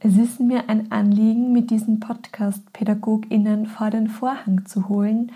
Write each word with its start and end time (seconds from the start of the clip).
Es 0.00 0.16
ist 0.16 0.38
mir 0.38 0.68
ein 0.68 0.92
Anliegen, 0.92 1.52
mit 1.52 1.70
diesem 1.70 1.98
Podcast 1.98 2.72
PädagogInnen 2.72 3.66
vor 3.66 3.90
den 3.90 4.06
Vorhang 4.08 4.64
zu 4.64 4.88
holen, 4.88 5.32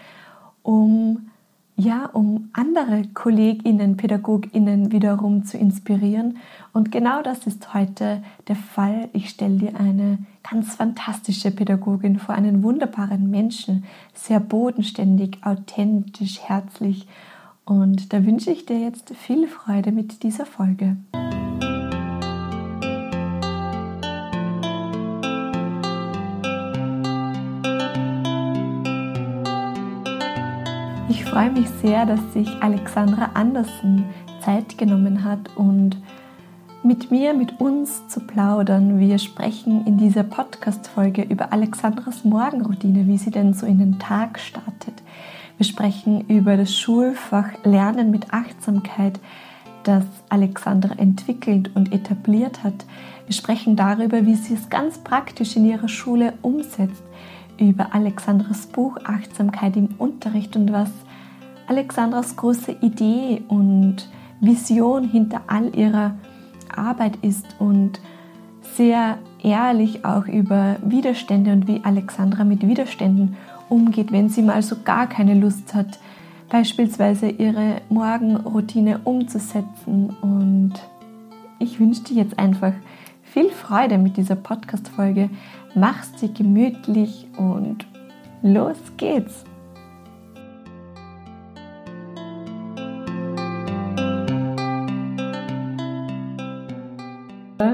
um 0.63 1.31
ja, 1.75 2.07
um 2.13 2.51
andere 2.53 3.03
KollegInnen, 3.13 3.97
PädagogInnen 3.97 4.93
wiederum 4.93 5.45
zu 5.45 5.59
inspirieren. 5.59 6.37
Und 6.73 6.93
genau 6.93 7.23
das 7.23 7.47
ist 7.47 7.75
heute 7.75 8.23
der 8.47 8.55
Fall. 8.55 9.09
Ich 9.15 9.31
stelle 9.31 9.57
dir 9.57 9.81
eine 9.81 10.19
ganz 10.49 10.77
fantastische 10.77 11.51
Pädagogin 11.51 12.21
vor, 12.21 12.37
einen 12.37 12.63
wunderbaren 12.63 13.31
Menschen, 13.31 13.85
sehr 14.15 14.39
bodenständig, 14.39 15.39
authentisch, 15.43 16.41
herzlich. 16.41 17.09
Und 17.65 18.13
da 18.13 18.25
wünsche 18.25 18.53
ich 18.53 18.65
dir 18.65 18.79
jetzt 18.79 19.13
viel 19.17 19.49
Freude 19.49 19.91
mit 19.91 20.23
dieser 20.23 20.47
Folge. 20.47 20.99
Freue 31.33 31.51
mich 31.51 31.71
sehr, 31.81 32.05
dass 32.05 32.21
sich 32.35 32.47
Alexandra 32.61 33.31
Andersen 33.33 34.05
Zeit 34.45 34.77
genommen 34.77 35.25
hat 35.25 35.39
und 35.57 35.97
mit 36.83 37.11
mir, 37.11 37.33
mit 37.33 37.59
uns 37.59 38.07
zu 38.09 38.21
plaudern. 38.21 38.99
Wir 38.99 39.17
sprechen 39.17 39.87
in 39.87 39.97
dieser 39.97 40.25
Podcast-Folge 40.25 41.23
über 41.23 41.51
Alexandras 41.51 42.25
Morgenroutine, 42.25 43.07
wie 43.07 43.17
sie 43.17 43.31
denn 43.31 43.55
so 43.55 43.65
in 43.65 43.79
den 43.79 43.99
Tag 43.99 44.39
startet. 44.39 45.03
Wir 45.57 45.65
sprechen 45.65 46.29
über 46.29 46.59
das 46.59 46.77
Schulfach 46.77 47.49
Lernen 47.65 48.11
mit 48.11 48.35
Achtsamkeit, 48.35 49.19
das 49.85 50.05
Alexandra 50.29 50.97
entwickelt 50.99 51.71
und 51.75 51.95
etabliert 51.95 52.63
hat. 52.63 52.85
Wir 53.25 53.35
sprechen 53.35 53.75
darüber, 53.75 54.27
wie 54.27 54.35
sie 54.35 54.53
es 54.53 54.69
ganz 54.69 54.99
praktisch 54.99 55.57
in 55.57 55.65
ihrer 55.65 55.89
Schule 55.89 56.35
umsetzt 56.43 57.03
über 57.59 57.95
Alexandras 57.95 58.67
Buch 58.67 58.99
Achtsamkeit 59.05 59.77
im 59.79 59.95
Unterricht 59.97 60.57
und 60.57 60.75
was 60.75 60.91
Alexandras 61.67 62.37
große 62.37 62.73
Idee 62.81 63.43
und 63.49 64.09
Vision 64.41 65.05
hinter 65.05 65.43
all 65.47 65.75
ihrer 65.77 66.15
Arbeit 66.75 67.17
ist 67.23 67.47
und 67.59 68.01
sehr 68.77 69.19
ehrlich 69.43 70.05
auch 70.05 70.27
über 70.27 70.77
Widerstände 70.85 71.53
und 71.53 71.67
wie 71.67 71.81
Alexandra 71.85 72.45
mit 72.45 72.67
Widerständen 72.67 73.37
umgeht, 73.69 74.13
wenn 74.13 74.29
sie 74.29 74.43
mal 74.43 74.63
so 74.63 74.77
gar 74.85 75.07
keine 75.07 75.35
Lust 75.35 75.75
hat, 75.75 75.99
beispielsweise 76.49 77.29
ihre 77.29 77.77
Morgenroutine 77.89 79.01
umzusetzen. 79.05 80.15
Und 80.21 80.75
ich 81.59 81.81
wünsche 81.81 82.05
dir 82.05 82.17
jetzt 82.17 82.39
einfach 82.39 82.73
viel 83.23 83.51
Freude 83.51 83.99
mit 83.99 84.17
dieser 84.17 84.37
Podcast-Folge. 84.37 85.31
Mach 85.75 86.03
sie 86.17 86.33
gemütlich 86.33 87.27
und 87.37 87.87
los 88.43 88.77
geht's! 88.97 89.45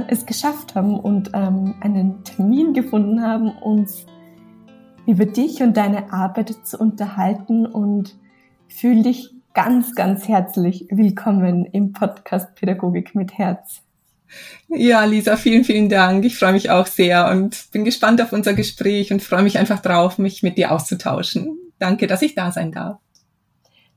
Es 0.09 0.27
geschafft 0.27 0.75
haben 0.75 0.99
und 0.99 1.31
ähm, 1.35 1.75
einen 1.81 2.25
Termin 2.25 2.73
gefunden 2.73 3.23
haben, 3.23 3.51
uns 3.51 4.07
über 5.07 5.27
dich 5.27 5.63
und 5.63 5.77
deine 5.77 6.13
Arbeit 6.13 6.55
zu 6.65 6.79
unterhalten 6.79 7.67
und 7.67 8.17
fühl 8.69 9.03
dich 9.03 9.31
ganz, 9.55 9.95
ganz 9.95 10.29
herzlich 10.29 10.87
willkommen 10.91 11.65
im 11.65 11.93
Podcast 11.93 12.55
Pädagogik 12.55 13.15
mit 13.15 13.39
Herz. 13.39 13.83
Ja, 14.69 15.05
Lisa, 15.05 15.37
vielen, 15.37 15.65
vielen 15.65 15.89
Dank. 15.89 16.25
Ich 16.25 16.37
freue 16.37 16.53
mich 16.53 16.71
auch 16.71 16.87
sehr 16.87 17.31
und 17.31 17.71
bin 17.73 17.85
gespannt 17.85 18.21
auf 18.21 18.33
unser 18.33 18.55
Gespräch 18.55 19.13
und 19.13 19.23
freue 19.23 19.43
mich 19.43 19.59
einfach 19.59 19.81
drauf, 19.81 20.19
mich 20.19 20.43
mit 20.43 20.59
dir 20.59 20.73
auszutauschen. 20.73 21.57
Danke, 21.79 22.07
dass 22.07 22.23
ich 22.23 22.35
da 22.35 22.53
sein 22.53 22.73
darf. 22.73 22.99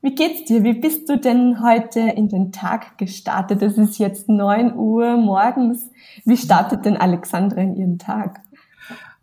Wie 0.04 0.16
geht's 0.16 0.44
dir? 0.46 0.64
Wie 0.64 0.72
bist 0.72 1.08
du 1.08 1.16
denn 1.16 1.62
heute 1.62 2.00
in 2.00 2.28
den 2.28 2.50
Tag 2.50 2.98
gestartet? 2.98 3.62
Es 3.62 3.78
ist 3.78 3.98
jetzt 3.98 4.28
neun 4.28 4.74
Uhr 4.74 5.16
morgens. 5.16 5.90
Wie 6.24 6.36
startet 6.36 6.84
denn 6.84 6.96
Alexandra 6.96 7.60
in 7.60 7.76
ihren 7.76 7.98
Tag? 8.00 8.40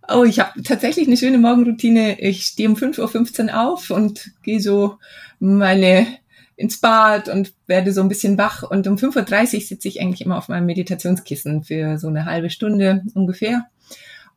Oh, 0.08 0.24
ich 0.24 0.40
habe 0.40 0.64
tatsächlich 0.64 1.06
eine 1.06 1.18
schöne 1.18 1.38
Morgenroutine. 1.38 2.22
Ich 2.22 2.46
stehe 2.46 2.70
um 2.70 2.76
5.15 2.76 3.48
Uhr 3.48 3.62
auf 3.62 3.90
und 3.90 4.32
gehe 4.42 4.62
so 4.62 4.96
meine 5.40 6.08
ins 6.56 6.80
Bad 6.80 7.28
und 7.28 7.54
werde 7.68 7.92
so 7.92 8.00
ein 8.00 8.08
bisschen 8.08 8.38
wach. 8.38 8.64
Und 8.64 8.88
um 8.88 8.96
5.30 8.96 9.56
Uhr 9.56 9.62
sitze 9.62 9.88
ich 9.90 10.00
eigentlich 10.00 10.22
immer 10.22 10.38
auf 10.38 10.48
meinem 10.48 10.66
Meditationskissen 10.66 11.66
für 11.66 11.98
so 11.98 12.08
eine 12.08 12.24
halbe 12.24 12.50
Stunde 12.50 13.04
ungefähr. 13.16 13.66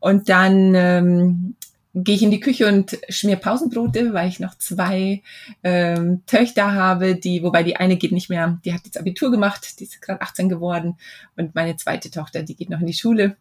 Und 0.01 0.29
dann 0.29 0.75
ähm, 0.75 1.55
gehe 1.95 2.15
ich 2.15 2.23
in 2.23 2.31
die 2.31 2.41
Küche 2.41 2.69
und 2.69 2.99
schmier 3.09 3.37
Pausenbrote, 3.37 4.15
weil 4.15 4.29
ich 4.29 4.41
noch 4.41 4.57
zwei 4.57 5.23
ähm, 5.63 6.23
Töchter 6.27 6.73
habe, 6.73 7.17
die, 7.17 7.43
wobei 7.43 7.63
die 7.63 7.77
eine 7.77 7.97
geht 7.97 8.13
nicht 8.13 8.31
mehr, 8.31 8.59
die 8.65 8.73
hat 8.73 8.83
jetzt 8.85 8.99
Abitur 8.99 9.31
gemacht, 9.31 9.79
die 9.79 9.85
ist 9.85 10.01
gerade 10.01 10.23
18 10.23 10.49
geworden 10.49 10.97
und 11.37 11.55
meine 11.55 11.77
zweite 11.77 12.11
Tochter, 12.11 12.43
die 12.43 12.57
geht 12.57 12.71
noch 12.71 12.81
in 12.81 12.87
die 12.87 12.95
Schule. 12.95 13.37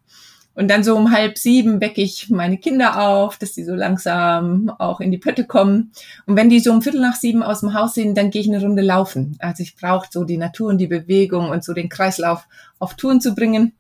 Und 0.53 0.67
dann 0.67 0.83
so 0.83 0.97
um 0.97 1.11
halb 1.11 1.37
sieben 1.37 1.79
wecke 1.79 2.01
ich 2.01 2.29
meine 2.29 2.57
Kinder 2.57 3.01
auf, 3.01 3.37
dass 3.37 3.53
die 3.53 3.63
so 3.63 3.73
langsam 3.73 4.69
auch 4.79 4.99
in 4.99 5.09
die 5.09 5.17
Pötte 5.17 5.45
kommen. 5.45 5.93
Und 6.25 6.35
wenn 6.35 6.49
die 6.49 6.59
so 6.59 6.71
um 6.71 6.81
Viertel 6.81 6.99
nach 6.99 7.15
sieben 7.15 7.41
aus 7.41 7.61
dem 7.61 7.73
Haus 7.73 7.93
sind, 7.93 8.17
dann 8.17 8.31
gehe 8.31 8.41
ich 8.41 8.49
eine 8.49 8.61
Runde 8.61 8.81
laufen. 8.81 9.37
Also 9.39 9.63
ich 9.63 9.77
brauche 9.77 10.09
so 10.11 10.25
die 10.25 10.37
Natur 10.37 10.67
und 10.67 10.77
die 10.77 10.87
Bewegung 10.87 11.49
und 11.49 11.63
so 11.63 11.73
den 11.73 11.87
Kreislauf 11.87 12.47
auf 12.79 12.95
Touren 12.95 13.21
zu 13.21 13.33
bringen. 13.33 13.73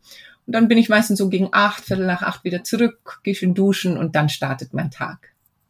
Und 0.51 0.55
dann 0.55 0.67
bin 0.67 0.77
ich 0.77 0.89
meistens 0.89 1.17
so 1.17 1.29
gegen 1.29 1.47
acht, 1.53 1.85
Viertel 1.85 2.05
nach 2.05 2.23
acht 2.23 2.43
wieder 2.43 2.61
zurück, 2.65 3.21
gehe 3.23 3.33
schön 3.33 3.53
duschen 3.53 3.97
und 3.97 4.17
dann 4.17 4.27
startet 4.27 4.73
mein 4.73 4.91
Tag. 4.91 5.29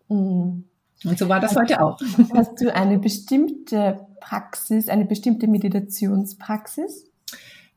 Mhm. 0.10 0.64
Und 1.04 1.20
so 1.20 1.30
war 1.30 1.40
das 1.40 1.56
heute 1.56 1.84
auch. 1.84 2.00
Hast 2.34 2.60
du 2.60 2.74
eine 2.74 2.98
bestimmte 2.98 4.00
Praxis, 4.20 4.90
eine 4.90 5.06
bestimmte 5.06 5.46
Meditationspraxis? 5.46 7.06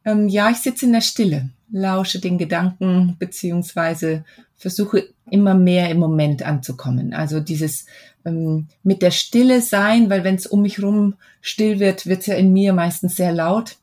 Ähm, 0.07 0.31
ja, 0.31 0.49
ich 0.49 0.57
sitze 0.57 0.87
in 0.87 0.95
der 0.95 1.03
Stille, 1.03 1.51
lausche 1.71 2.21
den 2.21 2.39
Gedanken 2.39 3.17
beziehungsweise 3.19 4.25
versuche 4.57 5.05
immer 5.29 5.53
mehr 5.53 5.91
im 5.91 5.99
Moment 5.99 6.43
anzukommen. 6.43 7.13
Also 7.13 7.39
dieses 7.39 7.85
ähm, 8.25 8.69
mit 8.83 9.03
der 9.03 9.11
Stille 9.11 9.61
sein, 9.61 10.09
weil 10.09 10.25
wenn 10.25 10.37
es 10.37 10.47
um 10.47 10.63
mich 10.63 10.83
rum 10.83 11.17
still 11.43 11.81
wird, 11.81 12.07
wird 12.07 12.21
es 12.21 12.29
ja 12.29 12.37
in 12.37 12.55
mir 12.55 12.73
meistens 12.73 13.17
sehr 13.17 13.33
laut 13.33 13.77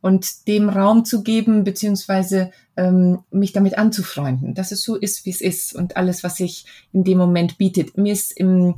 und 0.00 0.46
dem 0.46 0.68
Raum 0.68 1.04
zu 1.04 1.22
geben, 1.22 1.64
beziehungsweise 1.64 2.52
ähm, 2.78 3.18
mich 3.30 3.52
damit 3.52 3.76
anzufreunden, 3.76 4.54
dass 4.54 4.70
es 4.70 4.82
so 4.82 4.94
ist, 4.94 5.26
wie 5.26 5.30
es 5.30 5.40
ist 5.40 5.74
und 5.74 5.96
alles, 5.96 6.22
was 6.22 6.36
sich 6.36 6.64
in 6.92 7.02
dem 7.02 7.18
Moment 7.18 7.58
bietet. 7.58 7.98
Mir 7.98 8.12
ist 8.12 8.30
im, 8.30 8.76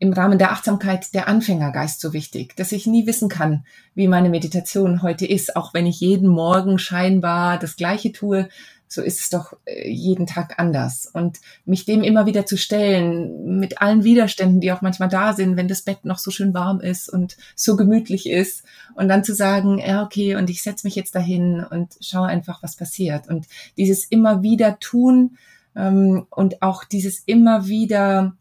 im 0.00 0.12
Rahmen 0.12 0.38
der 0.38 0.50
Achtsamkeit 0.50 1.14
der 1.14 1.28
Anfängergeist 1.28 2.00
so 2.00 2.12
wichtig, 2.12 2.56
dass 2.56 2.72
ich 2.72 2.88
nie 2.88 3.06
wissen 3.06 3.28
kann, 3.28 3.64
wie 3.94 4.08
meine 4.08 4.30
Meditation 4.30 5.00
heute 5.00 5.26
ist, 5.26 5.54
auch 5.54 5.72
wenn 5.74 5.86
ich 5.86 6.00
jeden 6.00 6.28
Morgen 6.28 6.78
scheinbar 6.80 7.58
das 7.58 7.76
Gleiche 7.76 8.10
tue, 8.10 8.48
so 8.88 9.02
ist 9.02 9.20
es 9.20 9.30
doch 9.30 9.54
äh, 9.64 9.90
jeden 9.90 10.26
Tag 10.26 10.58
anders. 10.58 11.10
Und 11.12 11.38
mich 11.64 11.84
dem 11.84 12.02
immer 12.02 12.26
wieder 12.26 12.46
zu 12.46 12.56
stellen, 12.56 13.58
mit 13.58 13.80
allen 13.80 14.04
Widerständen, 14.04 14.60
die 14.60 14.72
auch 14.72 14.82
manchmal 14.82 15.08
da 15.08 15.32
sind, 15.32 15.56
wenn 15.56 15.68
das 15.68 15.82
Bett 15.82 16.04
noch 16.04 16.18
so 16.18 16.30
schön 16.30 16.54
warm 16.54 16.80
ist 16.80 17.08
und 17.08 17.36
so 17.54 17.76
gemütlich 17.76 18.28
ist. 18.28 18.64
Und 18.94 19.08
dann 19.08 19.24
zu 19.24 19.34
sagen, 19.34 19.78
ja, 19.78 20.04
okay, 20.04 20.36
und 20.36 20.50
ich 20.50 20.62
setze 20.62 20.86
mich 20.86 20.94
jetzt 20.94 21.14
dahin 21.14 21.64
und 21.64 21.94
schaue 22.00 22.28
einfach, 22.28 22.62
was 22.62 22.76
passiert. 22.76 23.28
Und 23.28 23.46
dieses 23.76 24.04
immer 24.04 24.42
wieder 24.42 24.78
tun 24.78 25.36
ähm, 25.74 26.26
und 26.30 26.62
auch 26.62 26.84
dieses 26.84 27.20
immer 27.26 27.66
wieder 27.66 28.36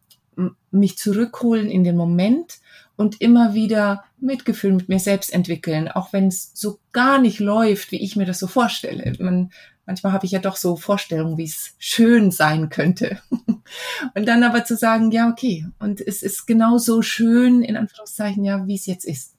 mich 0.72 0.98
zurückholen 0.98 1.70
in 1.70 1.84
den 1.84 1.96
Moment 1.96 2.60
und 2.98 3.22
immer 3.22 3.54
wieder 3.54 4.04
Mitgefühl 4.20 4.74
mit 4.74 4.90
mir 4.90 5.00
selbst 5.00 5.34
entwickeln, 5.34 5.88
auch 5.88 6.14
wenn 6.14 6.28
es 6.28 6.52
so 6.54 6.80
gar 6.92 7.20
nicht 7.20 7.40
läuft, 7.40 7.92
wie 7.92 8.02
ich 8.02 8.16
mir 8.16 8.26
das 8.26 8.40
so 8.40 8.48
vorstelle. 8.48 9.14
Man 9.20 9.52
manchmal 9.86 10.14
habe 10.14 10.26
ich 10.26 10.32
ja 10.32 10.40
doch 10.40 10.56
so 10.56 10.76
Vorstellungen, 10.76 11.38
wie 11.38 11.46
es 11.46 11.74
schön 11.78 12.32
sein 12.32 12.70
könnte. 12.70 13.20
Und 14.16 14.28
dann 14.28 14.44
aber 14.44 14.66
zu 14.66 14.76
sagen, 14.76 15.12
ja, 15.12 15.30
okay, 15.30 15.66
und 15.80 16.00
es 16.00 16.22
ist 16.22 16.46
genauso 16.46 17.02
schön, 17.02 17.64
in 17.64 17.78
Anführungszeichen, 17.78 18.44
ja, 18.44 18.68
wie 18.68 18.76
es 18.76 18.86
jetzt 18.86 19.06
ist. 19.06 19.34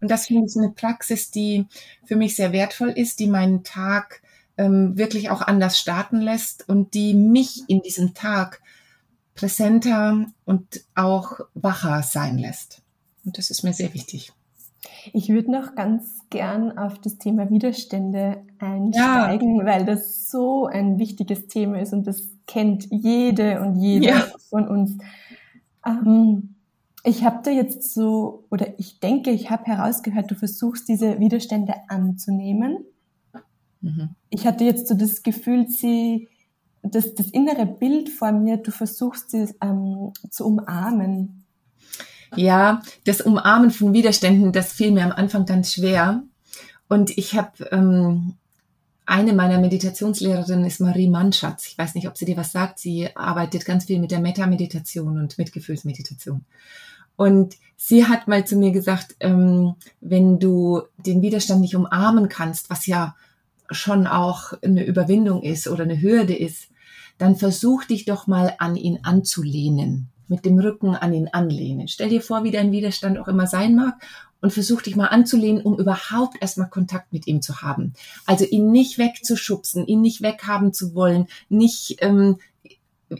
Und 0.00 0.10
das 0.10 0.26
finde 0.26 0.46
ich 0.46 0.56
eine 0.56 0.70
Praxis, 0.70 1.30
die 1.30 1.66
für 2.04 2.16
mich 2.16 2.36
sehr 2.36 2.52
wertvoll 2.52 2.90
ist, 2.90 3.18
die 3.18 3.28
meinen 3.28 3.64
Tag 3.64 4.20
ähm, 4.58 4.98
wirklich 4.98 5.30
auch 5.30 5.40
anders 5.40 5.78
starten 5.78 6.20
lässt 6.20 6.68
und 6.68 6.94
die 6.94 7.14
mich 7.14 7.62
in 7.68 7.80
diesem 7.80 8.12
Tag 8.12 8.60
präsenter 9.34 10.26
und 10.44 10.84
auch 10.94 11.40
wacher 11.54 12.02
sein 12.02 12.36
lässt. 12.36 12.82
Und 13.24 13.38
das 13.38 13.50
ist 13.50 13.62
mir 13.62 13.72
sehr 13.72 13.94
wichtig. 13.94 14.32
Ich 15.12 15.28
würde 15.28 15.50
noch 15.50 15.74
ganz 15.74 16.20
gern 16.30 16.76
auf 16.76 16.98
das 16.98 17.18
Thema 17.18 17.50
Widerstände 17.50 18.42
einsteigen, 18.58 19.58
ja. 19.58 19.64
weil 19.64 19.84
das 19.84 20.30
so 20.30 20.66
ein 20.66 20.98
wichtiges 20.98 21.46
Thema 21.46 21.80
ist 21.80 21.92
und 21.92 22.06
das 22.06 22.30
kennt 22.46 22.88
jede 22.90 23.60
und 23.60 23.76
jeder 23.76 24.08
ja. 24.08 24.26
von 24.50 24.66
uns. 24.66 24.98
Ähm, 25.86 26.56
ich 27.04 27.24
habe 27.24 27.40
da 27.44 27.50
jetzt 27.50 27.94
so, 27.94 28.44
oder 28.50 28.78
ich 28.78 29.00
denke, 29.00 29.30
ich 29.30 29.50
habe 29.50 29.64
herausgehört, 29.64 30.30
du 30.30 30.34
versuchst 30.34 30.88
diese 30.88 31.18
Widerstände 31.18 31.74
anzunehmen. 31.88 32.84
Mhm. 33.80 34.10
Ich 34.30 34.46
hatte 34.46 34.64
jetzt 34.64 34.88
so 34.88 34.94
das 34.94 35.22
Gefühl, 35.22 35.68
sie 35.68 36.28
das, 36.82 37.14
das 37.14 37.28
innere 37.28 37.66
Bild 37.66 38.08
vor 38.08 38.32
mir, 38.32 38.56
du 38.56 38.70
versuchst 38.70 39.30
sie 39.30 39.54
ähm, 39.62 40.12
zu 40.30 40.46
umarmen. 40.46 41.41
Ja, 42.36 42.82
das 43.04 43.20
Umarmen 43.20 43.70
von 43.70 43.92
Widerständen, 43.92 44.52
das 44.52 44.72
fiel 44.72 44.90
mir 44.90 45.04
am 45.04 45.12
Anfang 45.12 45.46
ganz 45.46 45.74
schwer. 45.74 46.22
Und 46.88 47.16
ich 47.16 47.36
habe 47.36 47.68
ähm, 47.70 48.34
eine 49.06 49.32
meiner 49.32 49.58
Meditationslehrerinnen 49.58 50.64
ist 50.64 50.80
Marie 50.80 51.08
Mannschatz. 51.08 51.66
Ich 51.66 51.76
weiß 51.76 51.94
nicht, 51.94 52.08
ob 52.08 52.16
sie 52.16 52.24
dir 52.24 52.36
was 52.36 52.52
sagt. 52.52 52.78
Sie 52.78 53.14
arbeitet 53.16 53.64
ganz 53.64 53.86
viel 53.86 53.98
mit 53.98 54.10
der 54.10 54.20
Meta-Meditation 54.20 55.18
und 55.18 55.38
Mitgefühlsmeditation. 55.38 56.44
Und 57.16 57.56
sie 57.76 58.06
hat 58.06 58.28
mal 58.28 58.46
zu 58.46 58.56
mir 58.56 58.70
gesagt, 58.70 59.16
ähm, 59.20 59.74
wenn 60.00 60.38
du 60.38 60.82
den 60.98 61.20
Widerstand 61.22 61.60
nicht 61.60 61.76
umarmen 61.76 62.28
kannst, 62.28 62.70
was 62.70 62.86
ja 62.86 63.16
schon 63.70 64.06
auch 64.06 64.52
eine 64.62 64.84
Überwindung 64.84 65.42
ist 65.42 65.68
oder 65.68 65.84
eine 65.84 66.00
Hürde 66.00 66.34
ist, 66.34 66.68
dann 67.18 67.36
versuch 67.36 67.84
dich 67.84 68.04
doch 68.04 68.26
mal 68.26 68.54
an 68.58 68.76
ihn 68.76 69.00
anzulehnen, 69.02 70.08
mit 70.32 70.46
dem 70.46 70.58
Rücken 70.58 70.96
an 70.96 71.12
ihn 71.12 71.28
anlehnen. 71.30 71.88
Stell 71.88 72.08
dir 72.08 72.22
vor, 72.22 72.42
wie 72.42 72.50
dein 72.50 72.72
Widerstand 72.72 73.18
auch 73.18 73.28
immer 73.28 73.46
sein 73.46 73.74
mag 73.74 73.94
und 74.40 74.50
versuch 74.50 74.80
dich 74.80 74.96
mal 74.96 75.08
anzulehnen, 75.08 75.60
um 75.62 75.78
überhaupt 75.78 76.40
erstmal 76.40 76.70
Kontakt 76.70 77.12
mit 77.12 77.26
ihm 77.26 77.42
zu 77.42 77.60
haben. 77.60 77.92
Also 78.24 78.46
ihn 78.46 78.72
nicht 78.72 78.96
wegzuschubsen, 78.96 79.86
ihn 79.86 80.00
nicht 80.00 80.22
weghaben 80.22 80.72
zu 80.72 80.94
wollen, 80.94 81.26
nicht 81.50 81.98
ähm, 82.00 82.38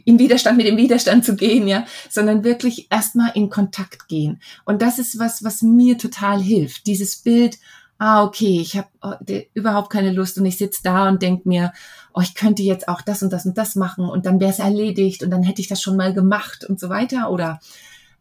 in 0.05 0.17
Widerstand 0.17 0.57
mit 0.57 0.65
dem 0.65 0.77
Widerstand 0.77 1.23
zu 1.23 1.35
gehen, 1.35 1.67
ja, 1.67 1.85
sondern 2.09 2.43
wirklich 2.43 2.87
erstmal 2.89 3.31
in 3.35 3.51
Kontakt 3.51 4.07
gehen. 4.07 4.41
Und 4.65 4.81
das 4.81 4.97
ist 4.97 5.19
was, 5.19 5.43
was 5.43 5.61
mir 5.61 5.99
total 5.99 6.41
hilft. 6.41 6.87
Dieses 6.87 7.17
Bild, 7.17 7.59
ah, 8.03 8.25
okay, 8.25 8.59
ich 8.59 8.77
habe 8.77 8.89
oh, 9.01 9.13
überhaupt 9.53 9.89
keine 9.89 10.11
Lust 10.11 10.37
und 10.37 10.45
ich 10.45 10.57
sitze 10.57 10.81
da 10.83 11.07
und 11.07 11.21
denk 11.21 11.45
mir, 11.45 11.71
oh, 12.13 12.19
ich 12.19 12.35
könnte 12.35 12.61
jetzt 12.61 12.89
auch 12.89 13.01
das 13.01 13.23
und 13.23 13.31
das 13.31 13.45
und 13.45 13.57
das 13.57 13.75
machen 13.75 14.09
und 14.09 14.25
dann 14.25 14.41
wäre 14.41 14.51
es 14.51 14.59
erledigt 14.59 15.23
und 15.23 15.31
dann 15.31 15.41
hätte 15.41 15.61
ich 15.61 15.69
das 15.69 15.81
schon 15.81 15.95
mal 15.95 16.13
gemacht 16.13 16.65
und 16.65 16.81
so 16.81 16.89
weiter. 16.89 17.31
Oder 17.31 17.61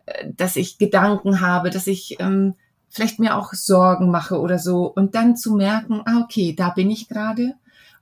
äh, 0.06 0.29
dass 0.37 0.55
ich 0.55 0.79
Gedanken 0.79 1.40
habe, 1.40 1.70
dass 1.70 1.88
ich 1.88 2.17
ähm, 2.20 2.55
vielleicht 2.90 3.19
mir 3.19 3.37
auch 3.37 3.55
Sorgen 3.55 4.08
mache 4.08 4.38
oder 4.38 4.61
so 4.61 4.87
und 4.87 5.17
dann 5.17 5.37
zu 5.37 5.56
merken, 5.56 6.00
ah, 6.05 6.20
okay, 6.23 6.55
da 6.56 6.70
bin 6.70 6.88
ich 6.88 7.08
gerade 7.08 7.55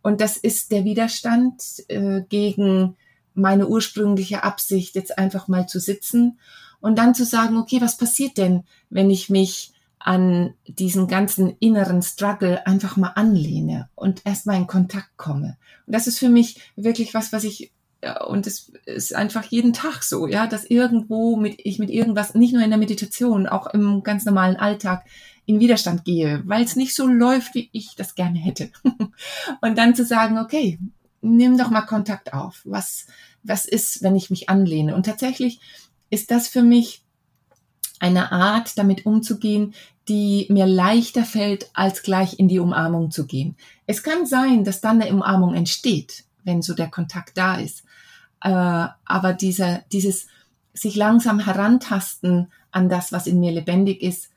und 0.02 0.20
das 0.20 0.36
ist 0.36 0.72
der 0.72 0.84
Widerstand 0.84 1.62
äh, 1.88 2.20
gegen 2.28 2.96
meine 3.32 3.66
ursprüngliche 3.68 4.44
Absicht, 4.44 4.96
jetzt 4.96 5.16
einfach 5.16 5.48
mal 5.48 5.66
zu 5.66 5.80
sitzen 5.80 6.40
und 6.80 6.98
dann 6.98 7.14
zu 7.14 7.24
sagen, 7.24 7.56
okay, 7.56 7.80
was 7.80 7.96
passiert 7.96 8.36
denn, 8.36 8.64
wenn 8.90 9.08
ich 9.08 9.30
mich 9.30 9.72
an 10.00 10.54
diesen 10.66 11.06
ganzen 11.06 11.56
inneren 11.60 12.02
Struggle 12.02 12.66
einfach 12.66 12.96
mal 12.96 13.12
anlehne 13.14 13.90
und 13.94 14.22
erstmal 14.24 14.56
in 14.56 14.66
Kontakt 14.66 15.10
komme. 15.16 15.58
Und 15.86 15.94
das 15.94 16.06
ist 16.06 16.18
für 16.18 16.30
mich 16.30 16.60
wirklich 16.74 17.14
was, 17.14 17.32
was 17.32 17.44
ich 17.44 17.72
ja, 18.02 18.24
und 18.24 18.46
es 18.46 18.72
ist 18.86 19.14
einfach 19.14 19.44
jeden 19.44 19.74
Tag 19.74 20.02
so, 20.02 20.26
ja, 20.26 20.46
dass 20.46 20.64
irgendwo 20.64 21.36
mit, 21.36 21.60
ich 21.62 21.78
mit 21.78 21.90
irgendwas, 21.90 22.34
nicht 22.34 22.54
nur 22.54 22.62
in 22.62 22.70
der 22.70 22.78
Meditation, 22.78 23.46
auch 23.46 23.66
im 23.68 24.02
ganz 24.02 24.24
normalen 24.24 24.56
Alltag 24.56 25.04
in 25.44 25.60
Widerstand 25.60 26.06
gehe, 26.06 26.42
weil 26.46 26.64
es 26.64 26.76
nicht 26.76 26.94
so 26.94 27.06
läuft, 27.06 27.54
wie 27.54 27.68
ich 27.72 27.96
das 27.96 28.14
gerne 28.14 28.38
hätte. 28.38 28.70
und 29.60 29.76
dann 29.76 29.94
zu 29.94 30.06
sagen, 30.06 30.38
okay, 30.38 30.78
nimm 31.20 31.58
doch 31.58 31.68
mal 31.68 31.82
Kontakt 31.82 32.32
auf. 32.32 32.62
Was, 32.64 33.06
was 33.42 33.66
ist, 33.66 34.02
wenn 34.02 34.16
ich 34.16 34.30
mich 34.30 34.48
anlehne? 34.48 34.94
Und 34.94 35.04
tatsächlich 35.04 35.60
ist 36.08 36.30
das 36.30 36.48
für 36.48 36.62
mich 36.62 36.99
eine 38.00 38.32
Art, 38.32 38.76
damit 38.76 39.06
umzugehen, 39.06 39.74
die 40.08 40.46
mir 40.50 40.66
leichter 40.66 41.24
fällt, 41.24 41.70
als 41.74 42.02
gleich 42.02 42.40
in 42.40 42.48
die 42.48 42.58
Umarmung 42.58 43.12
zu 43.12 43.26
gehen. 43.26 43.56
Es 43.86 44.02
kann 44.02 44.26
sein, 44.26 44.64
dass 44.64 44.80
dann 44.80 45.00
eine 45.00 45.12
Umarmung 45.12 45.54
entsteht, 45.54 46.24
wenn 46.42 46.62
so 46.62 46.74
der 46.74 46.88
Kontakt 46.88 47.38
da 47.38 47.56
ist. 47.56 47.84
Äh, 48.42 48.48
aber 49.04 49.32
dieser, 49.34 49.82
dieses 49.92 50.26
sich 50.72 50.96
langsam 50.96 51.38
herantasten 51.38 52.50
an 52.72 52.88
das, 52.88 53.12
was 53.12 53.26
in 53.26 53.38
mir 53.38 53.52
lebendig 53.52 54.02
ist, 54.02 54.30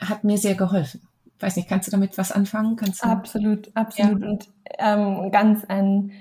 hat 0.00 0.24
mir 0.24 0.38
sehr 0.38 0.54
geholfen. 0.54 1.02
Weiß 1.40 1.56
nicht, 1.56 1.68
kannst 1.68 1.88
du 1.88 1.90
damit 1.90 2.16
was 2.16 2.32
anfangen? 2.32 2.76
Kannst 2.76 3.04
du? 3.04 3.08
Absolut, 3.08 3.70
absolut. 3.74 4.22
Ja. 4.22 4.28
Und 4.28 4.48
ähm, 4.78 5.30
ganz 5.30 5.64
ein 5.64 6.12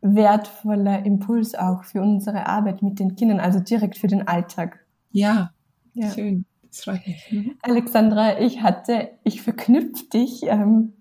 wertvoller 0.00 1.04
Impuls 1.04 1.54
auch 1.54 1.84
für 1.84 2.02
unsere 2.02 2.46
Arbeit 2.46 2.82
mit 2.82 2.98
den 2.98 3.16
Kindern, 3.16 3.40
also 3.40 3.58
direkt 3.60 3.96
für 3.96 4.06
den 4.06 4.28
Alltag. 4.28 4.80
Ja, 5.10 5.53
ja. 5.94 6.10
schön. 6.10 6.44
Das 6.68 6.84
freut 6.84 7.06
mich. 7.06 7.30
Mhm. 7.30 7.56
Alexandra, 7.62 8.40
ich 8.40 8.62
hatte, 8.62 9.10
ich 9.22 9.42
verknüpfe 9.42 10.04
dich 10.12 10.42
ähm, 10.44 10.92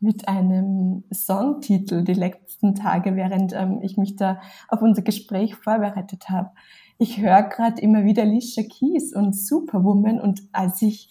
mit 0.00 0.28
einem 0.28 1.04
Songtitel 1.12 2.02
die 2.02 2.14
letzten 2.14 2.74
Tage, 2.74 3.16
während 3.16 3.52
ähm, 3.52 3.80
ich 3.82 3.96
mich 3.96 4.16
da 4.16 4.40
auf 4.68 4.80
unser 4.80 5.02
Gespräch 5.02 5.54
vorbereitet 5.56 6.30
habe. 6.30 6.50
Ich 6.98 7.20
höre 7.20 7.42
gerade 7.42 7.80
immer 7.82 8.04
wieder 8.04 8.22
Alicia 8.22 8.64
Keys 8.64 9.14
und 9.14 9.36
Superwoman 9.36 10.20
und 10.20 10.42
als 10.52 10.82
ich 10.82 11.10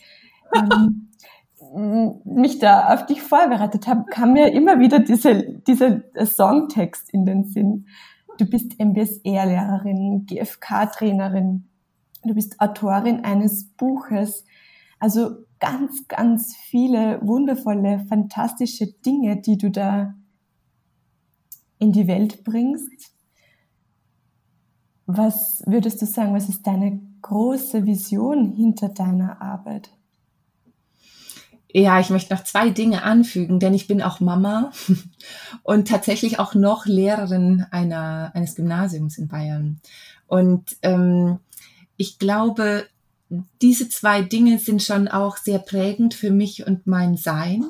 ähm, 0.55 1.09
mich 2.25 2.59
da 2.59 2.93
auf 2.93 3.05
dich 3.05 3.21
vorbereitet 3.21 3.87
habe, 3.87 4.05
kam 4.09 4.33
mir 4.33 4.51
immer 4.51 4.79
wieder 4.79 4.99
diese, 4.99 5.59
dieser 5.67 6.01
Songtext 6.25 7.13
in 7.13 7.25
den 7.25 7.43
Sinn. 7.45 7.87
Du 8.37 8.45
bist 8.45 8.79
MBSR-Lehrerin, 8.79 10.25
GFK-Trainerin, 10.27 11.67
du 12.23 12.33
bist 12.33 12.59
Autorin 12.59 13.23
eines 13.23 13.65
Buches. 13.65 14.43
Also 14.99 15.45
ganz, 15.59 16.07
ganz 16.07 16.55
viele 16.55 17.19
wundervolle, 17.21 18.05
fantastische 18.07 18.87
Dinge, 19.05 19.41
die 19.41 19.57
du 19.57 19.69
da 19.69 20.15
in 21.79 21.91
die 21.91 22.07
Welt 22.07 22.43
bringst. 22.43 23.13
Was 25.05 25.63
würdest 25.65 26.01
du 26.01 26.05
sagen, 26.05 26.33
was 26.33 26.49
ist 26.49 26.67
deine 26.67 26.99
große 27.21 27.85
Vision 27.85 28.51
hinter 28.51 28.89
deiner 28.89 29.41
Arbeit? 29.41 29.89
Ja, 31.71 31.99
ich 31.99 32.09
möchte 32.09 32.33
noch 32.33 32.43
zwei 32.43 32.69
Dinge 32.69 33.03
anfügen, 33.03 33.59
denn 33.59 33.73
ich 33.73 33.87
bin 33.87 34.01
auch 34.01 34.19
Mama 34.19 34.71
und 35.63 35.87
tatsächlich 35.87 36.39
auch 36.39 36.55
noch 36.55 36.85
Lehrerin 36.85 37.65
einer, 37.71 38.31
eines 38.33 38.55
Gymnasiums 38.55 39.17
in 39.17 39.27
Bayern. 39.27 39.79
Und 40.27 40.77
ähm, 40.81 41.39
ich 41.97 42.19
glaube, 42.19 42.87
diese 43.61 43.89
zwei 43.89 44.21
Dinge 44.21 44.59
sind 44.59 44.81
schon 44.81 45.07
auch 45.07 45.37
sehr 45.37 45.59
prägend 45.59 46.13
für 46.13 46.31
mich 46.31 46.65
und 46.65 46.87
mein 46.87 47.17
Sein, 47.17 47.65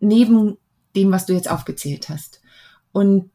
neben 0.00 0.58
dem, 0.94 1.10
was 1.10 1.26
du 1.26 1.32
jetzt 1.32 1.50
aufgezählt 1.50 2.08
hast. 2.08 2.40
Und 2.92 3.30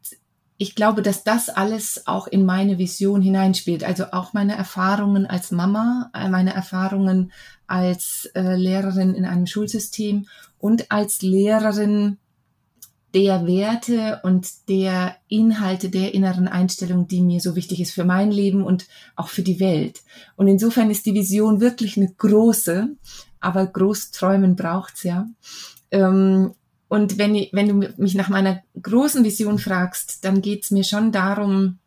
ich 0.58 0.76
glaube, 0.76 1.02
dass 1.02 1.24
das 1.24 1.50
alles 1.50 2.04
auch 2.06 2.28
in 2.28 2.46
meine 2.46 2.78
Vision 2.78 3.22
hineinspielt. 3.22 3.84
Also 3.84 4.06
auch 4.12 4.34
meine 4.34 4.56
Erfahrungen 4.56 5.26
als 5.26 5.52
Mama, 5.52 6.12
äh, 6.14 6.30
meine 6.30 6.54
Erfahrungen 6.54 7.32
als 7.66 8.30
äh, 8.36 8.56
Lehrerin 8.56 9.16
in 9.16 9.26
einem 9.26 9.48
Schulsystem 9.48 10.28
und 10.60 10.92
als 10.92 11.22
Lehrerin 11.22 12.18
der 13.14 13.46
Werte 13.46 14.22
und 14.24 14.68
der 14.70 15.16
Inhalte 15.28 15.90
der 15.90 16.14
inneren 16.14 16.48
Einstellung, 16.48 17.08
die 17.08 17.22
mir 17.22 17.40
so 17.40 17.56
wichtig 17.56 17.80
ist 17.80 17.92
für 17.92 18.06
mein 18.06 18.32
Leben 18.32 18.64
und 18.64 18.88
auch 19.16 19.28
für 19.28 19.44
die 19.44 19.60
Welt. 19.60 20.02
Und 20.36 20.48
insofern 20.48 20.90
ist 20.90 21.06
die 21.06 21.14
Vision 21.14 21.62
wirklich 21.62 21.96
eine 21.96 22.12
große, 22.12 22.90
aber 23.40 23.68
groß 23.68 24.12
träumen 24.12 24.56
braucht's 24.56 25.04
ja. 25.04 25.28
Ähm, 25.92 26.54
und 26.88 27.18
wenn, 27.18 27.34
wenn 27.52 27.68
du 27.68 27.94
mich 27.98 28.16
nach 28.16 28.30
meiner 28.30 28.62
großen 28.82 29.24
Vision 29.24 29.60
fragst, 29.60 30.26
dann 30.26 30.42
geht's 30.42 30.72
mir 30.72 30.84
schon 30.84 31.12
darum, 31.12 31.78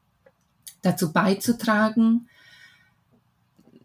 dazu 0.83 1.13
beizutragen, 1.13 2.29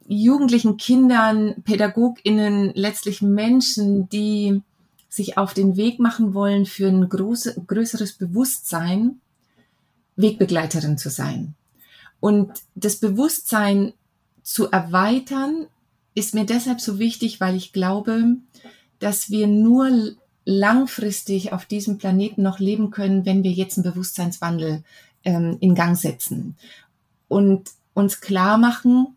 jugendlichen 0.08 0.78
Kindern, 0.78 1.56
Pädagoginnen, 1.64 2.72
letztlich 2.76 3.22
Menschen, 3.22 4.10
die 4.10 4.62
sich 5.12 5.38
auf 5.38 5.54
den 5.54 5.76
Weg 5.76 6.00
machen 6.00 6.34
wollen 6.34 6.66
für 6.66 6.88
ein 6.88 7.08
große, 7.08 7.62
größeres 7.68 8.14
Bewusstsein, 8.14 9.20
Wegbegleiterin 10.16 10.98
zu 10.98 11.10
sein. 11.10 11.54
Und 12.22 12.52
das 12.76 12.96
Bewusstsein 12.96 13.94
zu 14.42 14.72
erweitern, 14.72 15.68
ist 16.16 16.34
mir 16.34 16.46
deshalb 16.46 16.80
so 16.80 16.98
wichtig, 16.98 17.42
weil 17.42 17.56
ich 17.56 17.74
glaube, 17.74 18.38
dass 19.00 19.30
wir 19.30 19.48
nur 19.48 20.14
langfristig 20.46 21.52
auf 21.52 21.66
diesem 21.66 21.98
Planeten 21.98 22.42
noch 22.42 22.60
leben 22.60 22.90
können, 22.90 23.26
wenn 23.26 23.44
wir 23.44 23.52
jetzt 23.52 23.78
einen 23.78 23.92
Bewusstseinswandel 23.92 24.84
ähm, 25.24 25.58
in 25.60 25.76
Gang 25.76 25.98
setzen 25.98 26.56
und 27.28 27.70
uns 27.94 28.22
klar 28.22 28.58
machen, 28.58 29.08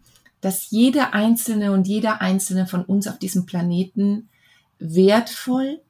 dass 0.41 0.71
jeder 0.71 1.15
Einzelne 1.15 1.73
und 1.73 1.87
jeder 1.87 2.21
Einzelne 2.21 2.67
von 2.67 2.85
uns 2.85 3.07
auf 3.07 3.19
diesem 3.19 3.47
Planeten 3.47 4.29
wertvoll 4.79 5.81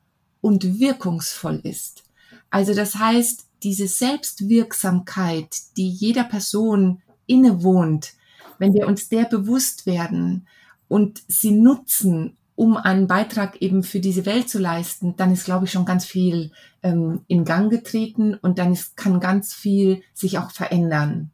und 0.44 0.78
wirkungsvoll 0.78 1.58
ist. 1.62 2.04
Also 2.50 2.74
das 2.74 2.96
heißt, 2.96 3.46
diese 3.62 3.88
Selbstwirksamkeit, 3.88 5.48
die 5.78 5.88
jeder 5.88 6.24
Person 6.24 7.00
innewohnt, 7.24 8.12
wenn 8.58 8.74
wir 8.74 8.86
uns 8.86 9.08
der 9.08 9.24
bewusst 9.24 9.86
werden 9.86 10.46
und 10.86 11.22
sie 11.28 11.50
nutzen 11.50 12.36
um 12.56 12.76
einen 12.76 13.06
Beitrag 13.06 13.62
eben 13.62 13.82
für 13.82 14.00
diese 14.00 14.26
Welt 14.26 14.50
zu 14.50 14.58
leisten, 14.58 15.16
dann 15.16 15.32
ist, 15.32 15.46
glaube 15.46 15.64
ich, 15.64 15.72
schon 15.72 15.86
ganz 15.86 16.04
viel 16.04 16.52
ähm, 16.82 17.22
in 17.26 17.46
Gang 17.46 17.70
getreten 17.70 18.34
und 18.34 18.58
dann 18.58 18.74
ist, 18.74 18.98
kann 18.98 19.20
ganz 19.20 19.54
viel 19.54 20.02
sich 20.12 20.38
auch 20.38 20.50
verändern. 20.50 21.30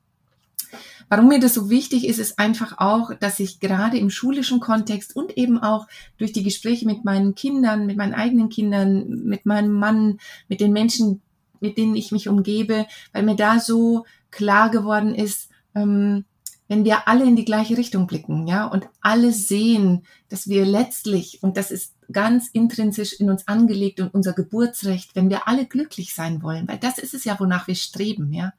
Warum 1.10 1.26
mir 1.26 1.40
das 1.40 1.54
so 1.54 1.68
wichtig 1.70 2.06
ist, 2.06 2.20
ist 2.20 2.38
einfach 2.38 2.78
auch, 2.78 3.12
dass 3.14 3.40
ich 3.40 3.58
gerade 3.58 3.98
im 3.98 4.10
schulischen 4.10 4.60
Kontext 4.60 5.16
und 5.16 5.36
eben 5.36 5.58
auch 5.58 5.88
durch 6.18 6.32
die 6.32 6.44
Gespräche 6.44 6.86
mit 6.86 7.04
meinen 7.04 7.34
Kindern, 7.34 7.84
mit 7.84 7.96
meinen 7.96 8.14
eigenen 8.14 8.48
Kindern, 8.48 9.24
mit 9.24 9.44
meinem 9.44 9.72
Mann, 9.72 10.20
mit 10.48 10.60
den 10.60 10.72
Menschen, 10.72 11.20
mit 11.58 11.76
denen 11.78 11.96
ich 11.96 12.12
mich 12.12 12.28
umgebe, 12.28 12.86
weil 13.12 13.24
mir 13.24 13.34
da 13.34 13.58
so 13.58 14.06
klar 14.30 14.70
geworden 14.70 15.12
ist, 15.16 15.48
ähm, 15.74 16.24
wenn 16.68 16.84
wir 16.84 17.08
alle 17.08 17.24
in 17.24 17.34
die 17.34 17.44
gleiche 17.44 17.76
Richtung 17.76 18.06
blicken, 18.06 18.46
ja, 18.46 18.64
und 18.66 18.86
alle 19.00 19.32
sehen, 19.32 20.04
dass 20.28 20.46
wir 20.46 20.64
letztlich, 20.64 21.42
und 21.42 21.56
das 21.56 21.72
ist 21.72 21.94
ganz 22.12 22.48
intrinsisch 22.52 23.14
in 23.14 23.28
uns 23.28 23.48
angelegt 23.48 23.98
und 23.98 24.14
unser 24.14 24.32
Geburtsrecht, 24.32 25.16
wenn 25.16 25.28
wir 25.28 25.48
alle 25.48 25.66
glücklich 25.66 26.14
sein 26.14 26.44
wollen, 26.44 26.68
weil 26.68 26.78
das 26.78 26.98
ist 26.98 27.14
es 27.14 27.24
ja, 27.24 27.40
wonach 27.40 27.66
wir 27.66 27.74
streben, 27.74 28.32
ja, 28.32 28.52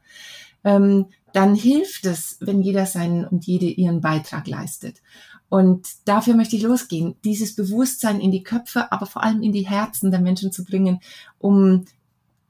ähm, 0.65 1.05
dann 1.33 1.55
hilft 1.55 2.05
es, 2.05 2.37
wenn 2.39 2.61
jeder 2.61 2.85
seinen 2.85 3.25
und 3.25 3.45
jede 3.45 3.67
ihren 3.67 4.01
Beitrag 4.01 4.47
leistet. 4.47 5.01
Und 5.49 5.87
dafür 6.05 6.35
möchte 6.35 6.55
ich 6.55 6.63
losgehen, 6.63 7.15
dieses 7.25 7.55
Bewusstsein 7.55 8.21
in 8.21 8.31
die 8.31 8.43
Köpfe, 8.43 8.91
aber 8.91 9.05
vor 9.05 9.23
allem 9.23 9.41
in 9.41 9.51
die 9.51 9.67
Herzen 9.67 10.11
der 10.11 10.21
Menschen 10.21 10.51
zu 10.51 10.63
bringen, 10.63 10.99
um 11.39 11.85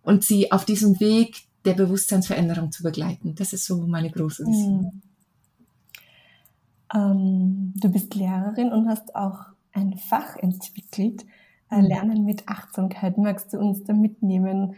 und 0.03 0.23
sie 0.23 0.51
auf 0.51 0.65
diesem 0.65 0.99
Weg 0.99 1.43
der 1.65 1.73
Bewusstseinsveränderung 1.73 2.71
zu 2.71 2.83
begleiten. 2.83 3.35
Das 3.35 3.53
ist 3.53 3.65
so 3.65 3.77
meine 3.87 4.09
große 4.09 4.45
Vision. 4.45 4.81
Mhm. 4.81 5.01
Ähm, 6.93 7.73
du 7.75 7.89
bist 7.89 8.15
Lehrerin 8.15 8.71
und 8.71 8.87
hast 8.87 9.15
auch 9.15 9.45
ein 9.71 9.97
Fach 9.97 10.35
entwickelt, 10.37 11.25
äh, 11.69 11.81
mhm. 11.81 11.87
Lernen 11.87 12.25
mit 12.25 12.47
Achtsamkeit. 12.47 13.17
Magst 13.17 13.53
du 13.53 13.59
uns 13.59 13.83
da 13.83 13.93
mitnehmen 13.93 14.75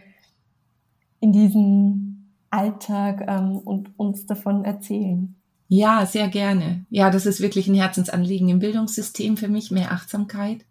in 1.20 1.32
diesen 1.32 2.13
Alltag 2.54 3.26
ähm, 3.28 3.58
und 3.58 3.98
uns 3.98 4.26
davon 4.26 4.64
erzählen? 4.64 5.36
Ja, 5.68 6.06
sehr 6.06 6.28
gerne. 6.28 6.86
Ja, 6.90 7.10
das 7.10 7.26
ist 7.26 7.42
wirklich 7.42 7.68
ein 7.68 7.74
Herzensanliegen 7.74 8.50
im 8.50 8.60
Bildungssystem 8.60 9.38
für 9.38 9.48
mich, 9.48 9.72
mehr 9.72 9.92
Achtsamkeit. 9.92 10.66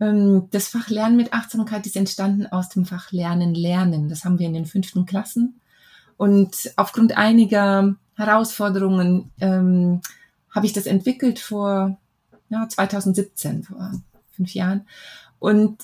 Ähm, 0.00 0.48
das 0.50 0.68
Fach 0.68 0.88
Lernen 0.88 1.16
mit 1.16 1.32
Achtsamkeit 1.32 1.86
ist 1.86 1.96
entstanden 1.96 2.46
aus 2.46 2.68
dem 2.68 2.84
Fach 2.84 3.12
Lernen, 3.12 3.54
Lernen. 3.54 4.08
Das 4.08 4.24
haben 4.24 4.38
wir 4.38 4.46
in 4.46 4.54
den 4.54 4.66
fünften 4.66 5.06
Klassen. 5.06 5.60
Und 6.16 6.72
aufgrund 6.76 7.16
einiger 7.16 7.94
Herausforderungen 8.16 9.30
ähm, 9.40 10.00
habe 10.50 10.66
ich 10.66 10.72
das 10.72 10.86
entwickelt 10.86 11.38
vor 11.38 11.96
ja, 12.48 12.68
2017, 12.68 13.62
vor 13.62 13.92
fünf 14.32 14.52
Jahren. 14.54 14.86
Und 15.38 15.78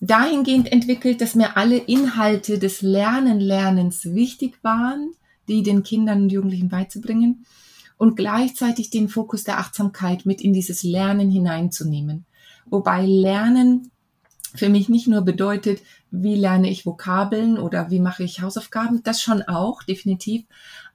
dahingehend 0.00 0.70
entwickelt, 0.70 1.20
dass 1.20 1.34
mir 1.34 1.56
alle 1.56 1.76
Inhalte 1.76 2.58
des 2.58 2.82
Lernen, 2.82 3.40
Lernens 3.40 4.04
wichtig 4.14 4.58
waren, 4.62 5.12
die 5.48 5.62
den 5.62 5.82
Kindern 5.82 6.22
und 6.22 6.32
Jugendlichen 6.32 6.68
beizubringen 6.68 7.44
und 7.96 8.16
gleichzeitig 8.16 8.90
den 8.90 9.08
Fokus 9.08 9.44
der 9.44 9.58
Achtsamkeit 9.58 10.24
mit 10.24 10.40
in 10.40 10.52
dieses 10.52 10.82
Lernen 10.82 11.30
hineinzunehmen. 11.30 12.26
Wobei 12.66 13.04
Lernen 13.04 13.90
für 14.54 14.68
mich 14.68 14.88
nicht 14.88 15.08
nur 15.08 15.22
bedeutet, 15.22 15.80
wie 16.10 16.36
lerne 16.36 16.70
ich 16.70 16.86
Vokabeln 16.86 17.58
oder 17.58 17.90
wie 17.90 18.00
mache 18.00 18.22
ich 18.22 18.40
Hausaufgaben, 18.40 19.02
das 19.02 19.20
schon 19.20 19.42
auch, 19.42 19.82
definitiv, 19.82 20.44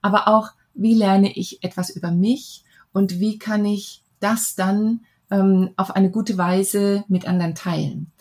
aber 0.01 0.27
auch, 0.27 0.51
wie 0.73 0.95
lerne 0.95 1.31
ich 1.35 1.63
etwas 1.63 1.91
über 1.91 2.11
mich 2.11 2.63
und 2.93 3.19
wie 3.19 3.37
kann 3.37 3.65
ich 3.65 4.01
das 4.19 4.55
dann 4.55 5.01
ähm, 5.29 5.71
auf 5.77 5.95
eine 5.95 6.09
gute 6.09 6.37
Weise 6.37 7.03
mit 7.07 7.27
anderen 7.27 7.53
teilen. 7.53 8.11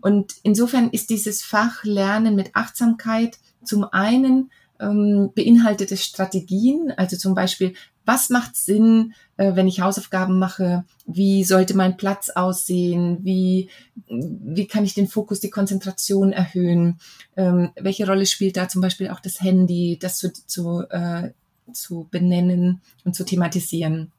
Und 0.00 0.34
insofern 0.42 0.90
ist 0.90 1.10
dieses 1.10 1.42
Fach 1.42 1.84
Lernen 1.84 2.34
mit 2.34 2.54
Achtsamkeit 2.54 3.38
zum 3.62 3.84
einen 3.84 4.50
ähm, 4.80 5.30
beinhaltet 5.34 5.92
es 5.92 6.04
Strategien, 6.04 6.92
also 6.96 7.16
zum 7.16 7.34
Beispiel, 7.34 7.74
was 8.06 8.30
macht 8.30 8.56
Sinn, 8.56 9.12
äh, 9.36 9.54
wenn 9.54 9.68
ich 9.68 9.80
Hausaufgaben 9.80 10.38
mache? 10.38 10.84
Wie 11.06 11.44
sollte 11.44 11.76
mein 11.76 11.96
Platz 11.96 12.30
aussehen? 12.30 13.18
Wie, 13.22 13.68
wie 14.08 14.66
kann 14.66 14.84
ich 14.84 14.94
den 14.94 15.06
Fokus, 15.06 15.40
die 15.40 15.50
Konzentration 15.50 16.32
erhöhen? 16.32 16.98
Ähm, 17.36 17.70
welche 17.76 18.06
Rolle 18.06 18.26
spielt 18.26 18.56
da 18.56 18.68
zum 18.68 18.80
Beispiel 18.80 19.10
auch 19.10 19.20
das 19.20 19.40
Handy, 19.40 19.98
das 20.00 20.16
zu, 20.16 20.32
zu, 20.32 20.82
äh, 20.90 21.32
zu 21.72 22.08
benennen 22.10 22.80
und 23.04 23.14
zu 23.14 23.24
thematisieren? 23.24 24.10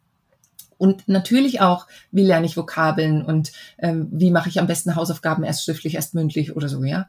Und 0.81 1.07
natürlich 1.07 1.61
auch, 1.61 1.85
wie 2.09 2.23
lerne 2.23 2.47
ich 2.47 2.57
Vokabeln 2.57 3.23
und 3.23 3.51
ähm, 3.77 4.07
wie 4.11 4.31
mache 4.31 4.49
ich 4.49 4.59
am 4.59 4.65
besten 4.65 4.95
Hausaufgaben 4.95 5.43
erst 5.43 5.63
schriftlich, 5.63 5.93
erst 5.93 6.15
mündlich 6.15 6.55
oder 6.55 6.67
so, 6.69 6.83
ja. 6.83 7.07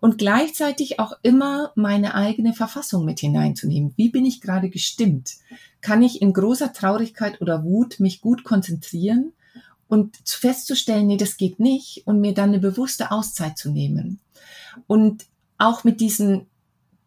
Und 0.00 0.18
gleichzeitig 0.18 1.00
auch 1.00 1.14
immer 1.22 1.72
meine 1.76 2.14
eigene 2.14 2.52
Verfassung 2.52 3.06
mit 3.06 3.20
hineinzunehmen. 3.20 3.94
Wie 3.96 4.10
bin 4.10 4.26
ich 4.26 4.42
gerade 4.42 4.68
gestimmt? 4.68 5.36
Kann 5.80 6.02
ich 6.02 6.20
in 6.20 6.34
großer 6.34 6.74
Traurigkeit 6.74 7.40
oder 7.40 7.64
Wut 7.64 8.00
mich 8.00 8.20
gut 8.20 8.44
konzentrieren 8.44 9.32
und 9.88 10.18
festzustellen, 10.22 11.06
nee, 11.06 11.16
das 11.16 11.38
geht 11.38 11.58
nicht 11.58 12.06
und 12.06 12.20
mir 12.20 12.34
dann 12.34 12.50
eine 12.50 12.58
bewusste 12.58 13.12
Auszeit 13.12 13.56
zu 13.56 13.70
nehmen. 13.70 14.20
Und 14.86 15.24
auch 15.56 15.84
mit 15.84 16.02
diesen 16.02 16.48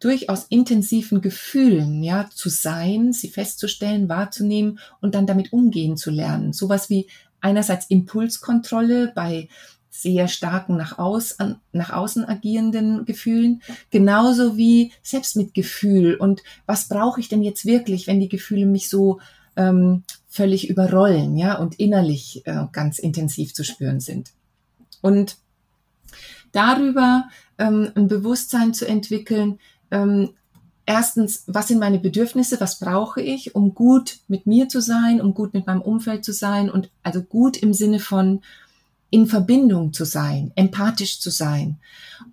durchaus 0.00 0.46
intensiven 0.48 1.20
Gefühlen, 1.20 2.02
ja, 2.02 2.28
zu 2.34 2.48
sein, 2.48 3.12
sie 3.12 3.28
festzustellen, 3.28 4.08
wahrzunehmen 4.08 4.78
und 5.00 5.14
dann 5.14 5.26
damit 5.26 5.52
umgehen 5.52 5.96
zu 5.96 6.10
lernen. 6.10 6.52
Sowas 6.52 6.90
wie 6.90 7.06
einerseits 7.40 7.86
Impulskontrolle 7.86 9.12
bei 9.14 9.48
sehr 9.90 10.28
starken 10.28 10.76
nach, 10.76 10.98
außen, 10.98 11.56
nach 11.72 11.90
außen 11.90 12.24
agierenden 12.24 13.04
Gefühlen, 13.04 13.60
genauso 13.90 14.56
wie 14.56 14.92
Selbstmitgefühl 15.02 16.14
und 16.14 16.42
was 16.64 16.88
brauche 16.88 17.20
ich 17.20 17.28
denn 17.28 17.42
jetzt 17.42 17.66
wirklich, 17.66 18.06
wenn 18.06 18.20
die 18.20 18.28
Gefühle 18.28 18.66
mich 18.66 18.88
so 18.88 19.20
ähm, 19.56 20.04
völlig 20.28 20.70
überrollen, 20.70 21.36
ja, 21.36 21.58
und 21.58 21.78
innerlich 21.78 22.46
äh, 22.46 22.66
ganz 22.72 22.98
intensiv 22.98 23.52
zu 23.52 23.64
spüren 23.64 24.00
sind. 24.00 24.30
Und 25.02 25.36
darüber 26.52 27.28
ähm, 27.58 27.90
ein 27.94 28.08
Bewusstsein 28.08 28.72
zu 28.72 28.86
entwickeln, 28.86 29.58
ähm, 29.90 30.30
erstens, 30.86 31.44
was 31.46 31.68
sind 31.68 31.78
meine 31.78 31.98
Bedürfnisse, 31.98 32.60
was 32.60 32.78
brauche 32.78 33.20
ich, 33.20 33.54
um 33.54 33.74
gut 33.74 34.18
mit 34.28 34.46
mir 34.46 34.68
zu 34.68 34.80
sein, 34.80 35.20
um 35.20 35.34
gut 35.34 35.54
mit 35.54 35.66
meinem 35.66 35.82
Umfeld 35.82 36.24
zu 36.24 36.32
sein 36.32 36.70
und 36.70 36.90
also 37.02 37.22
gut 37.22 37.56
im 37.56 37.72
Sinne 37.72 38.00
von 38.00 38.42
in 39.12 39.26
Verbindung 39.26 39.92
zu 39.92 40.04
sein, 40.04 40.52
empathisch 40.54 41.20
zu 41.20 41.30
sein. 41.30 41.78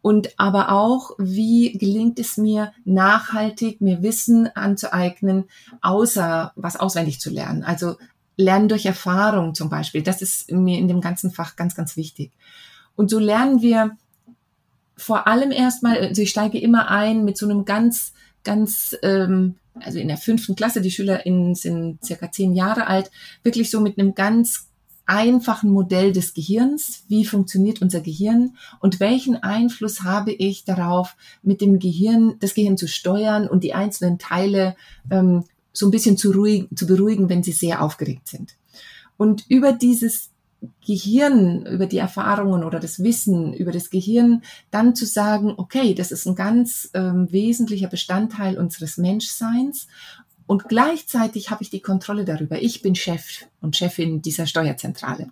Und 0.01 0.39
aber 0.39 0.71
auch, 0.71 1.11
wie 1.17 1.71
gelingt 1.71 2.19
es 2.19 2.37
mir 2.37 2.71
nachhaltig, 2.85 3.81
mir 3.81 4.03
Wissen 4.03 4.47
anzueignen, 4.55 5.45
außer 5.81 6.53
was 6.55 6.75
auswendig 6.75 7.19
zu 7.19 7.31
lernen. 7.31 7.63
Also 7.63 7.95
Lernen 8.37 8.69
durch 8.69 8.85
Erfahrung 8.85 9.55
zum 9.55 9.69
Beispiel. 9.69 10.03
Das 10.03 10.21
ist 10.21 10.51
mir 10.51 10.77
in 10.77 10.87
dem 10.87 11.01
ganzen 11.01 11.31
Fach 11.31 11.55
ganz, 11.55 11.73
ganz 11.73 11.97
wichtig. 11.97 12.31
Und 12.95 13.09
so 13.09 13.17
lernen 13.17 13.61
wir 13.61 13.97
vor 14.97 15.27
allem 15.27 15.51
erstmal, 15.51 15.99
also 15.99 16.21
ich 16.21 16.31
steige 16.31 16.59
immer 16.59 16.89
ein 16.89 17.23
mit 17.23 17.37
so 17.37 17.47
einem 17.47 17.65
ganz, 17.65 18.13
ganz, 18.43 18.97
ähm, 19.03 19.55
also 19.79 19.99
in 19.99 20.07
der 20.07 20.17
fünften 20.17 20.55
Klasse, 20.55 20.81
die 20.81 20.91
SchülerInnen 20.91 21.53
sind 21.55 22.03
circa 22.03 22.31
zehn 22.31 22.53
Jahre 22.53 22.87
alt, 22.87 23.11
wirklich 23.43 23.69
so 23.69 23.79
mit 23.79 23.99
einem 23.99 24.15
ganz 24.15 24.67
einfachen 25.05 25.69
Modell 25.69 26.11
des 26.11 26.33
Gehirns. 26.33 27.05
Wie 27.07 27.25
funktioniert 27.25 27.81
unser 27.81 28.01
Gehirn 28.01 28.57
und 28.79 28.99
welchen 28.99 29.37
Einfluss 29.37 30.03
habe 30.03 30.33
ich 30.33 30.65
darauf, 30.65 31.15
mit 31.43 31.61
dem 31.61 31.79
Gehirn, 31.79 32.35
das 32.39 32.55
Gehirn 32.55 32.77
zu 32.77 32.87
steuern 32.87 33.47
und 33.47 33.63
die 33.63 33.73
einzelnen 33.73 34.17
Teile 34.17 34.75
ähm, 35.09 35.45
so 35.71 35.87
ein 35.87 35.91
bisschen 35.91 36.17
zu, 36.17 36.31
ruhig, 36.31 36.67
zu 36.75 36.87
beruhigen, 36.87 37.29
wenn 37.29 37.43
sie 37.43 37.51
sehr 37.51 37.81
aufgeregt 37.81 38.27
sind. 38.27 38.55
Und 39.15 39.45
über 39.47 39.73
dieses 39.73 40.31
Gehirn, 40.85 41.65
über 41.65 41.85
die 41.85 41.99
Erfahrungen 41.99 42.63
oder 42.63 42.79
das 42.79 43.03
Wissen 43.03 43.53
über 43.53 43.71
das 43.71 43.89
Gehirn, 43.89 44.41
dann 44.71 44.95
zu 44.95 45.05
sagen, 45.05 45.53
okay, 45.57 45.93
das 45.93 46.11
ist 46.11 46.25
ein 46.25 46.35
ganz 46.35 46.89
ähm, 46.93 47.27
wesentlicher 47.31 47.87
Bestandteil 47.87 48.57
unseres 48.57 48.97
Menschseins 48.97 49.87
und 50.47 50.69
gleichzeitig 50.69 51.51
habe 51.51 51.61
ich 51.61 51.69
die 51.69 51.81
Kontrolle 51.81 52.23
darüber. 52.23 52.61
Ich 52.61 52.81
bin 52.81 52.95
Chef 52.95 53.45
und 53.61 53.75
Chefin 53.75 54.21
dieser 54.21 54.47
Steuerzentrale. 54.47 55.29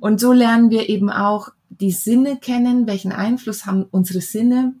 Und 0.00 0.18
so 0.18 0.32
lernen 0.32 0.70
wir 0.70 0.88
eben 0.88 1.10
auch 1.10 1.50
die 1.68 1.92
Sinne 1.92 2.38
kennen, 2.38 2.86
welchen 2.86 3.12
Einfluss 3.12 3.66
haben 3.66 3.84
unsere 3.84 4.22
Sinne. 4.22 4.74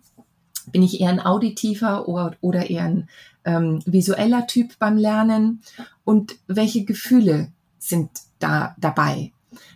Bin 0.72 0.82
ich 0.82 1.00
eher 1.00 1.10
ein 1.10 1.20
auditiver 1.20 2.08
oder, 2.08 2.70
eher 2.70 2.84
ein 2.84 3.08
ähm, 3.44 3.82
visueller 3.84 4.46
Typ 4.46 4.78
beim 4.78 4.96
Lernen? 4.96 5.62
Und 6.04 6.36
welche 6.46 6.84
Gefühle 6.84 7.52
sind 7.78 8.10
da 8.38 8.74
dabei? 8.78 9.32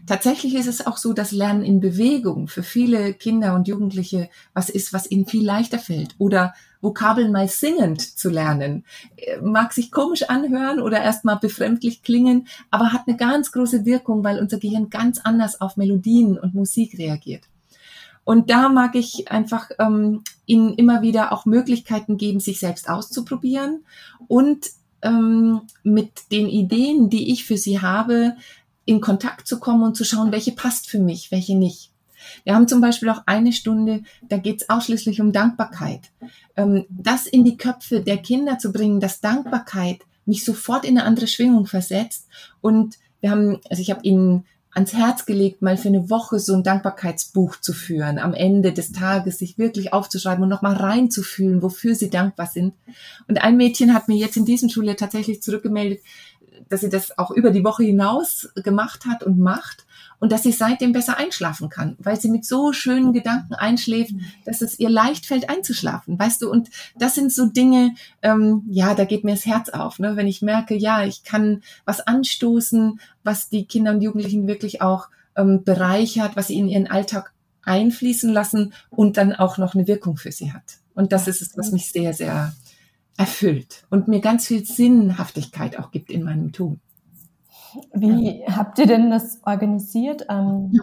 Tatsächlich 0.07 0.55
ist 0.55 0.67
es 0.67 0.87
auch 0.87 0.97
so, 0.97 1.13
dass 1.13 1.33
Lernen 1.33 1.65
in 1.65 1.81
Bewegung 1.81 2.49
für 2.49 2.63
viele 2.63 3.15
Kinder 3.15 3.55
und 3.55 3.69
Jugendliche 3.69 4.29
was 4.55 4.71
ist, 4.71 4.93
was 4.93 5.11
ihnen 5.11 5.27
viel 5.27 5.45
leichter 5.45 5.79
fällt 5.79 6.15
oder 6.19 6.55
Vokabeln 6.81 7.33
mal 7.33 7.49
singend 7.49 8.01
zu 8.01 8.31
lernen. 8.31 8.85
Äh, 9.17 9.41
mag 9.41 9.73
sich 9.73 9.91
komisch 9.91 10.25
anhören 10.25 10.81
oder 10.81 11.03
erstmal 11.03 11.37
befremdlich 11.37 12.03
klingen, 12.03 12.47
aber 12.71 12.93
hat 12.93 13.03
eine 13.07 13.17
ganz 13.17 13.53
große 13.53 13.85
Wirkung, 13.85 14.25
weil 14.25 14.39
unser 14.39 14.59
Gehirn 14.59 14.91
ganz 14.91 15.19
anders 15.19 15.61
auf 15.61 15.77
Melodien 15.77 16.39
und 16.39 16.55
Musik 16.55 16.99
reagiert. 16.99 17.45
Und 18.25 18.51
da 18.51 18.69
mag 18.69 18.95
ich 18.95 19.31
einfach 19.31 19.71
ähm, 19.79 20.23
ihnen 20.45 20.75
immer 20.75 21.01
wieder 21.01 21.33
auch 21.33 21.47
Möglichkeiten 21.47 22.19
geben, 22.19 22.41
sich 22.41 22.61
selbst 22.61 22.89
auszuprobieren 22.91 23.85
und 24.27 24.67
ähm, 25.01 25.63
mit 25.83 26.31
den 26.31 26.47
Ideen, 26.47 27.09
die 27.09 27.33
ich 27.33 27.45
für 27.45 27.57
sie 27.57 27.81
habe, 27.81 28.37
in 28.89 29.03
Kontakt 29.03 29.47
zu 29.47 29.61
kommen 29.61 29.83
und 29.83 29.97
zu 29.97 30.05
schauen, 30.05 30.33
welche 30.33 30.53
passt 30.53 30.89
für 30.89 30.99
mich, 30.99 31.31
welche 31.31 31.55
nicht. 31.55 31.91
Wir 32.45 32.55
haben 32.55 32.69
zum 32.69 32.81
Beispiel 32.81 33.11
auch 33.11 33.23
eine 33.27 33.53
Stunde, 33.53 34.03
da 34.23 34.39
geht 34.39 34.63
es 34.63 34.71
ausschließlich 34.71 35.21
um 35.21 35.31
Dankbarkeit. 35.31 36.11
Ähm, 36.57 36.87
das 36.89 37.27
in 37.27 37.45
die 37.45 37.59
Köpfe 37.59 38.01
der 38.01 38.17
Kinder 38.17 38.59
zu 38.59 38.73
bringen, 38.73 38.99
dass 38.99 39.21
Dankbarkeit 39.21 40.01
mich 40.25 40.43
sofort 40.43 40.87
in 40.87 40.99
eine 40.99 41.07
andere 41.07 41.27
Schwingung 41.27 41.67
versetzt. 41.67 42.29
Und 42.63 42.97
wir 43.21 43.31
haben, 43.31 43.61
also 43.69 43.83
ich 43.83 43.91
habe 43.91 44.01
ihnen 44.05 44.45
ans 44.71 44.95
Herz 44.95 45.27
gelegt, 45.27 45.61
mal 45.61 45.77
für 45.77 45.89
eine 45.89 46.09
Woche 46.09 46.39
so 46.39 46.55
ein 46.55 46.63
Dankbarkeitsbuch 46.63 47.57
zu 47.57 47.73
führen, 47.73 48.19
am 48.19 48.33
Ende 48.33 48.73
des 48.73 48.93
Tages 48.93 49.39
sich 49.39 49.59
wirklich 49.59 49.93
aufzuschreiben 49.93 50.43
und 50.43 50.49
nochmal 50.49 50.77
reinzufühlen, 50.77 51.63
wofür 51.63 51.95
sie 51.95 52.11
dankbar 52.11 52.47
sind. 52.47 52.75
Und 53.27 53.43
ein 53.43 53.57
Mädchen 53.57 53.93
hat 53.93 54.09
mir 54.09 54.17
jetzt 54.17 54.37
in 54.37 54.45
diesem 54.45 54.69
Schuljahr 54.69 54.97
tatsächlich 54.97 55.43
zurückgemeldet, 55.43 56.01
dass 56.69 56.81
sie 56.81 56.89
das 56.89 57.19
auch 57.19 57.31
über 57.31 57.51
die 57.51 57.65
Woche 57.65 57.85
hinaus 57.85 58.51
gemacht 58.57 59.07
hat 59.07 59.23
und 59.23 59.39
macht 59.39 59.87
und 60.21 60.33
dass 60.33 60.43
sie 60.43 60.53
seitdem 60.53 60.93
besser 60.93 61.17
einschlafen 61.17 61.69
kann, 61.69 61.97
weil 61.99 62.21
sie 62.21 62.29
mit 62.29 62.45
so 62.45 62.73
schönen 62.73 63.13
Gedanken 63.13 63.55
einschläft, 63.55 64.15
dass 64.45 64.63
es 64.63 64.79
ihr 64.79 64.91
leicht 64.91 65.27
fällt 65.27 65.49
einzuschlafen, 65.49 66.19
weißt 66.19 66.43
du? 66.43 66.51
Und 66.51 66.71
das 66.97 67.15
sind 67.15 67.33
so 67.33 67.47
Dinge, 67.47 67.95
ähm, 68.23 68.65
ja, 68.69 68.95
da 68.95 69.05
geht 69.05 69.25
mir 69.25 69.33
das 69.33 69.47
Herz 69.47 69.69
auf, 69.69 69.99
ne? 69.99 70.17
wenn 70.17 70.27
ich 70.27 70.43
merke, 70.43 70.75
ja, 70.75 71.05
ich 71.05 71.25
kann 71.25 71.63
was 71.85 72.01
anstoßen, 72.01 73.01
was 73.23 73.49
die 73.49 73.67
Kinder 73.67 73.93
und 73.93 74.03
Jugendlichen 74.03 74.47
wirklich 74.47 74.83
auch 74.83 75.09
ähm, 75.37 75.63
bereichert, 75.65 76.37
was 76.37 76.49
sie 76.49 76.59
in 76.59 76.69
ihren 76.69 76.89
Alltag 76.89 77.33
einfließen 77.63 78.33
lassen 78.33 78.73
und 78.91 79.17
dann 79.17 79.35
auch 79.35 79.59
noch 79.59 79.75
eine 79.75 79.87
Wirkung 79.87 80.17
für 80.17 80.33
sie 80.33 80.53
hat. 80.53 80.79
Und 80.95 81.13
das 81.13 81.29
ist 81.29 81.43
es, 81.43 81.57
was 81.57 81.71
mich 81.71 81.93
sehr, 81.93 82.13
sehr 82.13 82.53
erfüllt 83.19 83.85
und 83.91 84.09
mir 84.09 84.21
ganz 84.21 84.47
viel 84.47 84.65
Sinnhaftigkeit 84.65 85.79
auch 85.79 85.91
gibt 85.91 86.11
in 86.11 86.23
meinem 86.23 86.53
Tun. 86.53 86.81
Wie 87.93 88.45
habt 88.47 88.79
ihr 88.79 88.87
denn 88.87 89.11
das 89.11 89.41
organisiert? 89.45 90.25
Ähm, 90.31 90.81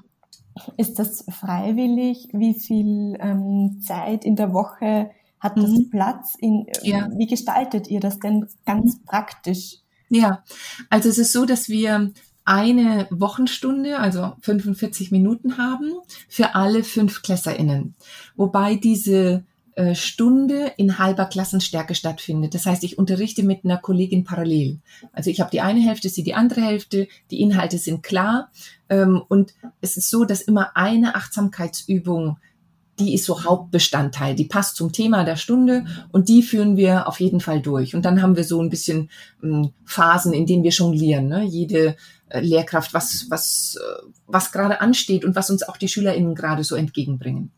ist 0.77 0.99
das 0.99 1.25
freiwillig? 1.29 2.29
Wie 2.33 2.53
viel 2.53 3.17
ähm, 3.19 3.79
Zeit 3.81 4.23
in 4.23 4.35
der 4.35 4.53
Woche 4.53 5.09
hat 5.39 5.57
das 5.57 5.71
mhm. 5.71 5.89
Platz? 5.89 6.35
In, 6.39 6.67
ja. 6.83 7.09
Wie 7.15 7.25
gestaltet 7.25 7.87
ihr 7.87 8.01
das 8.01 8.19
denn 8.19 8.45
ganz 8.65 8.97
mhm. 8.97 9.05
praktisch? 9.05 9.77
Ja, 10.09 10.43
also 10.89 11.09
es 11.09 11.17
ist 11.17 11.33
so, 11.33 11.45
dass 11.45 11.69
wir 11.69 12.11
eine 12.43 13.07
Wochenstunde, 13.09 13.97
also 13.97 14.33
45 14.41 15.11
Minuten 15.11 15.57
haben 15.57 15.93
für 16.29 16.53
alle 16.53 16.83
fünf 16.83 17.23
KlässerInnen. 17.23 17.95
Wobei 18.35 18.75
diese 18.75 19.45
Stunde 19.93 20.71
in 20.77 20.99
halber 20.99 21.25
Klassenstärke 21.25 21.95
stattfindet. 21.95 22.53
Das 22.53 22.65
heißt, 22.65 22.83
ich 22.83 22.97
unterrichte 22.97 23.43
mit 23.43 23.65
einer 23.65 23.77
Kollegin 23.77 24.23
parallel. 24.23 24.79
Also 25.11 25.29
ich 25.29 25.41
habe 25.41 25.51
die 25.51 25.61
eine 25.61 25.81
Hälfte, 25.81 26.07
sie 26.07 26.23
die 26.23 26.33
andere 26.33 26.61
Hälfte, 26.61 27.07
die 27.29 27.41
Inhalte 27.41 27.77
sind 27.77 28.01
klar 28.01 28.51
ähm, 28.87 29.21
und 29.27 29.53
es 29.81 29.97
ist 29.97 30.09
so, 30.09 30.23
dass 30.23 30.41
immer 30.41 30.77
eine 30.77 31.15
Achtsamkeitsübung 31.15 32.37
die 32.99 33.13
ist 33.13 33.25
so 33.25 33.43
Hauptbestandteil, 33.43 34.35
die 34.35 34.45
passt 34.45 34.77
zum 34.77 34.93
Thema 34.93 35.25
der 35.25 35.35
Stunde 35.35 35.85
und 36.11 36.29
die 36.29 36.41
führen 36.41 36.77
wir 36.77 37.07
auf 37.07 37.19
jeden 37.19 37.41
Fall 37.41 37.61
durch. 37.61 37.93
Und 37.93 38.05
dann 38.05 38.21
haben 38.21 38.37
wir 38.37 38.45
so 38.45 38.61
ein 38.61 38.69
bisschen 38.69 39.09
ähm, 39.43 39.71
Phasen, 39.83 40.33
in 40.33 40.45
denen 40.45 40.63
wir 40.63 40.71
jonglieren. 40.71 41.27
Ne? 41.27 41.43
Jede 41.43 41.97
äh, 42.29 42.39
Lehrkraft, 42.39 42.93
was, 42.93 43.27
was, 43.29 43.75
äh, 43.75 44.05
was 44.27 44.51
gerade 44.51 44.79
ansteht 44.79 45.25
und 45.25 45.35
was 45.35 45.49
uns 45.49 45.63
auch 45.63 45.77
die 45.77 45.89
SchülerInnen 45.89 46.35
gerade 46.35 46.63
so 46.63 46.75
entgegenbringen. 46.75 47.51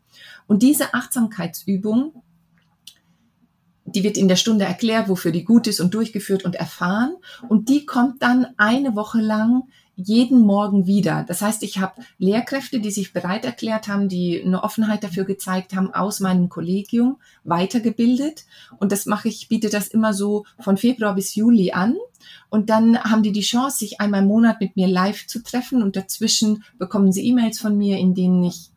Und 0.48 0.62
diese 0.64 0.94
Achtsamkeitsübung, 0.94 2.22
die 3.84 4.02
wird 4.02 4.16
in 4.16 4.28
der 4.28 4.36
Stunde 4.36 4.64
erklärt, 4.64 5.08
wofür 5.08 5.30
die 5.30 5.44
gut 5.44 5.66
ist 5.66 5.80
und 5.80 5.94
durchgeführt 5.94 6.44
und 6.44 6.56
erfahren. 6.56 7.14
Und 7.48 7.68
die 7.68 7.86
kommt 7.86 8.22
dann 8.22 8.48
eine 8.56 8.96
Woche 8.96 9.20
lang 9.20 9.64
jeden 9.94 10.40
Morgen 10.40 10.86
wieder. 10.86 11.24
Das 11.26 11.42
heißt, 11.42 11.62
ich 11.64 11.78
habe 11.78 12.02
Lehrkräfte, 12.18 12.80
die 12.80 12.90
sich 12.90 13.12
bereit 13.12 13.44
erklärt 13.44 13.88
haben, 13.88 14.08
die 14.08 14.40
eine 14.40 14.62
Offenheit 14.62 15.02
dafür 15.02 15.24
gezeigt 15.24 15.74
haben, 15.74 15.92
aus 15.92 16.20
meinem 16.20 16.48
Kollegium 16.48 17.16
weitergebildet. 17.44 18.46
Und 18.78 18.92
das 18.92 19.06
mache 19.06 19.28
ich, 19.28 19.48
biete 19.48 19.70
das 19.70 19.88
immer 19.88 20.14
so 20.14 20.44
von 20.60 20.76
Februar 20.76 21.14
bis 21.14 21.34
Juli 21.34 21.72
an. 21.72 21.96
Und 22.48 22.70
dann 22.70 23.02
haben 23.02 23.22
die 23.22 23.32
die 23.32 23.40
Chance, 23.40 23.78
sich 23.78 24.00
einmal 24.00 24.22
im 24.22 24.28
Monat 24.28 24.60
mit 24.60 24.76
mir 24.76 24.86
live 24.86 25.26
zu 25.26 25.42
treffen. 25.42 25.82
Und 25.82 25.96
dazwischen 25.96 26.62
bekommen 26.78 27.10
sie 27.10 27.26
E-Mails 27.26 27.58
von 27.58 27.76
mir, 27.76 27.98
in 27.98 28.14
denen 28.14 28.44
ich 28.44 28.70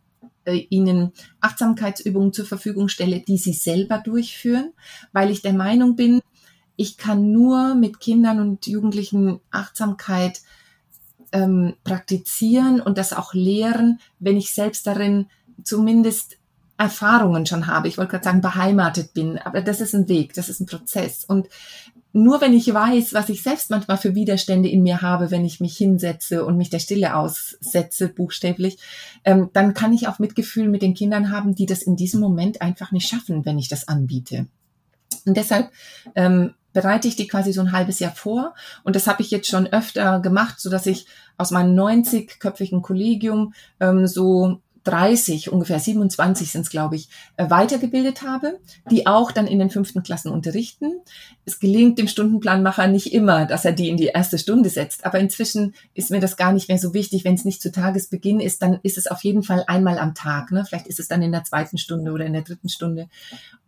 ihnen 0.45 1.11
Achtsamkeitsübungen 1.39 2.33
zur 2.33 2.45
Verfügung 2.45 2.87
stelle, 2.87 3.19
die 3.19 3.37
sie 3.37 3.53
selber 3.53 3.99
durchführen, 3.99 4.73
weil 5.13 5.29
ich 5.29 5.41
der 5.41 5.53
Meinung 5.53 5.95
bin, 5.95 6.21
ich 6.75 6.97
kann 6.97 7.31
nur 7.31 7.75
mit 7.75 7.99
Kindern 7.99 8.39
und 8.39 8.65
Jugendlichen 8.65 9.39
Achtsamkeit 9.51 10.41
ähm, 11.31 11.75
praktizieren 11.83 12.81
und 12.81 12.97
das 12.97 13.13
auch 13.13 13.33
lehren, 13.33 13.99
wenn 14.19 14.37
ich 14.37 14.53
selbst 14.53 14.87
darin 14.87 15.27
zumindest 15.63 16.37
Erfahrungen 16.77 17.45
schon 17.45 17.67
habe. 17.67 17.87
Ich 17.87 17.99
wollte 17.99 18.11
gerade 18.11 18.23
sagen, 18.23 18.41
beheimatet 18.41 19.13
bin, 19.13 19.37
aber 19.37 19.61
das 19.61 19.81
ist 19.81 19.93
ein 19.93 20.09
Weg, 20.09 20.33
das 20.33 20.49
ist 20.49 20.59
ein 20.59 20.65
Prozess. 20.65 21.23
Und 21.23 21.47
nur 22.13 22.41
wenn 22.41 22.53
ich 22.53 22.73
weiß, 22.73 23.13
was 23.13 23.29
ich 23.29 23.41
selbst 23.41 23.69
manchmal 23.69 23.97
für 23.97 24.15
Widerstände 24.15 24.69
in 24.69 24.83
mir 24.83 25.01
habe, 25.01 25.31
wenn 25.31 25.45
ich 25.45 25.59
mich 25.59 25.77
hinsetze 25.77 26.45
und 26.45 26.57
mich 26.57 26.69
der 26.69 26.79
Stille 26.79 27.15
aussetze, 27.15 28.09
buchstäblich, 28.09 28.77
ähm, 29.23 29.49
dann 29.53 29.73
kann 29.73 29.93
ich 29.93 30.07
auch 30.07 30.19
Mitgefühl 30.19 30.67
mit 30.67 30.81
den 30.81 30.93
Kindern 30.93 31.31
haben, 31.31 31.55
die 31.55 31.65
das 31.65 31.81
in 31.81 31.95
diesem 31.95 32.19
Moment 32.19 32.61
einfach 32.61 32.91
nicht 32.91 33.07
schaffen, 33.07 33.45
wenn 33.45 33.57
ich 33.57 33.69
das 33.69 33.87
anbiete. 33.87 34.47
Und 35.25 35.37
deshalb 35.37 35.71
ähm, 36.15 36.53
bereite 36.73 37.07
ich 37.07 37.15
die 37.15 37.27
quasi 37.27 37.53
so 37.53 37.61
ein 37.61 37.71
halbes 37.71 37.99
Jahr 37.99 38.13
vor. 38.13 38.55
Und 38.83 38.95
das 38.95 39.07
habe 39.07 39.21
ich 39.21 39.31
jetzt 39.31 39.47
schon 39.47 39.67
öfter 39.67 40.19
gemacht, 40.19 40.59
so 40.59 40.69
dass 40.69 40.85
ich 40.85 41.05
aus 41.37 41.51
meinem 41.51 41.77
90-köpfigen 41.77 42.81
Kollegium 42.81 43.53
ähm, 43.79 44.07
so 44.07 44.61
30, 44.83 45.51
ungefähr 45.51 45.79
27 45.79 46.51
sind 46.51 46.61
es, 46.61 46.69
glaube 46.69 46.95
ich, 46.95 47.09
äh, 47.37 47.49
weitergebildet 47.49 48.23
habe, 48.23 48.59
die 48.89 49.05
auch 49.05 49.31
dann 49.31 49.47
in 49.47 49.59
den 49.59 49.69
fünften 49.69 50.01
Klassen 50.01 50.31
unterrichten. 50.31 51.01
Es 51.45 51.59
gelingt 51.59 51.99
dem 51.99 52.07
Stundenplanmacher 52.07 52.87
nicht 52.87 53.13
immer, 53.13 53.45
dass 53.45 53.65
er 53.65 53.73
die 53.73 53.89
in 53.89 53.97
die 53.97 54.07
erste 54.07 54.39
Stunde 54.39 54.69
setzt, 54.69 55.05
aber 55.05 55.19
inzwischen 55.19 55.75
ist 55.93 56.09
mir 56.09 56.19
das 56.19 56.35
gar 56.35 56.51
nicht 56.51 56.67
mehr 56.67 56.79
so 56.79 56.93
wichtig. 56.93 57.23
Wenn 57.23 57.35
es 57.35 57.45
nicht 57.45 57.61
zu 57.61 57.71
Tagesbeginn 57.71 58.39
ist, 58.39 58.61
dann 58.61 58.79
ist 58.81 58.97
es 58.97 59.07
auf 59.07 59.23
jeden 59.23 59.43
Fall 59.43 59.63
einmal 59.67 59.99
am 59.99 60.15
Tag. 60.15 60.51
Ne? 60.51 60.65
Vielleicht 60.65 60.87
ist 60.87 60.99
es 60.99 61.07
dann 61.07 61.21
in 61.21 61.31
der 61.31 61.43
zweiten 61.43 61.77
Stunde 61.77 62.11
oder 62.11 62.25
in 62.25 62.33
der 62.33 62.41
dritten 62.41 62.69
Stunde. 62.69 63.07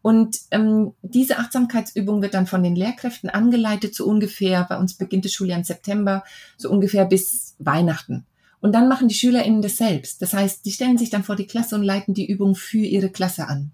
Und 0.02 0.39
ähm, 0.52 0.93
diese 1.02 1.38
Achtsamkeitsübung 1.38 2.21
wird 2.21 2.34
dann 2.34 2.47
von 2.47 2.63
den 2.63 2.76
Lehrkräften 2.76 3.30
angeleitet, 3.30 3.95
so 3.95 4.06
ungefähr, 4.06 4.65
bei 4.67 4.78
uns 4.78 4.95
beginnt 4.95 5.26
das 5.26 5.34
Schuljahr 5.34 5.58
im 5.58 5.63
September, 5.63 6.23
so 6.58 6.69
ungefähr 6.69 7.06
bis 7.06 7.56
Weihnachten. 7.60 8.26
Und 8.63 8.71
dann 8.71 8.88
machen 8.88 9.10
die 9.10 9.15
SchülerInnen 9.15 9.62
das 9.62 9.76
selbst. 9.76 10.21
Das 10.21 10.34
heißt, 10.34 10.65
die 10.65 10.71
stellen 10.71 10.97
sich 10.97 11.10
dann 11.10 11.26
vor 11.26 11.36
die 11.36 11.47
Klasse 11.47 11.76
und 11.76 11.84
leiten 11.84 12.13
die 12.13 12.26
Übung 12.26 12.56
für 12.56 12.78
ihre 12.78 13.10
Klasse 13.10 13.49
an. 13.49 13.71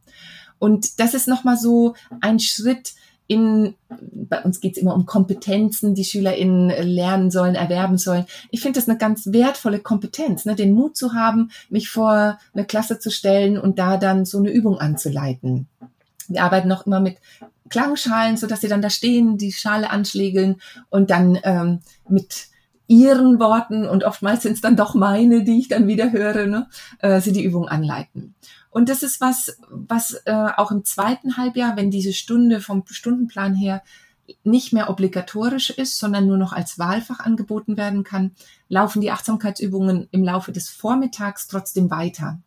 Und 0.58 0.99
das 0.99 1.13
ist 1.13 1.28
nochmal 1.28 1.58
so 1.58 1.93
ein 2.21 2.39
Schritt 2.39 2.93
in, 3.28 3.75
bei 4.02 4.41
uns 4.41 4.62
geht's 4.62 4.80
immer 4.80 4.95
um 4.95 5.06
Kompetenzen, 5.06 5.93
die 5.93 6.04
SchülerInnen 6.04 6.69
lernen 6.88 7.30
sollen, 7.30 7.54
erwerben 7.54 7.99
sollen. 7.99 8.25
Ich 8.49 8.62
finde 8.62 8.80
das 8.80 8.89
eine 8.89 8.97
ganz 8.97 9.28
wertvolle 9.28 9.78
Kompetenz, 9.78 10.45
ne? 10.45 10.56
den 10.56 10.73
Mut 10.73 10.97
zu 10.97 11.13
haben, 11.13 11.52
mich 11.69 11.91
vor 11.91 12.39
eine 12.56 12.65
Klasse 12.65 12.97
zu 12.97 13.12
stellen 13.12 13.60
und 13.60 13.78
da 13.78 13.97
dann 13.97 14.25
so 14.25 14.39
eine 14.39 14.49
Übung 14.49 14.80
anzuleiten. 14.80 15.67
Wir 16.28 16.43
arbeiten 16.43 16.67
noch 16.67 16.88
immer 16.88 16.99
mit 16.99 17.17
Klangschalen, 17.69 18.38
so 18.38 18.47
dass 18.47 18.62
sie 18.62 18.67
dann 18.67 18.82
da 18.82 18.89
stehen, 18.89 19.38
die 19.38 19.52
Schale 19.52 19.91
anschlägeln 19.91 20.60
und 20.89 21.12
dann 21.12 21.38
ähm, 21.43 21.82
mit 22.08 22.48
ihren 22.89 23.39
Worten 23.39 23.88
und 23.88 24.04
oftmals 24.04 24.41
sind 24.41 24.54
es 24.54 24.62
dann 24.62 24.75
doch 24.75 24.95
meine, 24.95 25.43
die 25.43 25.60
ich 25.60 25.67
dann 25.67 25.88
wieder 25.88 26.12
höre, 26.12 26.47
ne, 26.47 26.67
äh, 26.99 27.21
sie 27.21 27.32
die 27.32 27.43
Übung 27.43 27.69
anleiten. 27.69 28.34
Und 28.71 28.89
das 28.89 29.04
ist 29.04 29.21
was, 29.21 29.58
was 29.69 30.13
äh, 30.25 30.47
auch 30.58 30.71
im 30.71 30.84
zweiten 30.84 31.38
Halbjahr, 31.38 31.78
wenn 31.78 31.91
diese 31.91 32.13
Stunde 32.13 32.62
vom 32.62 32.84
Stundenplan 32.88 33.54
her 33.54 33.84
nicht 34.43 34.73
mehr 34.73 34.89
obligatorisch 34.89 35.69
ist, 35.69 35.99
sondern 35.99 36.25
nur 36.25 36.38
noch 36.38 36.52
als 36.52 36.80
Wahlfach 36.80 37.19
angeboten 37.19 37.78
werden 37.78 38.04
kann, 38.04 38.32
laufen 38.69 39.02
die 39.02 39.12
Achtsamkeitsübungen 39.12 40.08
im 40.12 40.23
Laufe 40.23 40.52
des 40.52 40.69
Vormittags 40.69 41.47
trotzdem 41.47 41.91
weiter. 41.91 42.39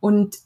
Und 0.00 0.36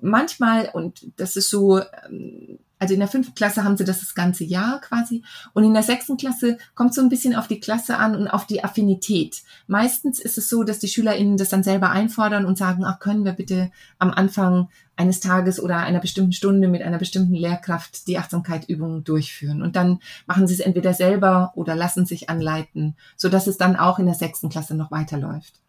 manchmal, 0.00 0.70
und 0.72 1.06
das 1.16 1.36
ist 1.36 1.50
so 1.50 1.80
ähm, 2.08 2.58
also 2.78 2.94
in 2.94 3.00
der 3.00 3.08
fünften 3.08 3.34
Klasse 3.34 3.64
haben 3.64 3.76
sie 3.76 3.84
das 3.84 4.00
das 4.00 4.14
ganze 4.14 4.44
Jahr 4.44 4.80
quasi. 4.80 5.22
Und 5.52 5.64
in 5.64 5.74
der 5.74 5.82
sechsten 5.82 6.16
Klasse 6.16 6.58
kommt 6.74 6.94
so 6.94 7.00
ein 7.00 7.08
bisschen 7.08 7.34
auf 7.34 7.48
die 7.48 7.60
Klasse 7.60 7.96
an 7.96 8.14
und 8.14 8.28
auf 8.28 8.46
die 8.46 8.62
Affinität. 8.62 9.42
Meistens 9.66 10.20
ist 10.20 10.38
es 10.38 10.48
so, 10.48 10.62
dass 10.62 10.78
die 10.78 10.88
SchülerInnen 10.88 11.36
das 11.36 11.48
dann 11.48 11.62
selber 11.62 11.90
einfordern 11.90 12.44
und 12.44 12.58
sagen, 12.58 12.84
ach, 12.84 12.98
können 12.98 13.24
wir 13.24 13.32
bitte 13.32 13.70
am 13.98 14.10
Anfang 14.10 14.68
eines 14.96 15.20
Tages 15.20 15.60
oder 15.60 15.78
einer 15.78 16.00
bestimmten 16.00 16.32
Stunde 16.32 16.68
mit 16.68 16.82
einer 16.82 16.98
bestimmten 16.98 17.34
Lehrkraft 17.34 18.06
die 18.08 18.18
Achtsamkeitübungen 18.18 19.04
durchführen. 19.04 19.62
Und 19.62 19.76
dann 19.76 20.00
machen 20.26 20.46
sie 20.46 20.54
es 20.54 20.60
entweder 20.60 20.92
selber 20.92 21.52
oder 21.54 21.74
lassen 21.74 22.06
sich 22.06 22.28
anleiten, 22.30 22.96
so 23.16 23.28
dass 23.28 23.46
es 23.46 23.56
dann 23.58 23.76
auch 23.76 23.98
in 23.98 24.06
der 24.06 24.14
sechsten 24.14 24.48
Klasse 24.48 24.74
noch 24.74 24.90
weiterläuft. 24.90 25.60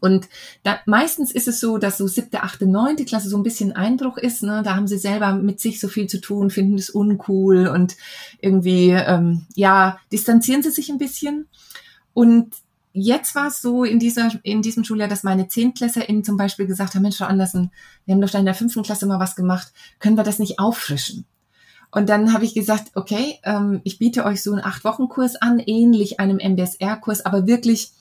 Und 0.00 0.28
da, 0.62 0.78
meistens 0.86 1.32
ist 1.32 1.48
es 1.48 1.60
so, 1.60 1.78
dass 1.78 1.98
so 1.98 2.06
siebte, 2.06 2.42
achte, 2.42 2.66
neunte 2.66 3.04
Klasse 3.04 3.28
so 3.28 3.36
ein 3.36 3.42
bisschen 3.42 3.72
Einbruch 3.72 4.16
ist. 4.16 4.42
Ne? 4.42 4.62
Da 4.64 4.76
haben 4.76 4.86
sie 4.86 4.98
selber 4.98 5.32
mit 5.34 5.60
sich 5.60 5.80
so 5.80 5.88
viel 5.88 6.06
zu 6.06 6.20
tun, 6.20 6.50
finden 6.50 6.76
es 6.76 6.90
uncool 6.90 7.68
und 7.68 7.96
irgendwie, 8.40 8.90
ähm, 8.90 9.46
ja, 9.54 9.98
distanzieren 10.12 10.62
sie 10.62 10.70
sich 10.70 10.90
ein 10.90 10.98
bisschen. 10.98 11.48
Und 12.14 12.54
jetzt 12.92 13.34
war 13.34 13.48
es 13.48 13.60
so 13.60 13.84
in 13.84 13.98
dieser, 13.98 14.30
in 14.42 14.62
diesem 14.62 14.84
Schuljahr, 14.84 15.08
dass 15.08 15.22
meine 15.22 15.48
ZehntklässerInnen 15.48 16.24
zum 16.24 16.36
Beispiel 16.36 16.66
gesagt 16.66 16.94
haben, 16.94 17.02
Mensch, 17.02 17.16
Frau 17.16 17.26
Andersen, 17.26 17.70
wir 18.04 18.14
haben 18.14 18.20
doch 18.20 18.34
in 18.34 18.44
der 18.44 18.54
fünften 18.54 18.82
Klasse 18.82 19.06
mal 19.06 19.20
was 19.20 19.36
gemacht, 19.36 19.72
können 19.98 20.16
wir 20.16 20.24
das 20.24 20.38
nicht 20.38 20.58
auffrischen? 20.58 21.26
Und 21.90 22.08
dann 22.08 22.34
habe 22.34 22.44
ich 22.44 22.54
gesagt, 22.54 22.90
okay, 22.94 23.38
ähm, 23.44 23.80
ich 23.84 23.98
biete 23.98 24.24
euch 24.24 24.42
so 24.42 24.52
einen 24.52 24.64
Acht-Wochen-Kurs 24.64 25.36
an, 25.36 25.58
ähnlich 25.58 26.20
einem 26.20 26.38
MBSR-Kurs, 26.38 27.24
aber 27.24 27.46
wirklich 27.46 27.92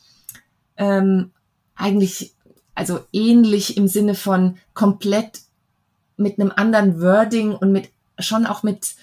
ähm, 0.75 1.31
eigentlich, 1.77 2.33
also 2.75 2.99
ähnlich 3.13 3.77
im 3.77 3.87
Sinne 3.87 4.15
von 4.15 4.57
komplett 4.73 5.41
mit 6.17 6.39
einem 6.39 6.51
anderen 6.55 7.01
Wording 7.01 7.53
und 7.55 7.71
mit 7.71 7.89
schon 8.19 8.45
auch 8.45 8.63
mit 8.63 8.95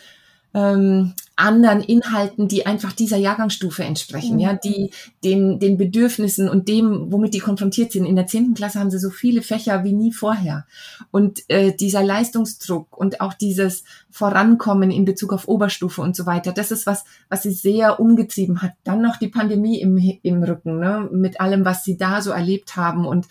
ähm, 0.52 1.14
anderen 1.36 1.80
Inhalten, 1.80 2.46
die 2.46 2.64
einfach 2.64 2.92
dieser 2.92 3.16
Jahrgangsstufe 3.16 3.82
entsprechen, 3.82 4.34
mhm. 4.34 4.40
ja, 4.40 4.54
die 4.54 4.90
den, 5.24 5.58
den 5.58 5.76
Bedürfnissen 5.76 6.48
und 6.48 6.68
dem, 6.68 7.12
womit 7.12 7.34
die 7.34 7.40
konfrontiert 7.40 7.92
sind. 7.92 8.04
In 8.04 8.14
der 8.16 8.26
zehnten 8.26 8.54
Klasse 8.54 8.78
haben 8.78 8.90
sie 8.90 8.98
so 8.98 9.10
viele 9.10 9.42
Fächer 9.42 9.82
wie 9.82 9.92
nie 9.92 10.12
vorher. 10.12 10.66
Und 11.10 11.40
äh, 11.48 11.74
dieser 11.74 12.04
Leistungsdruck 12.04 12.96
und 12.96 13.20
auch 13.20 13.34
dieses 13.34 13.84
Vorankommen 14.10 14.90
in 14.92 15.04
Bezug 15.04 15.32
auf 15.32 15.48
Oberstufe 15.48 16.02
und 16.02 16.14
so 16.14 16.24
weiter, 16.24 16.52
das 16.52 16.70
ist 16.70 16.86
was, 16.86 17.04
was 17.28 17.42
sie 17.42 17.52
sehr 17.52 17.98
umgetrieben 17.98 18.62
hat. 18.62 18.72
Dann 18.84 19.02
noch 19.02 19.16
die 19.16 19.28
Pandemie 19.28 19.80
im, 19.80 19.96
im 20.22 20.42
Rücken, 20.42 20.78
ne, 20.78 21.08
mit 21.10 21.40
allem, 21.40 21.64
was 21.64 21.82
sie 21.82 21.96
da 21.96 22.22
so 22.22 22.30
erlebt 22.30 22.76
haben 22.76 23.06
und 23.06 23.26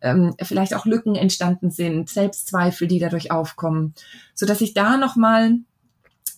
ähm, 0.00 0.34
vielleicht 0.40 0.74
auch 0.74 0.86
Lücken 0.86 1.16
entstanden 1.16 1.70
sind, 1.70 2.08
Selbstzweifel, 2.08 2.86
die 2.86 3.00
dadurch 3.00 3.32
aufkommen, 3.32 3.94
so 4.34 4.46
dass 4.46 4.60
ich 4.60 4.74
da 4.74 4.96
noch 4.96 5.16
mal 5.16 5.58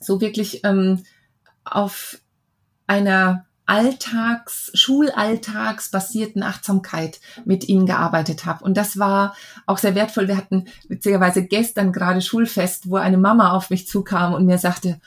so 0.00 0.20
wirklich 0.20 0.64
ähm, 0.64 1.04
auf 1.64 2.18
einer 2.86 3.46
Alltags, 3.66 4.72
Schulalltags 4.74 5.92
basierten 5.92 6.42
Achtsamkeit 6.42 7.20
mit 7.44 7.68
ihnen 7.68 7.86
gearbeitet 7.86 8.44
habe. 8.44 8.64
Und 8.64 8.76
das 8.76 8.98
war 8.98 9.36
auch 9.64 9.78
sehr 9.78 9.94
wertvoll. 9.94 10.26
Wir 10.26 10.36
hatten 10.36 10.66
witzigerweise 10.88 11.44
gestern 11.44 11.92
gerade 11.92 12.20
Schulfest, 12.20 12.90
wo 12.90 12.96
eine 12.96 13.18
Mama 13.18 13.52
auf 13.52 13.70
mich 13.70 13.86
zukam 13.86 14.34
und 14.34 14.44
mir 14.44 14.58
sagte, 14.58 15.00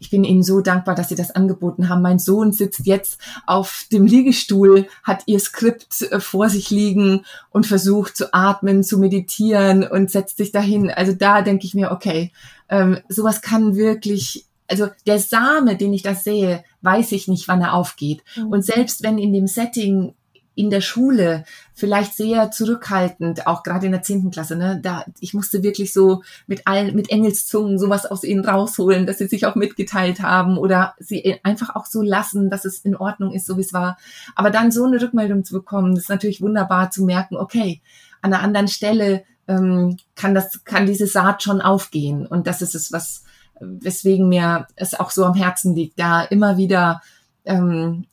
ich 0.00 0.10
bin 0.10 0.24
Ihnen 0.24 0.42
so 0.42 0.60
dankbar, 0.60 0.94
dass 0.94 1.10
Sie 1.10 1.14
das 1.14 1.30
angeboten 1.30 1.88
haben. 1.88 2.02
Mein 2.02 2.18
Sohn 2.18 2.52
sitzt 2.52 2.86
jetzt 2.86 3.20
auf 3.46 3.84
dem 3.92 4.06
Liegestuhl, 4.06 4.88
hat 5.02 5.22
ihr 5.26 5.38
Skript 5.38 6.02
äh, 6.10 6.18
vor 6.20 6.48
sich 6.48 6.70
liegen 6.70 7.24
und 7.50 7.66
versucht 7.66 8.16
zu 8.16 8.32
atmen, 8.32 8.82
zu 8.82 8.98
meditieren 8.98 9.84
und 9.84 10.10
setzt 10.10 10.38
sich 10.38 10.52
dahin. 10.52 10.90
Also 10.90 11.12
da 11.12 11.42
denke 11.42 11.66
ich 11.66 11.74
mir, 11.74 11.92
okay, 11.92 12.32
ähm, 12.70 12.98
sowas 13.08 13.42
kann 13.42 13.76
wirklich, 13.76 14.46
also 14.66 14.88
der 15.06 15.18
Same, 15.18 15.76
den 15.76 15.92
ich 15.92 16.02
das 16.02 16.24
sehe, 16.24 16.64
weiß 16.80 17.12
ich 17.12 17.28
nicht, 17.28 17.46
wann 17.46 17.60
er 17.60 17.74
aufgeht. 17.74 18.22
Mhm. 18.36 18.46
Und 18.46 18.64
selbst 18.64 19.02
wenn 19.02 19.18
in 19.18 19.34
dem 19.34 19.46
Setting 19.46 20.14
in 20.60 20.68
der 20.68 20.82
Schule 20.82 21.44
vielleicht 21.72 22.14
sehr 22.14 22.50
zurückhaltend, 22.50 23.46
auch 23.46 23.62
gerade 23.62 23.86
in 23.86 23.92
der 23.92 24.02
zehnten 24.02 24.30
Klasse, 24.30 24.56
ne, 24.56 24.78
da, 24.82 25.06
ich 25.18 25.32
musste 25.32 25.62
wirklich 25.62 25.94
so 25.94 26.22
mit 26.46 26.66
allen, 26.66 26.94
mit 26.94 27.08
Engelszungen 27.08 27.78
sowas 27.78 28.04
aus 28.04 28.24
ihnen 28.24 28.44
rausholen, 28.44 29.06
dass 29.06 29.16
sie 29.16 29.26
sich 29.26 29.46
auch 29.46 29.54
mitgeteilt 29.54 30.20
haben 30.20 30.58
oder 30.58 30.94
sie 30.98 31.40
einfach 31.44 31.74
auch 31.74 31.86
so 31.86 32.02
lassen, 32.02 32.50
dass 32.50 32.66
es 32.66 32.80
in 32.80 32.94
Ordnung 32.94 33.32
ist, 33.32 33.46
so 33.46 33.56
wie 33.56 33.62
es 33.62 33.72
war. 33.72 33.96
Aber 34.34 34.50
dann 34.50 34.70
so 34.70 34.84
eine 34.84 35.00
Rückmeldung 35.00 35.44
zu 35.46 35.54
bekommen, 35.54 35.96
ist 35.96 36.10
natürlich 36.10 36.42
wunderbar 36.42 36.90
zu 36.90 37.04
merken, 37.04 37.38
okay, 37.38 37.80
an 38.20 38.34
einer 38.34 38.42
anderen 38.42 38.68
Stelle 38.68 39.24
ähm, 39.48 39.96
kann 40.14 40.34
das, 40.34 40.62
kann 40.64 40.84
diese 40.84 41.06
Saat 41.06 41.42
schon 41.42 41.62
aufgehen. 41.62 42.26
Und 42.26 42.46
das 42.46 42.60
ist 42.60 42.74
es, 42.74 42.92
was, 42.92 43.24
weswegen 43.60 44.28
mir 44.28 44.66
es 44.76 44.92
auch 44.92 45.10
so 45.10 45.24
am 45.24 45.34
Herzen 45.34 45.74
liegt, 45.74 45.98
da 45.98 46.20
immer 46.22 46.58
wieder 46.58 47.00
ähm, 47.46 48.04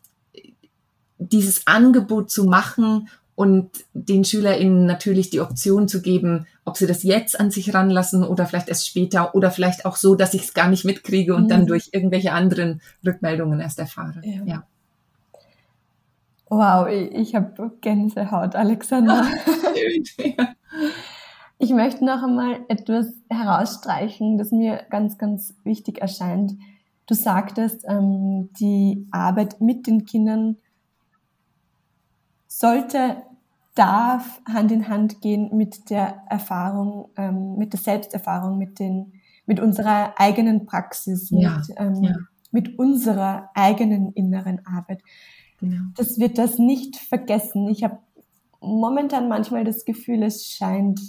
dieses 1.17 1.67
Angebot 1.67 2.29
zu 2.29 2.45
machen 2.45 3.09
und 3.35 3.69
den 3.93 4.25
SchülerInnen 4.25 4.87
natürlich 4.87 5.29
die 5.29 5.41
Option 5.41 5.87
zu 5.87 6.01
geben, 6.01 6.47
ob 6.65 6.75
sie 6.75 6.87
das 6.87 7.03
jetzt 7.03 7.39
an 7.39 7.51
sich 7.51 7.73
ranlassen 7.73 8.23
oder 8.23 8.47
vielleicht 8.47 8.67
erst 8.67 8.87
später 8.87 9.35
oder 9.35 9.51
vielleicht 9.51 9.85
auch 9.85 9.95
so, 9.95 10.15
dass 10.15 10.33
ich 10.33 10.41
es 10.41 10.53
gar 10.55 10.67
nicht 10.69 10.85
mitkriege 10.85 11.35
und 11.35 11.43
mhm. 11.43 11.49
dann 11.49 11.65
durch 11.67 11.89
irgendwelche 11.91 12.33
anderen 12.33 12.81
Rückmeldungen 13.05 13.59
erst 13.59 13.77
erfahre. 13.77 14.21
Ja. 14.23 14.43
ja. 14.43 14.63
Wow, 16.49 16.87
ich, 16.87 17.35
habe 17.35 17.71
Gänsehaut, 17.81 18.55
Alexander. 18.55 19.23
ich 21.59 21.69
möchte 21.71 22.05
noch 22.05 22.23
einmal 22.23 22.61
etwas 22.69 23.07
herausstreichen, 23.29 24.37
das 24.37 24.51
mir 24.51 24.81
ganz, 24.89 25.17
ganz 25.17 25.53
wichtig 25.63 25.99
erscheint. 26.01 26.53
Du 27.05 27.13
sagtest, 27.13 27.85
ähm, 27.87 28.49
die 28.59 29.07
Arbeit 29.11 29.61
mit 29.61 29.87
den 29.87 30.05
Kindern 30.05 30.57
sollte, 32.47 33.17
darf 33.75 34.41
Hand 34.45 34.71
in 34.71 34.87
Hand 34.87 35.21
gehen 35.21 35.55
mit 35.55 35.89
der 35.89 36.23
Erfahrung, 36.29 37.09
ähm, 37.15 37.57
mit 37.57 37.73
der 37.73 37.79
Selbsterfahrung, 37.79 38.57
mit 38.57 38.79
den, 38.79 39.13
mit 39.45 39.59
unserer 39.59 40.13
eigenen 40.17 40.65
Praxis, 40.65 41.29
ja, 41.29 41.57
mit, 41.57 41.77
ähm, 41.77 42.03
ja. 42.03 42.15
mit 42.51 42.79
unserer 42.79 43.51
eigenen 43.53 44.11
inneren 44.13 44.65
Arbeit. 44.65 45.03
Genau. 45.59 45.83
Dass 45.95 46.17
wir 46.19 46.29
das 46.29 46.57
nicht 46.57 46.95
vergessen. 46.97 47.69
Ich 47.69 47.83
habe 47.83 47.99
momentan 48.59 49.27
manchmal 49.27 49.63
das 49.63 49.85
Gefühl, 49.85 50.23
es 50.23 50.45
scheint 50.45 50.99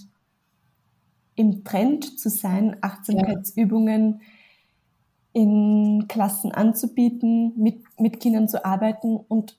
im 1.34 1.64
Trend 1.64 2.18
zu 2.18 2.28
sein, 2.28 2.76
Achtsamkeitsübungen 2.80 4.20
ja. 4.20 5.42
in 5.42 6.06
Klassen 6.08 6.52
anzubieten, 6.52 7.52
mit, 7.56 7.82
mit 7.98 8.20
Kindern 8.20 8.48
zu 8.48 8.64
arbeiten 8.64 9.16
und 9.16 9.56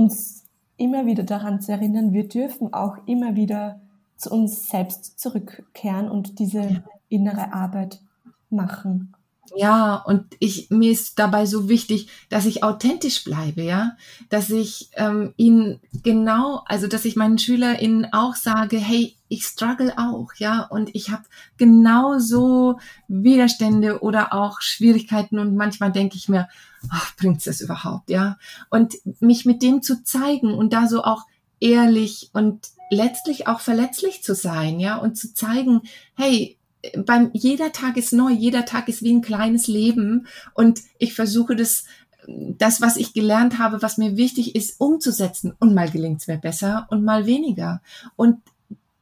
uns 0.00 0.44
immer 0.76 1.04
wieder 1.04 1.24
daran 1.24 1.60
zu 1.60 1.72
erinnern, 1.72 2.12
wir 2.12 2.26
dürfen 2.26 2.72
auch 2.72 2.96
immer 3.06 3.36
wieder 3.36 3.80
zu 4.16 4.30
uns 4.30 4.68
selbst 4.68 5.20
zurückkehren 5.20 6.10
und 6.10 6.38
diese 6.38 6.82
innere 7.08 7.52
Arbeit 7.52 8.00
machen. 8.48 9.14
Ja, 9.56 9.96
und 9.96 10.36
ich, 10.38 10.70
mir 10.70 10.92
ist 10.92 11.18
dabei 11.18 11.44
so 11.46 11.68
wichtig, 11.68 12.08
dass 12.28 12.46
ich 12.46 12.62
authentisch 12.62 13.24
bleibe, 13.24 13.62
ja, 13.62 13.96
dass 14.28 14.50
ich 14.50 14.90
ähm, 14.94 15.34
ihnen 15.36 15.80
genau, 16.04 16.62
also 16.66 16.86
dass 16.86 17.04
ich 17.04 17.16
meinen 17.16 17.38
SchülerInnen 17.38 18.12
auch 18.12 18.36
sage, 18.36 18.78
hey, 18.78 19.16
ich 19.28 19.44
struggle 19.44 19.96
auch, 19.96 20.34
ja, 20.36 20.62
und 20.62 20.94
ich 20.94 21.10
habe 21.10 21.24
genauso 21.56 22.78
Widerstände 23.08 24.02
oder 24.02 24.32
auch 24.32 24.60
Schwierigkeiten 24.60 25.38
und 25.38 25.56
manchmal 25.56 25.92
denke 25.92 26.16
ich 26.16 26.28
mir, 26.28 26.48
ach, 26.90 27.16
bringt's 27.16 27.44
das 27.44 27.60
überhaupt, 27.60 28.10
ja? 28.10 28.38
Und 28.70 28.96
mich 29.20 29.46
mit 29.46 29.62
dem 29.62 29.82
zu 29.82 30.02
zeigen 30.04 30.54
und 30.54 30.72
da 30.72 30.86
so 30.86 31.02
auch 31.02 31.26
ehrlich 31.60 32.30
und 32.32 32.68
letztlich 32.90 33.46
auch 33.46 33.60
verletzlich 33.60 34.22
zu 34.22 34.34
sein, 34.34 34.80
ja, 34.80 34.96
und 34.96 35.16
zu 35.16 35.34
zeigen, 35.34 35.82
hey, 36.14 36.56
beim 37.04 37.30
jeder 37.32 37.72
Tag 37.72 37.96
ist 37.96 38.12
neu, 38.12 38.30
jeder 38.30 38.64
Tag 38.64 38.88
ist 38.88 39.02
wie 39.02 39.12
ein 39.12 39.22
kleines 39.22 39.66
Leben 39.66 40.26
und 40.54 40.80
ich 40.98 41.14
versuche 41.14 41.56
das 41.56 41.84
das, 42.26 42.80
was 42.80 42.96
ich 42.96 43.12
gelernt 43.12 43.58
habe, 43.58 43.82
was 43.82 43.98
mir 43.98 44.16
wichtig 44.16 44.54
ist, 44.54 44.80
umzusetzen. 44.80 45.54
Und 45.58 45.74
mal 45.74 45.90
gelingt 45.90 46.20
es 46.20 46.28
mir 46.28 46.38
besser 46.38 46.86
und 46.90 47.04
mal 47.04 47.26
weniger. 47.26 47.82
Und 48.16 48.40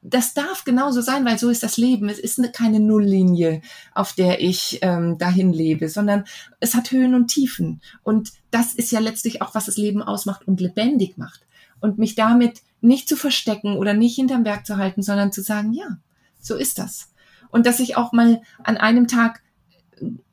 das 0.01 0.35
darf 0.35 0.65
genauso 0.65 1.01
sein, 1.01 1.25
weil 1.25 1.39
so 1.39 1.51
ist 1.51 1.63
das 1.63 1.77
Leben. 1.77 2.09
Es 2.09 2.19
ist 2.19 2.41
keine 2.53 2.81
Nulllinie, 2.81 3.61
auf 3.95 4.13
der 4.13 4.41
ich 4.41 4.79
ähm, 4.83 5.19
dahin 5.19 5.53
lebe, 5.53 5.89
sondern 5.89 6.25
es 6.61 6.75
hat 6.75 6.93
Höhen 6.93 7.15
und 7.15 7.29
Tiefen. 7.29 7.83
Und 8.03 8.33
das 8.51 8.75
ist 8.75 8.93
ja 8.93 9.01
letztlich 9.01 9.43
auch, 9.43 9.55
was 9.55 9.67
das 9.67 9.77
Leben 9.77 10.03
ausmacht 10.03 10.47
und 10.47 10.61
lebendig 10.61 11.19
macht. 11.19 11.41
Und 11.81 11.99
mich 11.99 12.15
damit 12.15 12.63
nicht 12.81 13.09
zu 13.09 13.17
verstecken 13.17 13.77
oder 13.77 13.93
nicht 13.93 14.15
hinterm 14.15 14.45
Berg 14.45 14.65
zu 14.65 14.77
halten, 14.77 15.03
sondern 15.03 15.33
zu 15.33 15.43
sagen, 15.43 15.73
ja, 15.73 15.99
so 16.41 16.55
ist 16.55 16.79
das 16.79 17.08
und 17.51 17.67
dass 17.67 17.81
ich 17.81 17.97
auch 17.97 18.13
mal 18.13 18.43
an 18.63 18.77
einem 18.77 19.09
Tag 19.09 19.43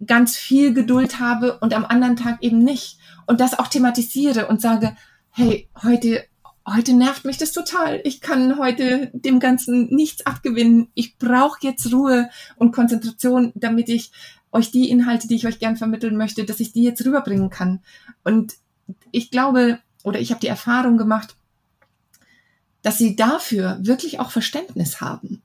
ganz 0.05 0.37
viel 0.37 0.73
Geduld 0.73 1.19
habe 1.19 1.57
und 1.59 1.73
am 1.73 1.85
anderen 1.85 2.15
Tag 2.15 2.37
eben 2.41 2.63
nicht 2.63 2.99
und 3.25 3.39
das 3.39 3.57
auch 3.57 3.67
thematisiere 3.67 4.47
und 4.47 4.61
sage, 4.61 4.95
hey, 5.31 5.67
heute 5.81 6.25
heute 6.67 6.93
nervt 6.93 7.25
mich 7.25 7.37
das 7.37 7.51
total. 7.51 8.01
Ich 8.03 8.21
kann 8.21 8.57
heute 8.57 9.11
dem 9.13 9.39
Ganzen 9.39 9.93
nichts 9.93 10.25
abgewinnen. 10.25 10.89
Ich 10.95 11.17
brauche 11.17 11.59
jetzt 11.61 11.91
Ruhe 11.93 12.29
und 12.55 12.71
Konzentration, 12.71 13.51
damit 13.55 13.89
ich 13.89 14.11
euch 14.51 14.71
die 14.71 14.89
Inhalte, 14.89 15.27
die 15.27 15.35
ich 15.35 15.47
euch 15.47 15.59
gern 15.59 15.77
vermitteln 15.77 16.17
möchte, 16.17 16.45
dass 16.45 16.59
ich 16.59 16.71
die 16.71 16.83
jetzt 16.83 17.05
rüberbringen 17.05 17.49
kann. 17.49 17.81
Und 18.23 18.55
ich 19.11 19.29
glaube, 19.29 19.79
oder 20.03 20.19
ich 20.19 20.31
habe 20.31 20.39
die 20.39 20.47
Erfahrung 20.47 20.97
gemacht, 20.97 21.35
dass 22.81 22.97
sie 22.97 23.15
dafür 23.15 23.79
wirklich 23.81 24.19
auch 24.19 24.31
Verständnis 24.31 25.01
haben. 25.01 25.41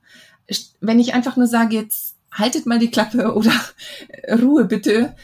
Wenn 0.79 0.99
ich 0.99 1.13
einfach 1.13 1.37
nur 1.37 1.47
sage, 1.47 1.75
jetzt 1.75 2.15
haltet 2.31 2.65
mal 2.65 2.79
die 2.79 2.91
Klappe 2.91 3.33
oder 3.35 3.53
Ruhe 4.41 4.65
bitte, 4.65 5.15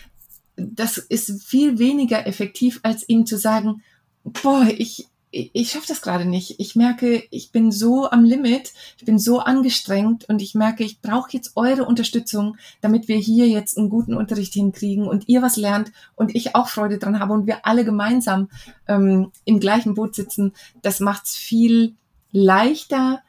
das 0.56 0.98
ist 0.98 1.44
viel 1.44 1.80
weniger 1.80 2.26
effektiv, 2.26 2.80
als 2.84 3.08
ihnen 3.08 3.26
zu 3.26 3.38
sagen, 3.38 3.84
boah, 4.24 4.68
ich, 4.76 5.08
ich 5.30 5.72
schaffe 5.72 5.88
das 5.88 6.02
gerade 6.02 6.26
nicht. 6.26 6.60
Ich 6.60 6.76
merke, 6.76 7.24
ich 7.30 7.52
bin 7.52 7.72
so 7.72 8.10
am 8.10 8.24
Limit, 8.24 8.74
ich 8.98 9.06
bin 9.06 9.20
so 9.20 9.40
angestrengt 9.40 10.28
und 10.28 10.42
ich 10.42 10.56
merke, 10.56 10.84
ich 10.84 11.02
brauche 11.02 11.32
jetzt 11.32 11.52
eure 11.56 11.86
Unterstützung, 11.86 12.58
damit 12.82 13.08
wir 13.08 13.18
hier 13.18 13.48
jetzt 13.48 13.78
einen 13.78 13.90
guten 13.90 14.16
Unterricht 14.16 14.54
hinkriegen 14.54 15.08
und 15.08 15.28
ihr 15.28 15.42
was 15.42 15.58
lernt 15.58 15.92
und 16.16 16.36
ich 16.36 16.56
auch 16.56 16.70
Freude 16.70 16.98
dran 16.98 17.20
habe 17.20 17.34
und 17.34 17.46
wir 17.46 17.66
alle 17.66 17.86
gemeinsam 17.86 18.50
ähm, 18.88 19.32
im 19.46 19.60
gleichen 19.60 19.94
Boot 19.94 20.16
sitzen. 20.16 20.54
Das 20.82 21.00
macht's 21.00 21.36
viel 21.36 21.96
leichter, 22.32 23.22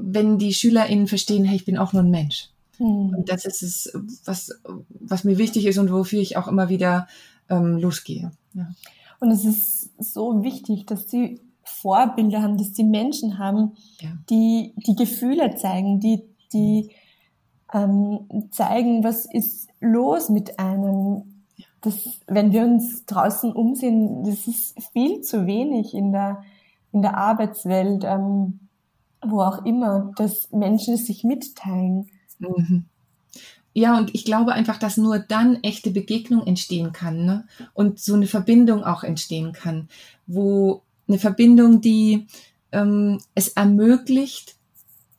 wenn 0.00 0.38
die 0.38 0.54
SchülerInnen 0.54 1.06
verstehen, 1.06 1.44
hey, 1.44 1.56
ich 1.56 1.64
bin 1.64 1.78
auch 1.78 1.92
nur 1.92 2.02
ein 2.02 2.10
Mensch. 2.10 2.50
Mhm. 2.78 3.14
Und 3.16 3.28
das 3.28 3.44
ist 3.44 3.62
es, 3.62 3.92
was, 4.24 4.50
was 4.88 5.24
mir 5.24 5.38
wichtig 5.38 5.66
ist 5.66 5.78
und 5.78 5.92
wofür 5.92 6.20
ich 6.20 6.36
auch 6.36 6.48
immer 6.48 6.68
wieder 6.68 7.08
ähm, 7.48 7.78
losgehe. 7.78 8.32
Ja. 8.54 8.68
Und 9.20 9.30
es 9.30 9.44
ist 9.44 9.90
so 9.98 10.42
wichtig, 10.42 10.86
dass 10.86 11.10
sie 11.10 11.40
Vorbilder 11.64 12.42
haben, 12.42 12.56
dass 12.56 12.74
sie 12.74 12.84
Menschen 12.84 13.38
haben, 13.38 13.72
ja. 14.00 14.10
die 14.30 14.74
die 14.76 14.94
Gefühle 14.94 15.54
zeigen, 15.56 16.00
die, 16.00 16.22
die 16.52 16.90
ähm, 17.72 18.48
zeigen, 18.50 19.04
was 19.04 19.26
ist 19.26 19.68
los 19.80 20.28
mit 20.28 20.58
einem. 20.58 21.44
Das, 21.80 21.94
wenn 22.26 22.52
wir 22.52 22.62
uns 22.62 23.06
draußen 23.06 23.52
umsehen, 23.52 24.24
das 24.24 24.48
ist 24.48 24.76
viel 24.92 25.20
zu 25.20 25.46
wenig 25.46 25.94
in 25.94 26.10
der, 26.10 26.42
in 26.90 27.02
der 27.02 27.16
Arbeitswelt, 27.16 28.02
ähm, 28.04 28.67
wo 29.24 29.40
auch 29.42 29.64
immer, 29.64 30.12
dass 30.16 30.50
Menschen 30.52 30.96
sich 30.96 31.24
mitteilen. 31.24 32.08
Mhm. 32.38 32.84
Ja, 33.74 33.96
und 33.96 34.14
ich 34.14 34.24
glaube 34.24 34.52
einfach, 34.52 34.78
dass 34.78 34.96
nur 34.96 35.18
dann 35.18 35.62
echte 35.62 35.90
Begegnung 35.90 36.46
entstehen 36.46 36.92
kann 36.92 37.24
ne? 37.24 37.46
und 37.74 38.00
so 38.00 38.14
eine 38.14 38.26
Verbindung 38.26 38.82
auch 38.82 39.04
entstehen 39.04 39.52
kann, 39.52 39.88
wo 40.26 40.82
eine 41.06 41.18
Verbindung, 41.18 41.80
die 41.80 42.26
ähm, 42.72 43.20
es 43.34 43.48
ermöglicht, 43.48 44.56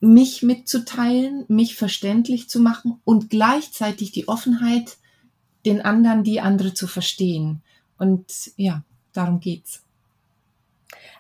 mich 0.02 0.44
mitzuteilen, 0.44 1.46
mich 1.48 1.76
verständlich 1.76 2.50
zu 2.50 2.60
machen 2.60 3.00
und 3.04 3.30
gleichzeitig 3.30 4.12
die 4.12 4.28
Offenheit, 4.28 4.98
den 5.66 5.82
anderen, 5.82 6.24
die 6.24 6.42
andere 6.42 6.74
zu 6.74 6.88
verstehen. 6.88 7.62
Und 7.98 8.52
ja, 8.56 8.84
darum 9.14 9.40
geht's. 9.40 9.84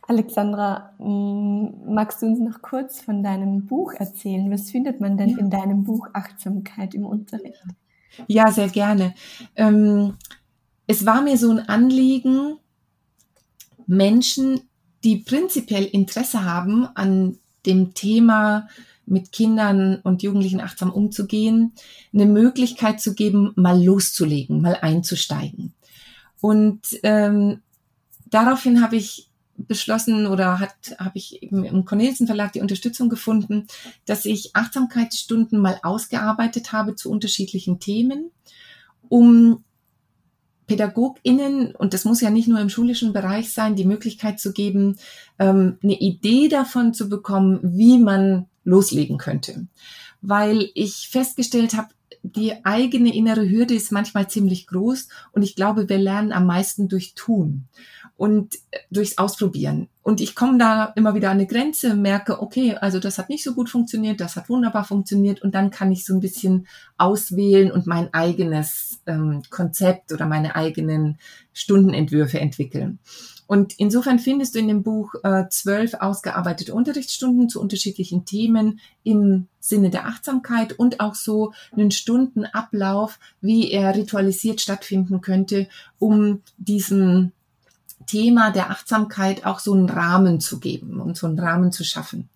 Alexandra, 0.10 0.96
mm, 0.98 1.94
magst 1.94 2.24
du 2.24 2.26
uns 2.26 2.40
noch 2.40 2.64
kurz 2.64 3.00
von 3.00 3.22
deinem 3.22 3.68
Buch 3.68 3.94
erzählen? 3.94 4.50
Was 4.50 4.72
findet 4.72 5.00
man 5.00 5.18
denn 5.18 5.38
in 5.38 5.52
deinem 5.52 5.84
Buch 5.84 6.08
Achtsamkeit 6.14 6.96
im 6.96 7.06
Unterricht? 7.06 7.64
Ja, 8.28 8.52
sehr 8.52 8.70
gerne. 8.70 9.14
Ähm, 9.56 10.16
es 10.88 11.06
war 11.06 11.22
mir 11.22 11.38
so 11.38 11.52
ein 11.52 11.60
Anliegen, 11.60 12.58
Menschen, 13.86 14.62
die 15.04 15.18
prinzipiell 15.18 15.86
Interesse 15.86 16.44
haben 16.44 16.88
an 16.96 17.38
dem 17.68 17.94
Thema 17.94 18.68
mit 19.06 19.32
Kindern 19.32 20.00
und 20.04 20.24
Jugendlichen 20.24 20.60
achtsam 20.60 20.92
umzugehen, 20.92 21.74
eine 22.14 22.26
Möglichkeit 22.26 23.00
zu 23.00 23.14
geben, 23.14 23.54
mal 23.56 23.80
loszulegen, 23.84 24.60
mal 24.60 24.78
einzusteigen. 24.82 25.76
Und 26.42 26.82
ähm, 27.04 27.62
daraufhin 28.26 28.82
habe 28.82 28.96
ich 28.96 29.29
beschlossen 29.68 30.28
oder 30.28 30.60
hat 30.60 30.96
habe 31.00 31.18
ich 31.18 31.44
eben 31.44 31.64
im 31.64 31.86
Cornelsen 31.86 32.28
Verlag 32.28 32.54
die 32.54 32.62
Unterstützung 32.62 33.10
gefunden, 33.10 33.68
dass 34.06 34.26
ich 34.26 34.56
Achtsamkeitsstunden 34.56 35.60
mal 35.60 35.80
ausgearbeitet 35.84 36.72
habe 36.72 36.96
zu 36.96 37.10
unterschiedlichen 37.12 37.80
Themen, 37.80 38.32
um 39.08 39.64
PädagogInnen, 40.68 41.76
und 41.76 41.94
das 41.94 42.06
muss 42.06 42.22
ja 42.22 42.30
nicht 42.30 42.48
nur 42.48 42.60
im 42.60 42.70
schulischen 42.70 43.12
Bereich 43.12 43.52
sein, 43.52 43.76
die 43.76 43.86
Möglichkeit 43.86 44.40
zu 44.40 44.54
geben, 44.54 44.98
ähm, 45.40 45.80
eine 45.84 46.00
Idee 46.00 46.48
davon 46.48 46.94
zu 46.94 47.10
bekommen, 47.10 47.60
wie 47.64 47.98
man 47.98 48.46
loslegen 48.64 49.18
könnte. 49.18 49.68
Weil 50.22 50.70
ich 50.76 51.10
festgestellt 51.10 51.76
habe, 51.76 51.90
die 52.22 52.66
eigene 52.66 53.16
innere 53.16 53.50
Hürde 53.50 53.74
ist 53.74 53.92
manchmal 53.92 54.30
ziemlich 54.30 54.68
groß 54.68 55.08
und 55.32 55.42
ich 55.42 55.56
glaube, 55.56 55.90
wir 55.90 55.98
lernen 55.98 56.32
am 56.32 56.46
meisten 56.46 56.88
durch 56.88 57.16
Tun 57.16 57.68
und 58.20 58.56
äh, 58.72 58.80
durchs 58.92 59.18
Ausprobieren. 59.18 59.88
Und 60.04 60.20
ich 60.20 60.36
komme 60.36 60.58
da 60.58 60.92
immer 60.98 61.16
wieder 61.16 61.30
an 61.30 61.38
eine 61.38 61.48
Grenze, 61.48 61.96
merke, 61.96 62.42
okay, 62.42 62.76
also 62.76 63.00
das 63.00 63.18
hat 63.18 63.30
nicht 63.30 63.46
so 63.46 63.54
gut 63.54 63.70
funktioniert, 63.70 64.20
das 64.20 64.36
hat 64.36 64.50
wunderbar 64.50 64.84
funktioniert 64.84 65.42
und 65.42 65.56
dann 65.56 65.72
kann 65.72 65.90
ich 65.92 66.06
so 66.06 66.14
ein 66.14 66.20
bisschen 66.20 66.68
auswählen 66.98 67.72
und 67.72 67.88
mein 67.88 68.14
eigenes 68.14 69.00
ähm, 69.06 69.42
Konzept 69.50 70.12
oder 70.12 70.26
meine 70.26 70.58
eigenen 70.58 71.18
Stundenentwürfe 71.54 72.42
entwickeln. 72.42 73.00
Und 73.48 73.74
insofern 73.80 74.20
findest 74.20 74.54
du 74.54 74.60
in 74.60 74.68
dem 74.68 74.84
Buch 74.84 75.16
äh, 75.24 75.46
zwölf 75.50 75.94
ausgearbeitete 75.94 76.74
Unterrichtsstunden 76.74 77.48
zu 77.48 77.62
unterschiedlichen 77.62 78.26
Themen 78.26 78.82
im 79.04 79.48
Sinne 79.62 79.90
der 79.92 80.08
Achtsamkeit 80.08 80.74
und 80.74 81.00
auch 81.00 81.16
so 81.16 81.54
einen 81.72 81.92
Stundenablauf, 81.92 83.18
wie 83.40 83.72
er 83.72 83.96
ritualisiert 83.96 84.60
stattfinden 84.60 85.22
könnte, 85.22 85.70
um 85.98 86.42
diesen 86.58 87.32
Thema 88.06 88.52
der 88.52 88.70
Achtsamkeit 88.72 89.46
auch 89.46 89.60
so 89.60 89.74
einen 89.74 89.90
Rahmen 89.90 90.40
zu 90.40 90.60
geben 90.60 91.00
und 91.00 91.18
so 91.18 91.28
einen 91.28 91.40
Rahmen 91.40 91.72
zu 91.72 91.84
schaffen. 91.84 92.30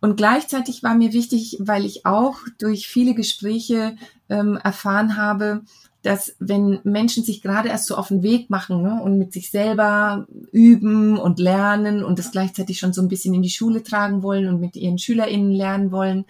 Und 0.00 0.16
gleichzeitig 0.16 0.82
war 0.82 0.94
mir 0.94 1.12
wichtig, 1.12 1.56
weil 1.60 1.84
ich 1.84 2.04
auch 2.04 2.36
durch 2.58 2.88
viele 2.88 3.14
Gespräche 3.14 3.96
ähm, 4.28 4.58
erfahren 4.62 5.16
habe, 5.16 5.62
dass 6.02 6.36
wenn 6.38 6.80
Menschen 6.84 7.24
sich 7.24 7.40
gerade 7.40 7.70
erst 7.70 7.86
so 7.86 7.96
auf 7.96 8.08
den 8.08 8.22
Weg 8.22 8.50
machen 8.50 8.82
ne, 8.82 9.00
und 9.02 9.18
mit 9.18 9.32
sich 9.32 9.50
selber 9.50 10.26
üben 10.52 11.16
und 11.16 11.38
lernen 11.38 12.04
und 12.04 12.18
das 12.18 12.30
gleichzeitig 12.30 12.78
schon 12.78 12.92
so 12.92 13.00
ein 13.00 13.08
bisschen 13.08 13.32
in 13.32 13.40
die 13.40 13.48
Schule 13.48 13.82
tragen 13.82 14.22
wollen 14.22 14.46
und 14.46 14.60
mit 14.60 14.76
ihren 14.76 14.98
SchülerInnen 14.98 15.50
lernen 15.50 15.90
wollen, 15.90 16.26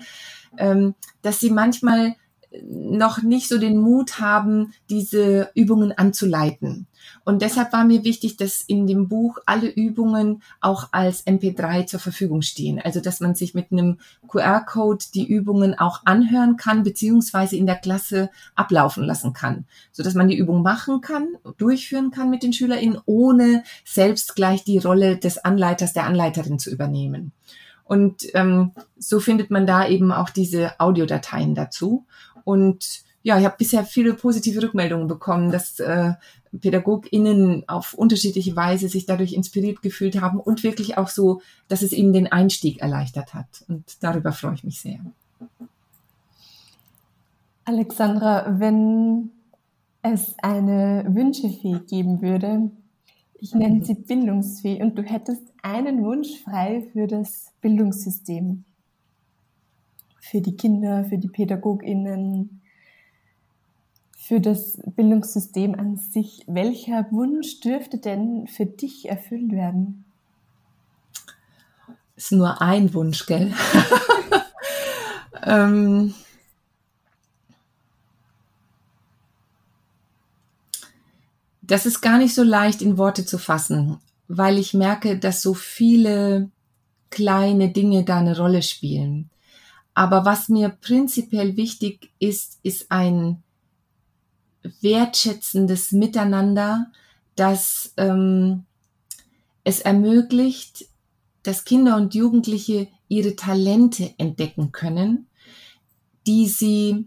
ähm, 0.57 0.95
dass 1.23 1.41
sie 1.41 1.51
manchmal 1.51 2.15
noch 2.63 3.23
nicht 3.23 3.49
so 3.49 3.59
den 3.59 3.79
Mut 3.79 4.21
haben, 4.21 4.73
diese 4.91 5.51
Übungen 5.55 5.93
anzuleiten. 5.93 6.87
Und 7.25 7.43
deshalb 7.43 7.73
war 7.73 7.85
mir 7.85 8.05
wichtig, 8.05 8.37
dass 8.37 8.63
in 8.63 8.87
dem 8.87 9.09
Buch 9.09 9.39
alle 9.47 9.69
Übungen 9.69 10.43
auch 10.61 10.89
als 10.93 11.27
MP3 11.27 11.87
zur 11.87 12.01
Verfügung 12.01 12.43
stehen. 12.43 12.81
Also, 12.81 13.01
dass 13.01 13.21
man 13.21 13.35
sich 13.35 13.55
mit 13.55 13.73
einem 13.73 13.99
QR-Code 14.29 15.05
die 15.15 15.27
Übungen 15.27 15.79
auch 15.79 16.03
anhören 16.05 16.57
kann, 16.57 16.83
beziehungsweise 16.83 17.57
in 17.57 17.67
der 17.67 17.77
Klasse 17.77 18.31
ablaufen 18.55 19.05
lassen 19.05 19.33
kann. 19.33 19.67
So 19.93 20.03
dass 20.03 20.15
man 20.15 20.29
die 20.29 20.37
Übung 20.37 20.63
machen 20.63 21.01
kann, 21.01 21.37
durchführen 21.59 22.11
kann 22.11 22.31
mit 22.31 22.43
den 22.43 22.53
SchülerInnen, 22.53 23.01
ohne 23.07 23.65
selbst 23.85 24.37
gleich 24.37 24.65
die 24.65 24.79
Rolle 24.79 25.17
des 25.17 25.39
Anleiters, 25.39 25.93
der 25.93 26.07
Anleiterin 26.07 26.59
zu 26.59 26.71
übernehmen. 26.71 27.33
Und 27.85 28.35
ähm, 28.35 28.73
so 28.97 29.21
findet 29.21 29.51
man 29.51 29.67
da 29.67 29.87
eben 29.87 30.11
auch 30.11 30.31
diese 30.31 30.81
Audiodateien 30.81 31.55
dazu. 31.55 32.07
Und 32.45 33.03
ja, 33.23 33.39
ich 33.39 33.45
habe 33.45 33.57
bisher 33.59 33.85
viele 33.85 34.15
positive 34.15 34.63
Rückmeldungen 34.63 35.09
bekommen, 35.09 35.51
dass 35.51 35.81
äh, 35.81 36.13
PädagogInnen 36.61 37.69
auf 37.69 37.95
unterschiedliche 37.95 38.55
Weise 38.55 38.89
sich 38.89 39.07
dadurch 39.07 39.33
inspiriert 39.33 39.83
gefühlt 39.83 40.21
haben 40.21 40.39
und 40.39 40.63
wirklich 40.63 40.99
auch 40.99 41.09
so, 41.09 41.41
dass 41.69 41.83
es 41.83 41.93
ihnen 41.93 42.13
den 42.13 42.31
Einstieg 42.31 42.81
erleichtert 42.81 43.35
hat. 43.35 43.65
Und 43.69 44.03
darüber 44.03 44.33
freue 44.33 44.55
ich 44.55 44.65
mich 44.65 44.81
sehr. 44.81 45.01
Alexandra, 47.65 48.61
wenn 48.61 49.31
es 50.03 50.35
eine 50.43 51.07
Wünschefee 51.09 51.81
geben 51.89 52.21
würde, 52.21 52.71
ich 53.41 53.55
nenne 53.55 53.85
sie 53.85 53.95
Bildungsfee, 53.95 54.83
und 54.83 54.97
du 54.97 55.03
hättest 55.03 55.43
einen 55.63 56.05
Wunsch 56.05 56.43
frei 56.45 56.87
für 56.93 57.07
das 57.07 57.53
Bildungssystem, 57.63 58.65
für 60.31 60.41
die 60.41 60.57
Kinder, 60.57 61.05
für 61.05 61.19
die 61.19 61.29
PädagogInnen, 61.29 62.63
für 64.17 64.41
das 64.41 64.79
Bildungssystem 64.97 65.75
an 65.75 65.99
sich. 65.99 66.45
Welcher 66.47 67.07
Wunsch 67.11 67.61
dürfte 67.61 67.99
denn 67.99 68.47
für 68.47 68.65
dich 68.65 69.09
erfüllt 69.09 69.53
werden? 69.53 70.07
Ist 72.17 72.33
nur 72.33 72.63
ein 72.63 72.95
Wunsch, 72.95 73.27
gell? 73.27 73.53
ähm, 75.43 76.15
das 81.61 81.85
ist 81.85 82.01
gar 82.01 82.17
nicht 82.17 82.35
so 82.35 82.43
leicht 82.43 82.81
in 82.81 82.97
Worte 82.97 83.27
zu 83.27 83.39
fassen. 83.39 83.99
weil 84.27 84.59
ich 84.59 84.73
merke, 84.73 85.19
dass 85.19 85.43
so 85.43 85.53
viele 85.53 86.51
kleine 87.11 87.69
Dinge 87.69 88.05
da 88.05 88.21
eine 88.21 88.39
Rolle 88.39 88.63
spielen. 88.63 89.29
Aber 89.95 90.25
was 90.25 90.49
mir 90.49 90.71
prinzipiell 90.71 91.57
wichtig 91.57 92.11
ist, 92.19 92.59
ist 92.63 92.91
ein 92.91 93.43
wertschätzendes 94.81 95.93
Miteinander, 95.93 96.91
das 97.37 97.93
ähm, 97.97 98.65
es 99.63 99.81
ermöglicht, 99.81 100.87
dass 101.43 101.65
Kinder 101.65 101.97
und 101.97 102.15
Jugendliche 102.15 102.89
ihre 103.09 103.37
Talente 103.37 104.15
entdecken 104.19 104.73
können, 104.73 105.27
die 106.27 106.49
sie 106.49 107.07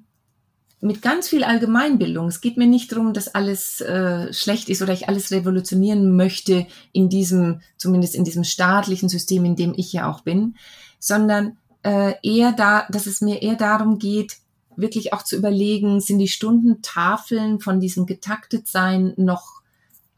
mit 0.79 1.01
ganz 1.01 1.27
viel 1.27 1.43
Allgemeinbildung. 1.43 2.27
Es 2.27 2.39
geht 2.39 2.55
mir 2.57 2.67
nicht 2.67 2.91
darum, 2.91 3.13
dass 3.13 3.33
alles 3.33 3.81
äh, 3.81 4.31
schlecht 4.31 4.69
ist 4.69 4.81
oder 4.81 4.93
ich 4.93 5.09
alles 5.09 5.31
revolutionieren 5.31 6.15
möchte 6.15 6.67
in 6.93 7.09
diesem, 7.09 7.61
zumindest 7.77 8.13
in 8.13 8.23
diesem 8.23 8.43
staatlichen 8.43 9.09
System, 9.09 9.43
in 9.43 9.55
dem 9.55 9.73
ich 9.75 9.91
ja 9.91 10.09
auch 10.09 10.21
bin, 10.21 10.55
sondern 10.99 11.57
äh, 11.87 12.15
eher 12.21 12.51
da, 12.51 12.85
dass 12.89 13.05
es 13.05 13.21
mir 13.21 13.41
eher 13.41 13.55
darum 13.55 13.97
geht, 13.97 14.39
wirklich 14.75 15.13
auch 15.13 15.23
zu 15.23 15.37
überlegen, 15.37 16.01
sind 16.01 16.19
die 16.19 16.27
Stundentafeln 16.27 17.61
von 17.61 17.79
diesem 17.79 18.05
Getaktetsein 18.05 19.13
noch 19.15 19.61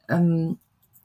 ähm, 0.10 0.58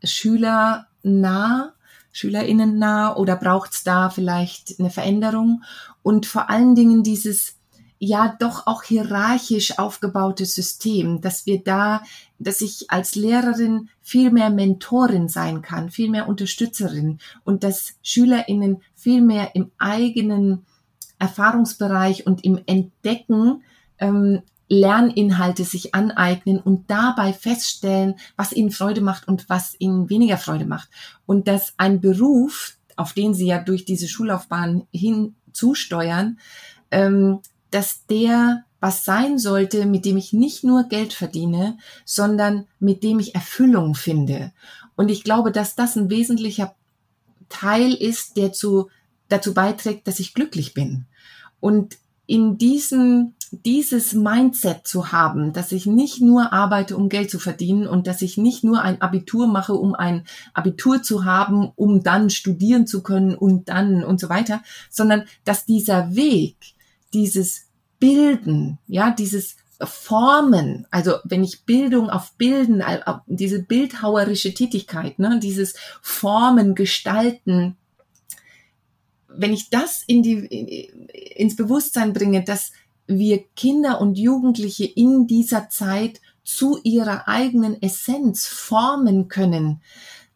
Schüler 0.03 0.87
nah, 1.03 1.75
SchülerInnen 2.13 2.79
nah 2.79 3.15
oder 3.15 3.37
braucht 3.37 3.75
es 3.75 3.85
da 3.85 4.09
vielleicht 4.09 4.81
eine 4.81 4.89
Veränderung? 4.89 5.63
Und 6.03 6.25
vor 6.25 6.49
allen 6.49 6.75
Dingen 6.75 7.03
dieses 7.03 7.57
ja 7.99 8.35
doch 8.39 8.67
auch 8.67 8.85
hierarchisch 8.85 9.79
aufgebaute 9.79 10.47
System, 10.47 11.21
dass 11.21 11.45
wir 11.45 11.63
da, 11.63 12.03
dass 12.39 12.61
ich 12.61 12.91
als 12.91 13.15
Lehrerin 13.15 13.89
viel 14.01 14.31
mehr 14.31 14.51
Mentorin 14.51 15.29
sein 15.29 15.63
kann, 15.63 15.91
viel 15.91 16.11
mehr 16.11 16.29
Unterstützerin 16.29 17.19
und 17.45 17.65
dass 17.65 17.95
SchülerInnen 18.03 18.83
viel 18.95 19.23
mehr 19.23 19.55
im 19.55 19.71
eigenen 19.79 20.67
Erfahrungsbereich 21.19 22.27
und 22.27 22.45
im 22.45 22.61
Entdecken 22.67 23.63
ähm, 23.99 24.43
Lerninhalte 24.69 25.65
sich 25.65 25.95
aneignen 25.95 26.59
und 26.59 26.91
dabei 26.91 27.33
feststellen, 27.33 28.15
was 28.37 28.53
ihnen 28.53 28.71
Freude 28.71 29.01
macht 29.01 29.29
und 29.29 29.49
was 29.49 29.77
ihnen 29.79 30.09
weniger 30.09 30.39
Freude 30.39 30.65
macht. 30.65 30.89
Und 31.27 31.49
dass 31.49 31.75
ein 31.77 32.01
Beruf, 32.01 32.77
auf 32.97 33.13
den 33.13 33.35
sie 33.35 33.47
ja 33.47 33.59
durch 33.59 33.85
diese 33.85 34.09
Schullaufbahn 34.09 34.87
hin 34.91 35.35
zusteuern, 35.53 36.39
ähm, 36.91 37.41
dass 37.71 38.07
der 38.07 38.65
was 38.85 39.03
sein 39.03 39.39
sollte, 39.39 39.87
mit 39.87 40.05
dem 40.05 40.19
ich 40.19 40.35
nicht 40.35 40.63
nur 40.63 40.85
Geld 40.91 41.15
verdiene, 41.15 41.79
sondern 42.05 42.67
mit 42.79 43.03
dem 43.03 43.19
ich 43.19 43.35
Erfüllung 43.35 43.95
finde. 43.95 44.53
Und 44.95 45.11
ich 45.11 45.25
glaube, 45.25 45.53
dass 45.53 45.75
das 45.75 45.97
ein 45.97 46.11
wesentlicher 46.11 46.75
Teil 47.49 47.95
ist, 47.95 48.37
der 48.37 48.53
zu, 48.53 48.91
dazu 49.31 49.55
beiträgt, 49.55 50.07
dass 50.07 50.21
ich 50.21 50.35
glücklich 50.35 50.75
bin. 50.75 51.07
Und 51.61 51.97
in 52.27 52.59
diesem, 52.59 53.33
dieses 53.53 54.13
Mindset 54.13 54.87
zu 54.87 55.13
haben, 55.13 55.55
dass 55.55 55.73
ich 55.73 55.87
nicht 55.87 56.21
nur 56.21 56.53
arbeite, 56.53 56.99
um 56.99 57.09
Geld 57.09 57.31
zu 57.31 57.39
verdienen 57.39 57.87
und 57.87 58.07
dass 58.07 58.21
ich 58.21 58.37
nicht 58.37 58.65
nur 58.65 58.83
ein 58.83 59.01
Abitur 59.01 59.47
mache, 59.47 59.73
um 59.73 59.95
ein 59.95 60.27
Abitur 60.53 61.03
zu 61.03 61.25
haben, 61.25 61.73
um 61.75 62.03
dann 62.03 62.29
studieren 62.29 62.87
zu 62.87 63.03
können 63.03 63.35
und 63.35 63.71
dann 63.71 64.05
und 64.05 64.21
so 64.21 64.29
weiter, 64.29 64.63
sondern 64.91 65.25
dass 65.47 65.65
dieser 65.65 66.15
Weg, 66.15 66.57
dieses 67.15 67.65
Bilden, 68.05 68.79
ja, 68.87 69.13
dieses 69.13 69.57
Formen, 69.81 70.87
also 70.91 71.15
wenn 71.25 71.43
ich 71.43 71.65
Bildung 71.65 72.11
auf 72.11 72.33
Bilden, 72.35 72.83
diese 73.27 73.63
bildhauerische 73.63 74.53
Tätigkeit, 74.53 75.19
ne, 75.19 75.41
dieses 75.43 75.75
Formen, 76.03 76.75
Gestalten, 76.75 77.79
wenn 79.29 79.55
ich 79.55 79.71
das 79.71 80.05
in 80.07 80.23
die, 80.23 80.91
ins 81.35 81.57
Bewusstsein 81.57 82.13
bringe, 82.13 82.45
dass 82.45 82.73
wir 83.07 83.43
Kinder 83.57 84.03
und 84.03 84.19
Jugendliche 84.19 84.85
in 84.85 85.27
dieser 85.27 85.71
Zeit 85.71 86.21
zu 86.45 86.79
ihrer 86.83 87.27
eigenen 87.27 87.81
Essenz 87.81 88.47
formen 88.47 89.29
können, 89.29 89.81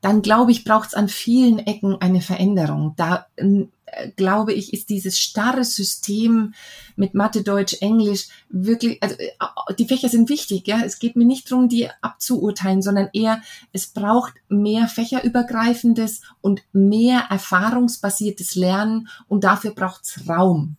dann 0.00 0.22
glaube 0.22 0.52
ich, 0.52 0.64
braucht 0.64 0.88
es 0.88 0.94
an 0.94 1.10
vielen 1.10 1.58
Ecken 1.58 2.00
eine 2.00 2.22
Veränderung. 2.22 2.94
Da 2.96 3.26
äh, 3.36 3.66
glaube 4.16 4.52
ich, 4.52 4.72
ist 4.72 4.88
dieses 4.88 5.18
starre 5.18 5.64
System 5.64 6.54
mit 6.96 7.14
Mathe, 7.14 7.42
Deutsch, 7.42 7.76
Englisch 7.80 8.28
wirklich, 8.48 9.02
also 9.02 9.16
äh, 9.18 9.74
die 9.78 9.86
Fächer 9.86 10.08
sind 10.08 10.28
wichtig, 10.28 10.66
ja. 10.66 10.80
Es 10.84 10.98
geht 10.98 11.16
mir 11.16 11.24
nicht 11.24 11.50
darum, 11.50 11.68
die 11.68 11.88
abzuurteilen, 12.00 12.82
sondern 12.82 13.08
eher, 13.12 13.42
es 13.72 13.86
braucht 13.86 14.34
mehr 14.48 14.88
fächerübergreifendes 14.88 16.22
und 16.40 16.62
mehr 16.72 17.26
erfahrungsbasiertes 17.30 18.54
Lernen 18.54 19.08
und 19.28 19.44
dafür 19.44 19.72
braucht 19.72 20.04
es 20.04 20.28
Raum. 20.28 20.76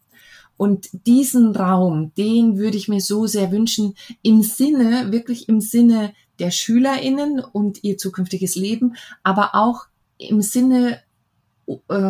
Und 0.58 0.90
diesen 1.06 1.56
Raum, 1.56 2.12
den 2.18 2.58
würde 2.58 2.76
ich 2.76 2.90
mir 2.90 3.00
so 3.00 3.28
sehr 3.28 3.52
wünschen, 3.52 3.96
im 4.22 4.44
Sinne, 4.44 5.12
wirklich 5.12 5.48
im 5.48 5.62
Sinne 5.62 6.14
der 6.40 6.52
SchülerInnen 6.52 7.40
und 7.40 7.84
ihr 7.84 7.98
zukünftiges 7.98 8.56
Leben, 8.56 8.96
aber 9.24 9.56
auch 9.56 9.86
im 10.18 10.42
Sinne 10.42 11.02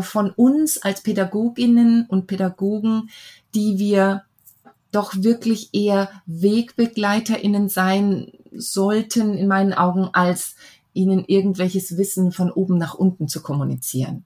von 0.01 0.31
uns 0.31 0.77
als 0.77 1.01
Pädagoginnen 1.01 2.05
und 2.07 2.27
Pädagogen, 2.27 3.09
die 3.53 3.77
wir 3.77 4.23
doch 4.91 5.13
wirklich 5.15 5.69
eher 5.73 6.09
Wegbegleiterinnen 6.25 7.69
sein 7.69 8.31
sollten, 8.51 9.33
in 9.35 9.47
meinen 9.47 9.73
Augen, 9.73 10.09
als 10.13 10.55
ihnen 10.93 11.23
irgendwelches 11.25 11.97
Wissen 11.97 12.31
von 12.31 12.51
oben 12.51 12.77
nach 12.77 12.95
unten 12.95 13.27
zu 13.27 13.41
kommunizieren. 13.41 14.25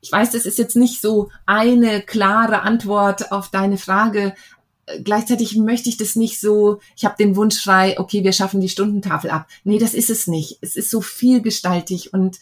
Ich 0.00 0.12
weiß, 0.12 0.32
das 0.32 0.46
ist 0.46 0.58
jetzt 0.58 0.76
nicht 0.76 1.00
so 1.00 1.30
eine 1.46 2.02
klare 2.02 2.62
Antwort 2.62 3.32
auf 3.32 3.48
deine 3.48 3.78
Frage. 3.78 4.34
Gleichzeitig 5.02 5.56
möchte 5.56 5.88
ich 5.88 5.96
das 5.96 6.14
nicht 6.14 6.40
so, 6.40 6.80
ich 6.94 7.04
habe 7.06 7.16
den 7.18 7.36
Wunsch 7.36 7.58
frei, 7.60 7.98
okay, 7.98 8.22
wir 8.22 8.32
schaffen 8.32 8.60
die 8.60 8.68
Stundentafel 8.68 9.30
ab. 9.30 9.48
Nee, 9.64 9.78
das 9.78 9.94
ist 9.94 10.10
es 10.10 10.26
nicht. 10.26 10.58
Es 10.60 10.76
ist 10.76 10.90
so 10.90 11.00
vielgestaltig 11.00 12.12
und 12.12 12.38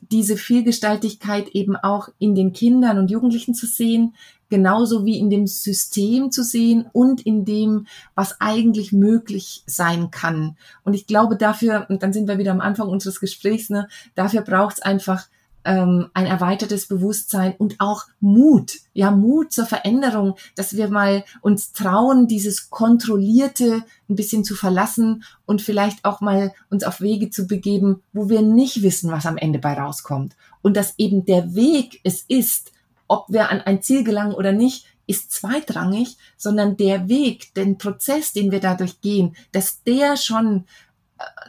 diese 0.00 0.36
Vielgestaltigkeit 0.36 1.48
eben 1.48 1.76
auch 1.76 2.08
in 2.18 2.34
den 2.34 2.52
Kindern 2.52 2.98
und 2.98 3.10
Jugendlichen 3.10 3.54
zu 3.54 3.66
sehen, 3.66 4.14
genauso 4.48 5.04
wie 5.04 5.18
in 5.18 5.30
dem 5.30 5.46
System 5.46 6.30
zu 6.30 6.42
sehen 6.42 6.86
und 6.92 7.20
in 7.20 7.44
dem, 7.44 7.86
was 8.14 8.40
eigentlich 8.40 8.92
möglich 8.92 9.62
sein 9.66 10.10
kann. 10.10 10.56
Und 10.84 10.94
ich 10.94 11.06
glaube 11.06 11.36
dafür, 11.36 11.86
und 11.88 12.02
dann 12.02 12.12
sind 12.12 12.28
wir 12.28 12.38
wieder 12.38 12.52
am 12.52 12.60
Anfang 12.60 12.88
unseres 12.88 13.20
Gesprächs, 13.20 13.70
ne, 13.70 13.88
dafür 14.14 14.42
braucht 14.42 14.76
es 14.76 14.82
einfach 14.82 15.28
ähm, 15.68 16.08
ein 16.14 16.24
erweitertes 16.24 16.88
Bewusstsein 16.88 17.54
und 17.58 17.76
auch 17.78 18.06
Mut, 18.20 18.78
ja, 18.94 19.10
Mut 19.10 19.52
zur 19.52 19.66
Veränderung, 19.66 20.36
dass 20.56 20.74
wir 20.74 20.88
mal 20.88 21.24
uns 21.42 21.72
trauen, 21.72 22.26
dieses 22.26 22.70
Kontrollierte 22.70 23.82
ein 24.08 24.16
bisschen 24.16 24.44
zu 24.44 24.54
verlassen 24.54 25.24
und 25.44 25.60
vielleicht 25.60 26.06
auch 26.06 26.22
mal 26.22 26.54
uns 26.70 26.84
auf 26.84 27.02
Wege 27.02 27.28
zu 27.28 27.46
begeben, 27.46 28.02
wo 28.14 28.30
wir 28.30 28.40
nicht 28.40 28.82
wissen, 28.82 29.12
was 29.12 29.26
am 29.26 29.36
Ende 29.36 29.58
bei 29.58 29.74
rauskommt. 29.74 30.36
Und 30.62 30.74
dass 30.74 30.94
eben 30.96 31.26
der 31.26 31.54
Weg 31.54 32.00
es 32.02 32.24
ist, 32.26 32.72
ob 33.06 33.26
wir 33.28 33.50
an 33.50 33.60
ein 33.60 33.82
Ziel 33.82 34.04
gelangen 34.04 34.34
oder 34.34 34.52
nicht, 34.52 34.86
ist 35.06 35.32
zweitrangig, 35.32 36.16
sondern 36.36 36.76
der 36.76 37.08
Weg, 37.08 37.54
den 37.54 37.76
Prozess, 37.76 38.32
den 38.32 38.50
wir 38.50 38.60
dadurch 38.60 39.00
gehen, 39.02 39.36
dass 39.52 39.82
der 39.82 40.16
schon 40.16 40.64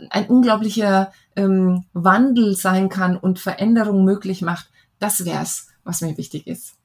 ein 0.10 0.27
unglaublicher 0.27 1.12
ähm, 1.36 1.86
Wandel 1.93 2.55
sein 2.55 2.89
kann 2.89 3.17
und 3.17 3.39
Veränderung 3.39 4.03
möglich 4.03 4.41
macht, 4.41 4.69
das 4.99 5.25
wäre 5.25 5.43
es, 5.43 5.67
was 5.84 6.01
mir 6.01 6.17
wichtig 6.17 6.47
ist. 6.47 6.75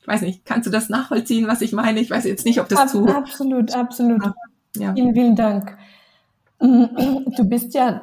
Ich 0.00 0.08
weiß 0.08 0.22
nicht, 0.22 0.44
kannst 0.44 0.66
du 0.66 0.70
das 0.70 0.88
nachvollziehen, 0.88 1.46
was 1.46 1.60
ich 1.60 1.72
meine? 1.72 2.00
Ich 2.00 2.10
weiß 2.10 2.24
jetzt 2.24 2.44
nicht, 2.44 2.60
ob 2.60 2.68
das 2.68 2.78
Ab, 2.78 2.88
zu. 2.88 3.06
Absolut, 3.06 3.74
absolut. 3.74 4.22
Ja. 4.76 4.94
Vielen, 4.94 5.14
vielen 5.14 5.36
Dank. 5.36 5.76
Du 6.60 7.44
bist 7.44 7.72
ja 7.72 8.02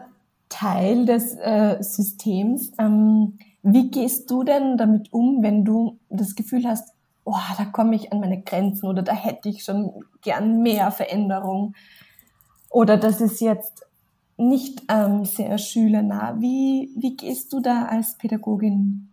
Teil 0.50 1.06
des 1.06 1.36
äh, 1.36 1.78
Systems. 1.82 2.72
Ähm, 2.80 3.38
wie 3.62 3.92
gehst 3.92 4.32
du 4.32 4.44
denn 4.44 4.78
damit 4.78 5.14
um, 5.14 5.44
wenn 5.44 5.64
du 5.64 6.00
das 6.10 6.34
Gefühl 6.34 6.68
hast, 6.68 6.94
oh, 7.24 7.36
da 7.58 7.66
komme 7.66 7.96
ich 7.96 8.12
an 8.12 8.20
meine 8.20 8.42
Grenzen 8.42 8.88
oder 8.88 9.04
da 9.04 9.14
hätte 9.14 9.50
ich 9.50 9.64
schon 9.64 9.92
gern 10.22 10.64
mehr 10.64 10.90
Veränderung 10.92 11.76
oder 12.70 12.98
das 12.98 13.22
ist 13.22 13.42
jetzt 13.42 13.86
nicht 14.38 14.84
ähm, 14.88 15.26
sehr 15.26 15.58
schülernah. 15.58 16.40
Wie, 16.40 16.92
wie 16.96 17.16
gehst 17.16 17.52
du 17.54 17.60
da 17.60 17.86
als 17.86 18.18
Pädagogin 18.18 19.10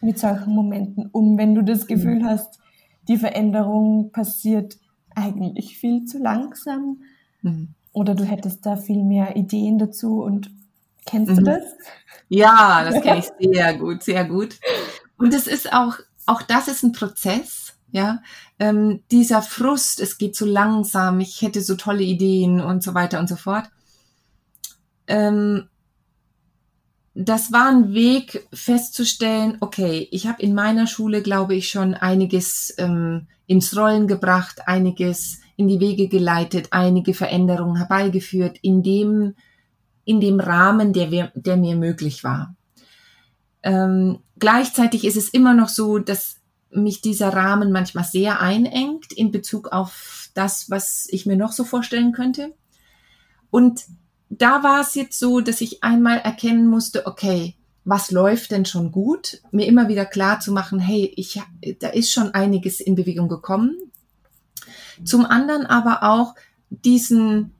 mit 0.00 0.18
solchen 0.18 0.54
Momenten 0.54 1.08
um, 1.12 1.36
wenn 1.36 1.54
du 1.54 1.62
das 1.62 1.86
Gefühl 1.86 2.20
mhm. 2.20 2.26
hast, 2.26 2.60
die 3.08 3.16
Veränderung 3.16 4.12
passiert 4.12 4.78
eigentlich 5.14 5.76
viel 5.76 6.04
zu 6.04 6.18
langsam? 6.18 7.02
Mhm. 7.42 7.74
Oder 7.92 8.14
du 8.14 8.24
hättest 8.24 8.64
da 8.64 8.76
viel 8.76 9.04
mehr 9.04 9.36
Ideen 9.36 9.78
dazu 9.78 10.22
und 10.22 10.50
kennst 11.04 11.32
mhm. 11.32 11.36
du 11.36 11.42
das? 11.42 11.64
Ja, 12.28 12.84
das 12.88 13.02
kenne 13.02 13.18
ich 13.18 13.52
sehr 13.52 13.76
gut, 13.76 14.02
sehr 14.04 14.24
gut. 14.24 14.58
Und 15.18 15.34
es 15.34 15.46
ist 15.46 15.72
auch, 15.72 15.96
auch 16.24 16.40
das 16.40 16.68
ist 16.68 16.84
ein 16.84 16.92
Prozess, 16.92 17.74
ja. 17.90 18.22
Ähm, 18.58 19.02
dieser 19.10 19.42
Frust, 19.42 20.00
es 20.00 20.18
geht 20.18 20.36
zu 20.36 20.46
langsam, 20.46 21.20
ich 21.20 21.42
hätte 21.42 21.60
so 21.60 21.74
tolle 21.74 22.04
Ideen 22.04 22.60
und 22.60 22.82
so 22.82 22.94
weiter 22.94 23.18
und 23.18 23.28
so 23.28 23.36
fort 23.36 23.68
ähm, 25.06 25.68
das 27.14 27.52
war 27.52 27.68
ein 27.68 27.92
Weg 27.92 28.46
festzustellen, 28.52 29.58
okay, 29.60 30.08
ich 30.10 30.26
habe 30.26 30.42
in 30.42 30.54
meiner 30.54 30.86
Schule, 30.86 31.22
glaube 31.22 31.54
ich, 31.54 31.68
schon 31.68 31.94
einiges 31.94 32.74
ähm, 32.78 33.26
ins 33.46 33.76
Rollen 33.76 34.06
gebracht, 34.06 34.66
einiges 34.66 35.40
in 35.56 35.68
die 35.68 35.80
Wege 35.80 36.08
geleitet, 36.08 36.68
einige 36.70 37.12
Veränderungen 37.12 37.76
herbeigeführt, 37.76 38.58
in 38.62 38.82
dem, 38.82 39.34
in 40.04 40.20
dem 40.20 40.40
Rahmen, 40.40 40.94
der, 40.94 41.10
wir, 41.10 41.32
der 41.34 41.58
mir 41.58 41.76
möglich 41.76 42.24
war. 42.24 42.56
Ähm, 43.62 44.20
gleichzeitig 44.38 45.04
ist 45.04 45.16
es 45.16 45.28
immer 45.28 45.54
noch 45.54 45.68
so, 45.68 45.98
dass 45.98 46.36
mich 46.70 47.02
dieser 47.02 47.28
Rahmen 47.28 47.70
manchmal 47.70 48.04
sehr 48.04 48.40
einengt 48.40 49.12
in 49.12 49.30
Bezug 49.30 49.68
auf 49.68 50.30
das, 50.34 50.70
was 50.70 51.06
ich 51.10 51.26
mir 51.26 51.36
noch 51.36 51.52
so 51.52 51.64
vorstellen 51.64 52.12
könnte. 52.12 52.54
Und 53.50 53.84
da 54.38 54.62
war 54.62 54.80
es 54.80 54.94
jetzt 54.94 55.18
so, 55.18 55.40
dass 55.40 55.60
ich 55.60 55.84
einmal 55.84 56.18
erkennen 56.18 56.66
musste, 56.66 57.06
okay, 57.06 57.54
was 57.84 58.10
läuft 58.10 58.50
denn 58.50 58.64
schon 58.64 58.92
gut? 58.92 59.42
Mir 59.50 59.66
immer 59.66 59.88
wieder 59.88 60.06
klar 60.06 60.40
zu 60.40 60.52
machen, 60.52 60.78
hey, 60.78 61.12
ich, 61.16 61.40
da 61.80 61.88
ist 61.88 62.12
schon 62.12 62.32
einiges 62.32 62.80
in 62.80 62.94
Bewegung 62.94 63.28
gekommen. 63.28 63.76
Zum 65.04 65.26
anderen 65.26 65.66
aber 65.66 66.02
auch 66.04 66.34
diesen, 66.70 67.52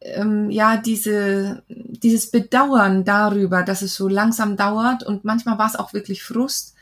ähm, 0.00 0.50
ja, 0.50 0.76
diese, 0.76 1.62
dieses 1.68 2.30
Bedauern 2.30 3.04
darüber, 3.04 3.62
dass 3.62 3.80
es 3.80 3.94
so 3.94 4.08
langsam 4.08 4.56
dauert 4.56 5.04
und 5.04 5.24
manchmal 5.24 5.58
war 5.58 5.68
es 5.68 5.76
auch 5.76 5.94
wirklich 5.94 6.22
Frust, 6.22 6.74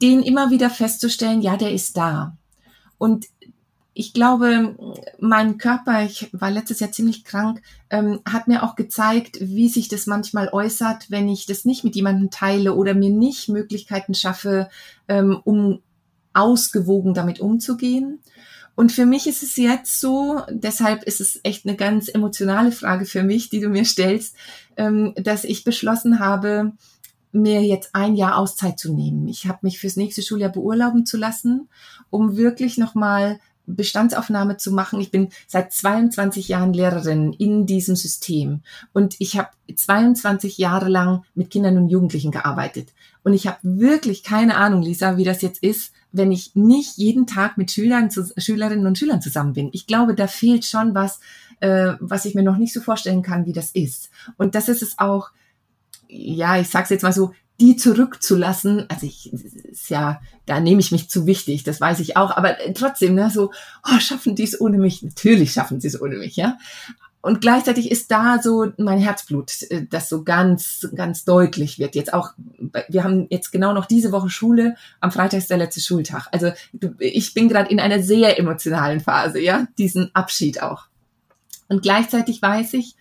den 0.00 0.22
immer 0.22 0.50
wieder 0.50 0.70
festzustellen, 0.70 1.42
ja, 1.42 1.56
der 1.56 1.72
ist 1.72 1.96
da. 1.96 2.36
Und 2.96 3.26
ich 3.98 4.12
glaube, 4.12 4.76
mein 5.18 5.58
Körper, 5.58 6.04
ich 6.04 6.28
war 6.30 6.52
letztes 6.52 6.78
Jahr 6.78 6.92
ziemlich 6.92 7.24
krank, 7.24 7.60
ähm, 7.90 8.20
hat 8.24 8.46
mir 8.46 8.62
auch 8.62 8.76
gezeigt, 8.76 9.38
wie 9.40 9.68
sich 9.68 9.88
das 9.88 10.06
manchmal 10.06 10.50
äußert, 10.50 11.10
wenn 11.10 11.28
ich 11.28 11.46
das 11.46 11.64
nicht 11.64 11.82
mit 11.82 11.96
jemandem 11.96 12.30
teile 12.30 12.76
oder 12.76 12.94
mir 12.94 13.10
nicht 13.10 13.48
Möglichkeiten 13.48 14.14
schaffe, 14.14 14.68
ähm, 15.08 15.40
um 15.42 15.80
ausgewogen 16.32 17.12
damit 17.12 17.40
umzugehen. 17.40 18.20
Und 18.76 18.92
für 18.92 19.04
mich 19.04 19.26
ist 19.26 19.42
es 19.42 19.56
jetzt 19.56 20.00
so, 20.00 20.42
deshalb 20.48 21.02
ist 21.02 21.20
es 21.20 21.40
echt 21.42 21.66
eine 21.66 21.74
ganz 21.74 22.06
emotionale 22.06 22.70
Frage 22.70 23.04
für 23.04 23.24
mich, 23.24 23.48
die 23.50 23.58
du 23.58 23.68
mir 23.68 23.84
stellst, 23.84 24.36
ähm, 24.76 25.12
dass 25.16 25.42
ich 25.42 25.64
beschlossen 25.64 26.20
habe, 26.20 26.70
mir 27.32 27.62
jetzt 27.62 27.96
ein 27.96 28.14
Jahr 28.14 28.38
Auszeit 28.38 28.78
zu 28.78 28.94
nehmen. 28.94 29.26
Ich 29.26 29.48
habe 29.48 29.58
mich 29.62 29.80
fürs 29.80 29.96
nächste 29.96 30.22
Schuljahr 30.22 30.52
beurlauben 30.52 31.04
zu 31.04 31.16
lassen, 31.16 31.68
um 32.10 32.36
wirklich 32.36 32.78
nochmal 32.78 33.40
Bestandsaufnahme 33.68 34.56
zu 34.56 34.72
machen. 34.72 35.00
Ich 35.00 35.10
bin 35.10 35.28
seit 35.46 35.72
22 35.72 36.48
Jahren 36.48 36.72
Lehrerin 36.72 37.32
in 37.32 37.66
diesem 37.66 37.96
System 37.96 38.62
und 38.92 39.16
ich 39.18 39.38
habe 39.38 39.50
22 39.74 40.58
Jahre 40.58 40.88
lang 40.88 41.24
mit 41.34 41.50
Kindern 41.50 41.76
und 41.76 41.88
Jugendlichen 41.88 42.30
gearbeitet. 42.30 42.88
Und 43.22 43.34
ich 43.34 43.46
habe 43.46 43.58
wirklich 43.62 44.22
keine 44.22 44.56
Ahnung, 44.56 44.82
Lisa, 44.82 45.16
wie 45.16 45.24
das 45.24 45.42
jetzt 45.42 45.62
ist, 45.62 45.92
wenn 46.12 46.32
ich 46.32 46.54
nicht 46.54 46.96
jeden 46.96 47.26
Tag 47.26 47.58
mit 47.58 47.70
Schülern, 47.70 48.10
Schülerinnen 48.38 48.86
und 48.86 48.98
Schülern 48.98 49.20
zusammen 49.20 49.52
bin. 49.52 49.68
Ich 49.72 49.86
glaube, 49.86 50.14
da 50.14 50.26
fehlt 50.26 50.64
schon 50.64 50.94
was, 50.94 51.20
äh, 51.60 51.92
was 52.00 52.24
ich 52.24 52.34
mir 52.34 52.42
noch 52.42 52.56
nicht 52.56 52.72
so 52.72 52.80
vorstellen 52.80 53.22
kann, 53.22 53.46
wie 53.46 53.52
das 53.52 53.70
ist. 53.72 54.10
Und 54.36 54.54
das 54.54 54.68
ist 54.68 54.82
es 54.82 54.98
auch, 54.98 55.30
ja, 56.08 56.58
ich 56.58 56.68
sag's 56.70 56.90
jetzt 56.90 57.02
mal 57.02 57.12
so, 57.12 57.32
die 57.60 57.76
zurückzulassen, 57.76 58.86
also 58.88 59.06
ich 59.06 59.32
ist 59.32 59.90
ja, 59.90 60.20
da 60.46 60.60
nehme 60.60 60.80
ich 60.80 60.92
mich 60.92 61.10
zu 61.10 61.26
wichtig, 61.26 61.64
das 61.64 61.80
weiß 61.80 61.98
ich 62.00 62.16
auch, 62.16 62.36
aber 62.36 62.56
trotzdem, 62.74 63.14
ne, 63.14 63.30
so, 63.30 63.50
oh, 63.84 63.98
schaffen 63.98 64.36
die 64.36 64.44
es 64.44 64.60
ohne 64.60 64.78
mich? 64.78 65.02
Natürlich 65.02 65.52
schaffen 65.52 65.80
sie 65.80 65.88
es 65.88 66.00
ohne 66.00 66.16
mich, 66.18 66.36
ja. 66.36 66.56
Und 67.20 67.40
gleichzeitig 67.40 67.90
ist 67.90 68.12
da 68.12 68.38
so 68.40 68.72
mein 68.76 68.98
Herzblut, 68.98 69.62
äh, 69.70 69.86
das 69.90 70.08
so 70.08 70.22
ganz, 70.22 70.88
ganz 70.94 71.24
deutlich 71.24 71.80
wird. 71.80 71.96
Jetzt 71.96 72.14
auch, 72.14 72.30
wir 72.88 73.02
haben 73.02 73.26
jetzt 73.28 73.50
genau 73.50 73.72
noch 73.72 73.86
diese 73.86 74.12
Woche 74.12 74.30
Schule, 74.30 74.76
am 75.00 75.10
Freitag 75.10 75.38
ist 75.38 75.50
der 75.50 75.58
letzte 75.58 75.80
Schultag. 75.80 76.28
Also 76.30 76.52
ich 77.00 77.34
bin 77.34 77.48
gerade 77.48 77.70
in 77.70 77.80
einer 77.80 78.02
sehr 78.02 78.38
emotionalen 78.38 79.00
Phase, 79.00 79.40
ja, 79.40 79.66
diesen 79.78 80.14
Abschied 80.14 80.62
auch. 80.62 80.84
Und 81.68 81.82
gleichzeitig 81.82 82.40
weiß 82.40 82.74
ich, 82.74 82.94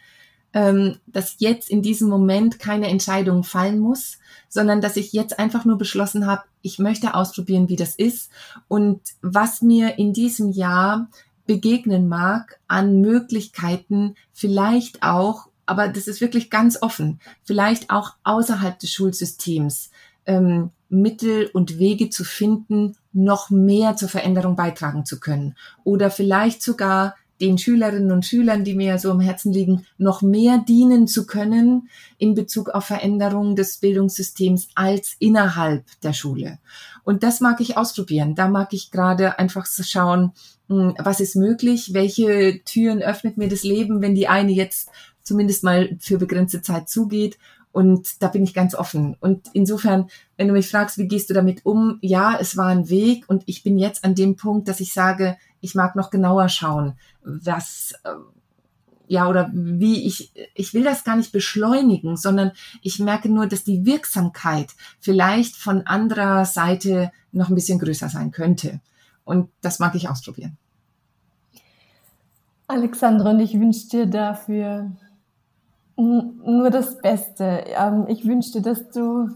ähm, 0.54 0.98
dass 1.06 1.36
jetzt 1.40 1.70
in 1.70 1.82
diesem 1.82 2.10
Moment 2.10 2.60
keine 2.60 2.88
Entscheidung 2.88 3.44
fallen 3.44 3.80
muss, 3.80 4.18
sondern 4.50 4.82
dass 4.82 4.98
ich 4.98 5.14
jetzt 5.14 5.40
einfach 5.40 5.66
nur 5.66 5.78
beschlossen 5.78 6.26
habe, 6.26 6.44
ich 6.62 6.80
möchte 6.80 7.14
ausprobieren, 7.14 7.70
wie 7.70 7.76
das 7.76 7.96
ist 7.96 8.32
und 8.68 9.02
was 9.22 9.62
mir 9.62 9.98
in 9.98 10.14
diesem 10.14 10.52
Jahr 10.52 11.10
begegnen 11.46 12.08
mag 12.08 12.60
an 12.68 13.02
Möglichkeiten, 13.02 14.16
vielleicht 14.34 15.04
auch, 15.04 15.48
aber 15.66 15.88
das 15.88 16.08
ist 16.08 16.22
wirklich 16.22 16.50
ganz 16.50 16.82
offen, 16.82 17.20
vielleicht 17.44 17.90
auch 17.90 18.16
außerhalb 18.24 18.78
des 18.80 18.92
Schulsystems 18.92 19.92
ähm, 20.26 20.72
Mittel 20.90 21.50
und 21.54 21.80
Wege 21.80 22.10
zu 22.10 22.24
finden, 22.24 22.96
noch 23.12 23.50
mehr 23.50 23.96
zur 23.96 24.10
Veränderung 24.10 24.56
beitragen 24.56 25.06
zu 25.06 25.20
können 25.20 25.56
oder 25.84 26.12
vielleicht 26.12 26.62
sogar 26.62 27.16
den 27.40 27.58
Schülerinnen 27.58 28.12
und 28.12 28.26
Schülern, 28.26 28.64
die 28.64 28.74
mir 28.74 28.88
ja 28.88 28.98
so 28.98 29.12
am 29.12 29.20
Herzen 29.20 29.54
liegen, 29.54 29.86
noch 29.98 30.22
mehr 30.22 30.64
dienen 30.68 31.08
zu 31.08 31.26
können 31.26 31.90
in 32.18 32.34
Bezug 32.34 32.70
auf 32.70 32.86
Veränderungen 32.86 33.56
des 33.56 33.78
Bildungssystems 33.78 34.70
als 34.76 35.16
innerhalb 35.20 35.86
der 36.02 36.14
Schule. 36.14 36.60
Und 37.04 37.24
das 37.24 37.40
mag 37.40 37.62
ich 37.62 37.78
ausprobieren. 37.78 38.36
Da 38.36 38.48
mag 38.48 38.74
ich 38.74 38.92
gerade 38.92 39.40
einfach 39.40 39.66
schauen, 39.66 40.34
hm, 40.68 40.96
was 40.98 41.20
ist 41.20 41.36
möglich, 41.36 41.94
welche 41.94 42.62
Türen 42.66 43.02
öffnet 43.02 43.38
mir 43.38 43.48
das 43.48 43.64
Leben, 43.64 44.02
wenn 44.02 44.16
die 44.16 44.28
eine 44.28 44.52
jetzt 44.52 44.90
zumindest 45.24 45.64
mal 45.64 45.98
für 46.00 46.18
begrenzte 46.18 46.62
Zeit 46.62 46.90
zugeht. 46.90 47.38
Und 47.72 48.24
da 48.24 48.28
bin 48.28 48.44
ich 48.44 48.56
ganz 48.56 48.74
offen. 48.74 49.16
Und 49.20 49.50
insofern, 49.54 50.10
wenn 50.36 50.48
du 50.48 50.54
mich 50.54 50.70
fragst, 50.70 50.98
wie 50.98 51.08
gehst 51.08 51.30
du 51.30 51.36
damit 51.36 51.66
um? 51.66 52.00
Ja, 52.02 52.38
es 52.40 52.58
war 52.58 52.68
ein 52.68 52.90
Weg 52.90 53.26
und 53.30 53.44
ich 53.46 53.62
bin 53.62 53.78
jetzt 53.78 54.04
an 54.04 54.16
dem 54.16 54.36
Punkt, 54.36 54.68
dass 54.68 54.80
ich 54.80 54.94
sage, 54.94 55.38
ich 55.62 55.76
mag 55.76 55.96
noch 55.96 56.10
genauer 56.10 56.50
schauen, 56.50 56.98
was, 57.24 57.94
äh, 58.04 58.10
ja, 59.08 59.28
oder 59.30 59.50
wie 59.54 60.06
ich, 60.06 60.34
ich 60.54 60.74
will 60.74 60.84
das 60.84 61.04
gar 61.04 61.16
nicht 61.16 61.32
beschleunigen, 61.32 62.18
sondern 62.18 62.52
ich 62.82 63.00
merke 63.00 63.30
nur, 63.30 63.48
dass 63.48 63.64
die 63.64 63.86
Wirksamkeit 63.86 64.72
vielleicht 65.00 65.56
von 65.56 65.88
anderer 65.88 66.46
Seite 66.46 67.12
noch 67.32 67.50
ein 67.50 67.56
bisschen 67.56 67.80
größer 67.80 68.10
sein 68.10 68.32
könnte. 68.32 68.82
Und 69.24 69.50
das 69.62 69.80
mag 69.80 69.96
ich 69.96 70.10
ausprobieren. 70.10 70.58
Alexandra, 72.68 73.32
und 73.32 73.40
ich 73.40 73.58
wünsche 73.58 73.88
dir 73.88 74.06
dafür 74.08 74.92
nur 75.96 76.70
das 76.70 77.00
Beste. 77.00 77.64
Ähm, 77.68 78.06
ich 78.08 78.26
wünsche 78.26 78.54
dir, 78.54 78.62
dass 78.62 78.90
du 78.92 79.30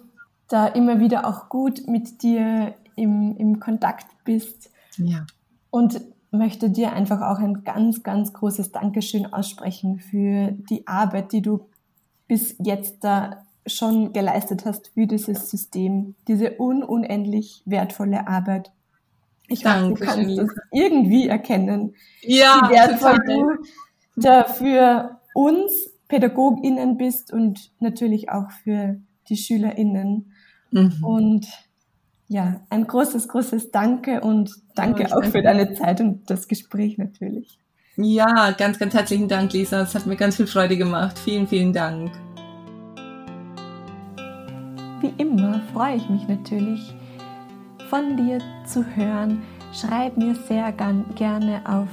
da 0.48 0.68
immer 0.68 1.00
wieder 1.00 1.26
auch 1.26 1.50
gut 1.50 1.88
mit 1.88 2.22
dir 2.22 2.76
im, 2.96 3.36
im 3.38 3.60
Kontakt 3.60 4.08
bist. 4.26 4.70
Ja. 4.98 5.26
Und 5.72 6.02
möchte 6.32 6.70
dir 6.70 6.94
einfach 6.94 7.22
auch 7.22 7.40
ein 7.40 7.64
ganz, 7.64 8.04
ganz 8.04 8.34
großes 8.34 8.72
Dankeschön 8.72 9.32
aussprechen 9.32 10.00
für 10.00 10.52
die 10.52 10.88
Arbeit, 10.88 11.34
die 11.34 11.42
du 11.42 11.68
bis 12.28 12.56
jetzt 12.60 13.04
da 13.04 13.46
schon 13.66 14.14
geleistet 14.14 14.66
hast 14.66 14.88
für 14.94 15.06
dieses 15.06 15.50
System, 15.50 16.16
diese 16.28 16.60
un 16.60 16.84
unendlich 16.84 17.62
wertvolle 17.66 18.28
Arbeit. 18.28 18.72
Ich 19.48 19.66
hoffe, 19.66 19.90
du 19.90 19.96
kannst 19.96 20.38
das 20.38 20.50
irgendwie 20.72 21.28
erkennen, 21.28 21.96
ja, 22.22 22.62
wie 22.64 22.76
wertvoll 22.76 23.18
total. 23.18 23.58
du 24.16 24.22
da 24.22 25.20
uns 25.34 25.92
PädagogInnen 26.08 26.98
bist 26.98 27.34
und 27.34 27.72
natürlich 27.80 28.30
auch 28.30 28.50
für 28.64 29.00
die 29.28 29.38
SchülerInnen. 29.38 30.32
Mhm. 30.72 31.04
Und 31.04 31.48
ja, 32.32 32.62
ein 32.70 32.88
großes, 32.88 33.28
großes 33.28 33.72
Danke 33.72 34.22
und 34.22 34.52
danke 34.74 35.06
auch 35.14 35.26
für 35.26 35.42
deine 35.42 35.74
Zeit 35.74 36.00
und 36.00 36.30
das 36.30 36.48
Gespräch 36.48 36.98
natürlich. 36.98 37.60
Ja, 37.98 38.52
ganz, 38.52 38.80
ganz 38.80 38.94
herzlichen 38.94 39.28
Dank, 39.28 39.52
Lisa. 39.52 39.82
Es 39.82 39.94
hat 39.94 40.06
mir 40.06 40.16
ganz 40.16 40.38
viel 40.38 40.48
Freude 40.48 40.78
gemacht. 40.78 41.20
Vielen, 41.20 41.46
vielen 41.46 41.74
Dank. 41.74 42.10
Wie 45.02 45.14
immer 45.18 45.62
freue 45.74 45.98
ich 45.98 46.08
mich 46.08 46.26
natürlich, 46.30 46.96
von 47.90 48.16
dir 48.16 48.38
zu 48.66 48.86
hören. 48.96 49.42
Schreib 49.74 50.16
mir 50.16 50.34
sehr 50.48 50.72
gerne 50.72 51.62
auf 51.66 51.90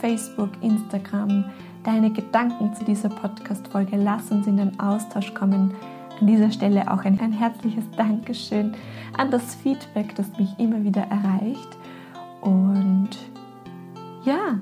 Facebook, 0.00 0.50
Instagram 0.60 1.44
deine 1.84 2.12
Gedanken 2.12 2.74
zu 2.74 2.84
dieser 2.84 3.10
Podcast-Folge. 3.10 3.96
Lass 3.96 4.32
uns 4.32 4.48
in 4.48 4.56
den 4.56 4.80
Austausch 4.80 5.32
kommen. 5.34 5.72
An 6.20 6.26
dieser 6.26 6.50
Stelle 6.50 6.90
auch 6.90 7.04
ein, 7.04 7.20
ein 7.20 7.32
herzliches 7.32 7.84
Dankeschön 7.96 8.74
an 9.16 9.30
das 9.30 9.54
Feedback, 9.54 10.14
das 10.16 10.26
mich 10.38 10.48
immer 10.58 10.82
wieder 10.82 11.02
erreicht. 11.02 11.78
Und 12.40 13.10
ja, 14.24 14.58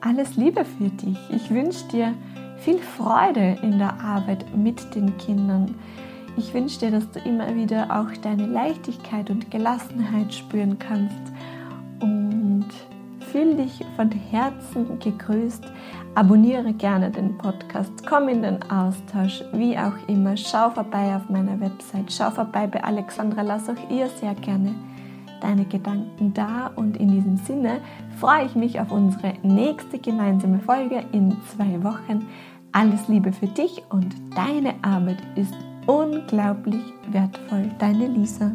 alles 0.00 0.36
Liebe 0.36 0.64
für 0.64 0.88
dich. 0.88 1.18
Ich 1.30 1.50
wünsche 1.50 1.86
dir 1.88 2.14
viel 2.58 2.78
Freude 2.78 3.58
in 3.62 3.78
der 3.78 3.98
Arbeit 4.00 4.44
mit 4.56 4.94
den 4.94 5.16
Kindern. 5.18 5.74
Ich 6.36 6.52
wünsche 6.52 6.80
dir, 6.80 6.90
dass 6.90 7.10
du 7.10 7.20
immer 7.20 7.54
wieder 7.54 7.86
auch 7.90 8.14
deine 8.22 8.46
Leichtigkeit 8.46 9.30
und 9.30 9.50
Gelassenheit 9.50 10.34
spüren 10.34 10.78
kannst 10.78 11.32
und 12.00 12.66
fühl 13.32 13.54
dich 13.54 13.84
von 13.96 14.10
Herzen 14.10 14.98
gegrüßt. 14.98 15.64
Abonniere 16.16 16.72
gerne 16.72 17.10
den 17.10 17.36
Podcast, 17.36 17.92
komm 18.08 18.28
in 18.28 18.40
den 18.40 18.62
Austausch, 18.70 19.44
wie 19.52 19.76
auch 19.76 19.92
immer. 20.08 20.34
Schau 20.34 20.70
vorbei 20.70 21.14
auf 21.14 21.28
meiner 21.28 21.60
Website, 21.60 22.10
schau 22.10 22.30
vorbei 22.30 22.66
bei 22.66 22.82
Alexandra, 22.82 23.42
lass 23.42 23.68
auch 23.68 23.90
ihr 23.90 24.08
sehr 24.08 24.34
gerne 24.34 24.74
deine 25.42 25.66
Gedanken 25.66 26.32
da. 26.32 26.70
Und 26.74 26.96
in 26.96 27.10
diesem 27.10 27.36
Sinne 27.36 27.82
freue 28.18 28.46
ich 28.46 28.54
mich 28.54 28.80
auf 28.80 28.90
unsere 28.92 29.34
nächste 29.42 29.98
gemeinsame 29.98 30.58
Folge 30.58 31.04
in 31.12 31.36
zwei 31.54 31.84
Wochen. 31.84 32.26
Alles 32.72 33.08
Liebe 33.08 33.30
für 33.30 33.48
dich 33.48 33.82
und 33.90 34.14
deine 34.34 34.72
Arbeit 34.80 35.18
ist 35.34 35.54
unglaublich 35.86 36.94
wertvoll. 37.10 37.70
Deine 37.78 38.06
Lisa. 38.06 38.52